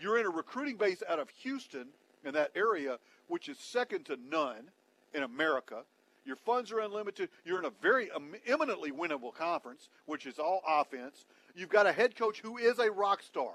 You're 0.00 0.18
in 0.18 0.26
a 0.26 0.30
recruiting 0.30 0.76
base 0.76 1.02
out 1.08 1.18
of 1.18 1.28
Houston 1.30 1.88
in 2.24 2.32
that 2.34 2.52
area, 2.54 2.98
which 3.28 3.48
is 3.48 3.58
second 3.58 4.04
to 4.06 4.16
none 4.16 4.70
in 5.12 5.22
America. 5.22 5.84
Your 6.24 6.36
funds 6.36 6.72
are 6.72 6.80
unlimited. 6.80 7.28
You're 7.44 7.58
in 7.58 7.66
a 7.66 7.72
very 7.82 8.10
em- 8.14 8.34
eminently 8.46 8.90
winnable 8.92 9.34
conference, 9.34 9.88
which 10.06 10.26
is 10.26 10.38
all 10.38 10.62
offense. 10.66 11.26
You've 11.54 11.68
got 11.68 11.86
a 11.86 11.92
head 11.92 12.16
coach 12.16 12.40
who 12.40 12.56
is 12.56 12.78
a 12.78 12.90
rock 12.90 13.22
star. 13.22 13.52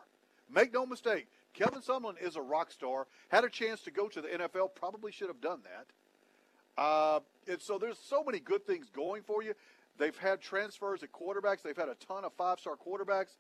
Make 0.51 0.74
no 0.74 0.86
mistake, 0.86 1.28
Kevin 1.53 1.82
Sumlin 1.82 2.22
is 2.22 2.36
a 2.36 2.41
rock 2.41 2.72
star. 2.72 3.07
Had 3.30 3.43
a 3.43 3.49
chance 3.49 3.82
to 3.82 3.91
go 3.91 4.07
to 4.07 4.22
the 4.22 4.28
NFL, 4.28 4.76
probably 4.76 5.11
should 5.11 5.28
have 5.28 5.41
done 5.41 5.61
that. 5.63 6.82
Uh, 6.82 7.20
and 7.47 7.61
so 7.61 7.78
there's 7.78 7.97
so 7.99 8.24
many 8.24 8.39
good 8.39 8.65
things 8.65 8.89
going 8.89 9.22
for 9.24 9.43
you. 9.43 9.53
They've 9.97 10.17
had 10.17 10.39
transfers 10.39 11.03
at 11.03 11.11
quarterbacks. 11.11 11.61
They've 11.61 11.76
had 11.76 11.89
a 11.89 11.95
ton 11.95 12.24
of 12.24 12.32
five-star 12.34 12.76
quarterbacks. 12.78 13.36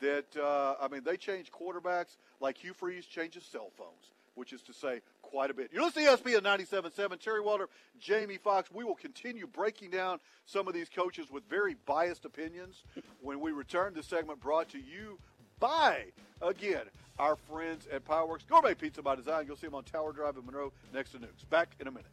That 0.00 0.36
uh, 0.36 0.74
I 0.80 0.88
mean, 0.88 1.02
they 1.04 1.16
change 1.16 1.52
quarterbacks 1.52 2.16
like 2.40 2.56
Hugh 2.56 2.72
Freeze 2.72 3.04
changes 3.06 3.44
cell 3.44 3.70
phones, 3.76 4.10
which 4.34 4.52
is 4.52 4.62
to 4.62 4.72
say, 4.72 5.02
quite 5.30 5.50
a 5.50 5.54
bit. 5.54 5.70
You're 5.72 5.84
listening 5.84 6.06
to 6.06 6.16
ESPN 6.16 6.42
97.7. 6.42 7.20
Terry 7.20 7.40
Waldrop, 7.40 7.68
Jamie 7.98 8.38
Fox. 8.38 8.70
We 8.72 8.84
will 8.84 8.96
continue 8.96 9.46
breaking 9.46 9.90
down 9.90 10.18
some 10.44 10.66
of 10.66 10.74
these 10.74 10.88
coaches 10.88 11.30
with 11.30 11.48
very 11.48 11.76
biased 11.86 12.24
opinions 12.24 12.82
when 13.20 13.40
we 13.40 13.52
return. 13.52 13.94
This 13.94 14.06
segment 14.06 14.40
brought 14.40 14.68
to 14.70 14.78
you 14.78 15.18
by 15.60 16.06
again 16.42 16.82
our 17.18 17.36
friends 17.36 17.86
at 17.92 18.04
Powerworks 18.04 18.46
Gourmet 18.48 18.74
Pizza 18.74 19.02
by 19.02 19.14
Design. 19.14 19.44
You'll 19.46 19.56
see 19.56 19.66
them 19.66 19.74
on 19.74 19.84
Tower 19.84 20.12
Drive 20.12 20.36
in 20.36 20.46
Monroe 20.46 20.72
next 20.92 21.12
to 21.12 21.18
Nukes. 21.18 21.48
Back 21.48 21.76
in 21.78 21.86
a 21.86 21.90
minute. 21.90 22.10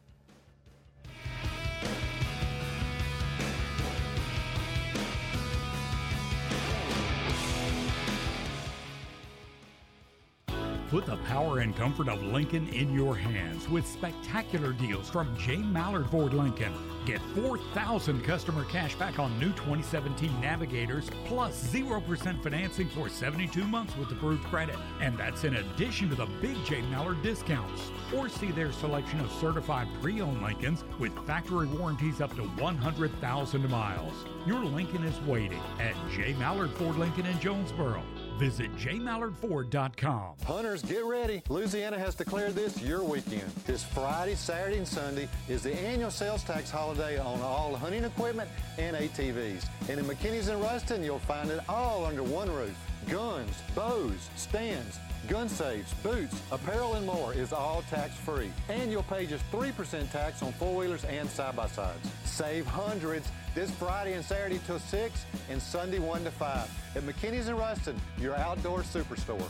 Put 10.90 11.04
the 11.04 11.18
power 11.18 11.58
and 11.58 11.76
comfort 11.76 12.08
of 12.08 12.22
Lincoln 12.22 12.66
in 12.68 12.94
your 12.94 13.14
hands 13.14 13.68
with 13.68 13.86
spectacular 13.86 14.72
deals 14.72 15.10
from 15.10 15.36
J. 15.36 15.58
Mallard 15.58 16.08
Ford 16.08 16.32
Lincoln. 16.32 16.72
Get 17.04 17.20
4,000 17.34 18.24
customer 18.24 18.64
cash 18.64 18.94
back 18.94 19.18
on 19.18 19.38
new 19.38 19.50
2017 19.50 20.40
Navigators 20.40 21.10
plus 21.26 21.62
0% 21.70 22.42
financing 22.42 22.88
for 22.88 23.10
72 23.10 23.66
months 23.66 23.94
with 23.98 24.10
approved 24.12 24.42
credit. 24.44 24.76
And 25.02 25.18
that's 25.18 25.44
in 25.44 25.56
addition 25.56 26.08
to 26.08 26.14
the 26.14 26.26
big 26.40 26.56
J. 26.64 26.80
Mallard 26.90 27.22
discounts. 27.22 27.90
Or 28.16 28.30
see 28.30 28.50
their 28.50 28.72
selection 28.72 29.20
of 29.20 29.30
certified 29.32 29.88
pre 30.00 30.22
owned 30.22 30.42
Lincolns 30.42 30.84
with 30.98 31.12
factory 31.26 31.66
warranties 31.66 32.22
up 32.22 32.34
to 32.36 32.42
100,000 32.42 33.70
miles. 33.70 34.24
Your 34.46 34.64
Lincoln 34.64 35.04
is 35.04 35.20
waiting 35.26 35.60
at 35.80 35.94
J. 36.10 36.32
Mallard 36.38 36.70
Ford 36.70 36.96
Lincoln 36.96 37.26
in 37.26 37.38
Jonesboro. 37.40 38.02
Visit 38.38 38.72
jmallardford.com. 38.76 40.36
Hunters, 40.46 40.82
get 40.82 41.04
ready. 41.04 41.42
Louisiana 41.48 41.98
has 41.98 42.14
declared 42.14 42.54
this 42.54 42.80
your 42.80 43.02
weekend. 43.02 43.50
This 43.66 43.82
Friday, 43.82 44.36
Saturday, 44.36 44.78
and 44.78 44.86
Sunday 44.86 45.28
is 45.48 45.64
the 45.64 45.74
annual 45.74 46.12
sales 46.12 46.44
tax 46.44 46.70
holiday 46.70 47.18
on 47.18 47.40
all 47.40 47.74
hunting 47.74 48.04
equipment 48.04 48.48
and 48.78 48.94
ATVs. 48.94 49.66
And 49.88 49.98
in 49.98 50.04
McKinney's 50.04 50.46
and 50.46 50.60
Ruston, 50.60 51.02
you'll 51.02 51.18
find 51.18 51.50
it 51.50 51.60
all 51.68 52.04
under 52.04 52.22
one 52.22 52.48
roof. 52.48 52.76
Guns, 53.10 53.60
bows, 53.74 54.30
stands, 54.36 55.00
gun 55.26 55.48
safes, 55.48 55.92
boots, 55.94 56.40
apparel, 56.52 56.94
and 56.94 57.04
more 57.04 57.34
is 57.34 57.52
all 57.52 57.82
tax-free. 57.90 58.52
And 58.68 58.92
you'll 58.92 59.02
pay 59.02 59.26
just 59.26 59.50
3% 59.50 60.12
tax 60.12 60.42
on 60.44 60.52
four-wheelers 60.52 61.04
and 61.04 61.28
side-by-sides. 61.28 62.08
Save 62.24 62.66
hundreds 62.66 63.30
this 63.54 63.70
Friday 63.72 64.14
and 64.14 64.24
Saturday 64.24 64.60
till 64.66 64.78
6 64.78 65.24
and 65.50 65.60
Sunday 65.60 65.98
1 65.98 66.24
to 66.24 66.30
5 66.30 66.96
at 66.96 67.02
McKinney's 67.02 67.48
and 67.48 67.58
Ruston, 67.58 68.00
your 68.18 68.36
outdoor 68.36 68.80
superstore. 68.80 69.48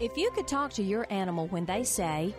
If 0.00 0.16
you 0.16 0.30
could 0.32 0.48
talk 0.48 0.72
to 0.72 0.82
your 0.82 1.06
animal 1.10 1.46
when 1.48 1.64
they 1.64 1.84
say, 1.84 2.34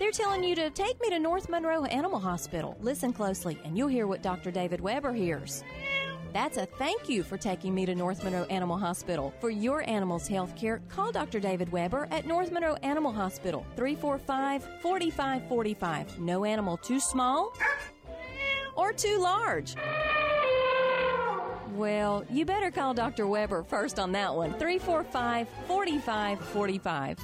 they're 0.00 0.10
telling 0.10 0.42
you 0.42 0.56
to 0.56 0.68
take 0.70 1.00
me 1.00 1.10
to 1.10 1.18
North 1.18 1.48
Monroe 1.48 1.84
Animal 1.84 2.18
Hospital, 2.18 2.76
listen 2.80 3.12
closely 3.12 3.56
and 3.64 3.78
you'll 3.78 3.88
hear 3.88 4.08
what 4.08 4.20
Dr. 4.22 4.50
David 4.50 4.80
Weber 4.80 5.12
hears. 5.12 5.62
That's 6.32 6.56
a 6.56 6.66
thank 6.66 7.08
you 7.08 7.22
for 7.22 7.36
taking 7.36 7.74
me 7.74 7.84
to 7.86 7.94
North 7.94 8.24
Monroe 8.24 8.44
Animal 8.44 8.78
Hospital. 8.78 9.34
For 9.38 9.50
your 9.50 9.88
animal's 9.88 10.26
health 10.26 10.56
care, 10.56 10.80
call 10.88 11.12
Dr. 11.12 11.38
David 11.40 11.70
Weber 11.70 12.08
at 12.10 12.26
North 12.26 12.50
Monroe 12.50 12.76
Animal 12.82 13.12
Hospital, 13.12 13.66
345 13.76 14.64
4545. 14.80 16.18
No 16.18 16.44
animal 16.44 16.78
too 16.78 16.98
small 16.98 17.52
or 18.76 18.92
too 18.92 19.18
large. 19.18 19.76
Well, 21.74 22.24
you 22.30 22.44
better 22.44 22.70
call 22.70 22.92
Dr. 22.94 23.26
Weber 23.26 23.62
first 23.62 23.98
on 23.98 24.12
that 24.12 24.34
one. 24.34 24.52
345 24.54 25.48
4545. 25.66 27.18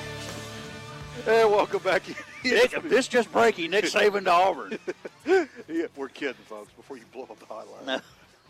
Hey, 1.26 1.44
welcome 1.44 1.82
back. 1.82 2.04
Nick, 2.44 2.80
this 2.84 3.08
just 3.08 3.32
breaking. 3.32 3.72
Nick 3.72 3.86
Saban 3.86 4.26
to 4.26 4.32
Auburn. 4.32 4.78
yeah, 5.68 5.88
we're 5.96 6.08
kidding, 6.08 6.36
folks. 6.46 6.72
Before 6.74 6.98
you 6.98 7.04
blow 7.12 7.24
up 7.24 7.40
the 7.40 7.48
highlight. 7.48 8.02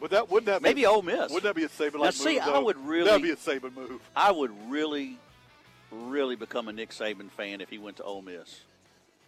But 0.01 0.11
that 0.11 0.30
wouldn't 0.30 0.47
that 0.47 0.61
Maybe 0.61 0.82
be, 0.82 0.86
Ole 0.86 1.01
Miss. 1.01 1.32
Wouldn't 1.32 1.43
that 1.43 1.55
be 1.55 1.63
a 1.63 1.69
Saban 1.69 2.03
Now, 2.03 2.09
see, 2.09 2.36
move? 2.36 2.43
I 2.49 2.59
would 2.59 2.78
really- 2.86 3.05
That'd 3.05 3.21
be 3.23 3.32
a 3.32 3.38
Saban 3.38 3.73
move. 3.73 4.01
I 4.13 4.30
would 4.30 4.51
really, 4.69 5.17
really 5.89 6.36
become 6.36 6.67
a 6.67 6.73
Nick 6.73 6.89
Saban 6.89 7.32
fan 7.32 7.61
if 7.61 7.69
he 7.69 7.78
went 7.78 7.95
to 7.97 8.03
Ole 8.03 8.21
Miss 8.21 8.63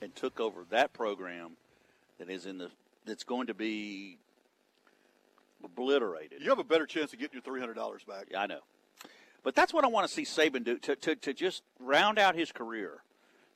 and 0.02 0.14
took 0.14 0.42
over 0.42 0.66
that 0.70 0.92
program 0.92 1.52
that 2.20 2.30
is 2.30 2.46
in 2.46 2.58
the 2.58 2.70
that's 3.06 3.24
going 3.24 3.48
to 3.48 3.54
be 3.54 4.18
obliterated. 5.64 6.42
You 6.42 6.50
have 6.50 6.60
a 6.60 6.66
better 6.66 6.86
chance 6.86 7.14
of 7.14 7.20
getting 7.20 7.36
your 7.36 7.44
three 7.44 7.62
hundred 7.62 7.76
dollars 7.76 8.02
back. 8.04 8.26
Yeah, 8.30 8.42
I 8.42 8.48
know. 8.48 8.60
But 9.42 9.56
that's 9.56 9.74
what 9.74 9.86
I 9.86 9.88
want 9.88 10.06
to 10.06 10.14
see 10.14 10.24
Saban 10.24 10.66
do 10.66 10.78
to, 10.80 10.98
to, 10.98 11.16
to 11.16 11.34
just 11.34 11.64
round 11.80 12.20
out 12.20 12.36
his 12.36 12.52
career. 12.52 13.04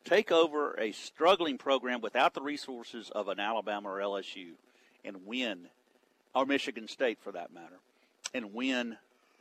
Take 0.04 0.32
over 0.32 0.74
a 0.80 0.92
struggling 0.92 1.58
program 1.58 2.02
without 2.02 2.34
the 2.34 2.42
resources 2.42 3.10
of 3.12 3.28
an 3.28 3.40
Alabama 3.40 3.90
or 3.90 4.00
LSU 4.00 4.54
and 5.06 5.26
win, 5.26 5.68
or 6.34 6.46
Michigan 6.46 6.88
State 6.88 7.20
for 7.22 7.32
that 7.32 7.54
matter, 7.54 7.80
and 8.34 8.54
win 8.54 8.98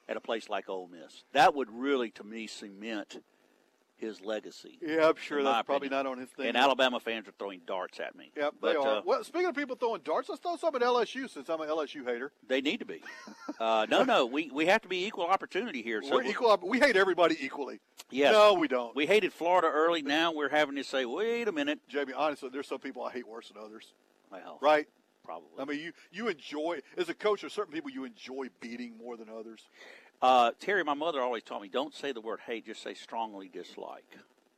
at 0.08 0.16
a 0.16 0.20
place 0.20 0.48
like 0.48 0.68
Ole 0.68 0.88
Miss. 0.88 1.22
That 1.32 1.54
would 1.54 1.70
really, 1.70 2.10
to 2.12 2.24
me, 2.24 2.46
cement 2.46 3.22
his 4.00 4.20
legacy. 4.20 4.78
Yeah, 4.80 5.08
I'm 5.08 5.16
sure 5.16 5.42
that's 5.42 5.66
probably 5.66 5.88
opinion. 5.88 6.04
not 6.04 6.10
on 6.10 6.18
his 6.18 6.28
thing. 6.30 6.46
And 6.46 6.56
Alabama 6.56 6.98
fans 7.00 7.28
are 7.28 7.32
throwing 7.38 7.60
darts 7.66 8.00
at 8.00 8.16
me. 8.16 8.32
Yep, 8.36 8.54
but, 8.60 8.72
they 8.72 8.76
are. 8.78 8.96
uh, 8.98 9.02
well, 9.04 9.22
speaking 9.22 9.48
of 9.48 9.54
people 9.54 9.76
throwing 9.76 10.00
darts, 10.02 10.28
let's 10.28 10.40
throw 10.40 10.56
some 10.56 10.74
at 10.74 10.82
LSU 10.82 11.28
since 11.28 11.48
I'm 11.48 11.60
an 11.60 11.68
LSU 11.68 12.04
hater. 12.04 12.32
They 12.48 12.60
need 12.60 12.78
to 12.80 12.86
be. 12.86 13.02
Uh, 13.58 13.86
no, 13.90 14.02
no, 14.04 14.24
we, 14.24 14.50
we 14.50 14.64
have 14.66 14.80
to 14.82 14.88
be 14.88 15.04
equal 15.04 15.26
opportunity 15.26 15.82
here. 15.82 16.02
So 16.02 16.14
We're 16.16 16.22
equal. 16.24 16.58
We 16.62 16.78
hate 16.78 16.96
everybody 16.96 17.36
equally. 17.44 17.80
Yes. 18.10 18.32
No, 18.32 18.54
we 18.54 18.68
don't. 18.68 18.96
We 18.96 19.06
hated 19.06 19.32
Florida 19.32 19.68
early. 19.68 20.00
Now 20.02 20.32
we're 20.32 20.48
having 20.48 20.76
to 20.76 20.84
say, 20.84 21.04
wait 21.04 21.46
a 21.46 21.52
minute. 21.52 21.78
Jamie, 21.88 22.14
honestly, 22.16 22.48
there's 22.50 22.66
some 22.66 22.78
people 22.78 23.04
I 23.04 23.12
hate 23.12 23.28
worse 23.28 23.48
than 23.48 23.62
others. 23.62 23.92
Well, 24.32 24.58
Right? 24.62 24.86
Probably. 25.24 25.48
I 25.58 25.64
mean, 25.66 25.78
you 25.80 25.92
you 26.10 26.28
enjoy 26.28 26.80
as 26.96 27.08
a 27.10 27.14
coach. 27.14 27.42
There's 27.42 27.52
certain 27.52 27.72
people 27.72 27.90
you 27.90 28.04
enjoy 28.04 28.46
beating 28.60 28.96
more 28.96 29.16
than 29.16 29.28
others. 29.28 29.60
Uh, 30.22 30.52
Terry, 30.60 30.84
my 30.84 30.94
mother 30.94 31.20
always 31.20 31.42
taught 31.42 31.62
me, 31.62 31.68
don't 31.68 31.94
say 31.94 32.12
the 32.12 32.20
word 32.20 32.40
hate, 32.46 32.66
just 32.66 32.82
say 32.82 32.94
strongly 32.94 33.48
dislike. 33.48 34.04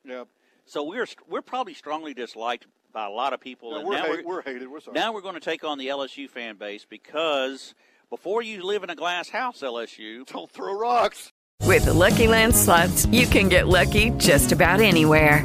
Yeah. 0.04 0.24
So 0.64 0.84
we're 0.84 1.06
we're 1.28 1.42
probably 1.42 1.74
strongly 1.74 2.14
disliked 2.14 2.66
by 2.92 3.06
a 3.06 3.10
lot 3.10 3.32
of 3.32 3.40
people. 3.40 3.72
Yeah, 3.72 3.78
and 3.78 3.88
we're, 3.88 3.94
now 3.96 4.04
hate, 4.04 4.26
we're 4.26 4.42
hated. 4.42 4.68
We're 4.68 4.80
sorry. 4.80 4.94
Now 4.94 5.12
we're 5.12 5.20
going 5.20 5.34
to 5.34 5.40
take 5.40 5.64
on 5.64 5.78
the 5.78 5.88
LSU 5.88 6.28
fan 6.28 6.56
base 6.56 6.84
because 6.88 7.74
before 8.10 8.42
you 8.42 8.64
live 8.64 8.82
in 8.82 8.90
a 8.90 8.96
glass 8.96 9.28
house, 9.28 9.60
LSU, 9.60 10.26
don't 10.26 10.50
throw 10.50 10.78
rocks. 10.78 11.32
With 11.62 11.84
the 11.84 11.94
Lucky 11.94 12.26
Land 12.26 12.54
slots, 12.54 13.06
you 13.06 13.26
can 13.26 13.48
get 13.48 13.68
lucky 13.68 14.10
just 14.18 14.50
about 14.52 14.80
anywhere. 14.80 15.44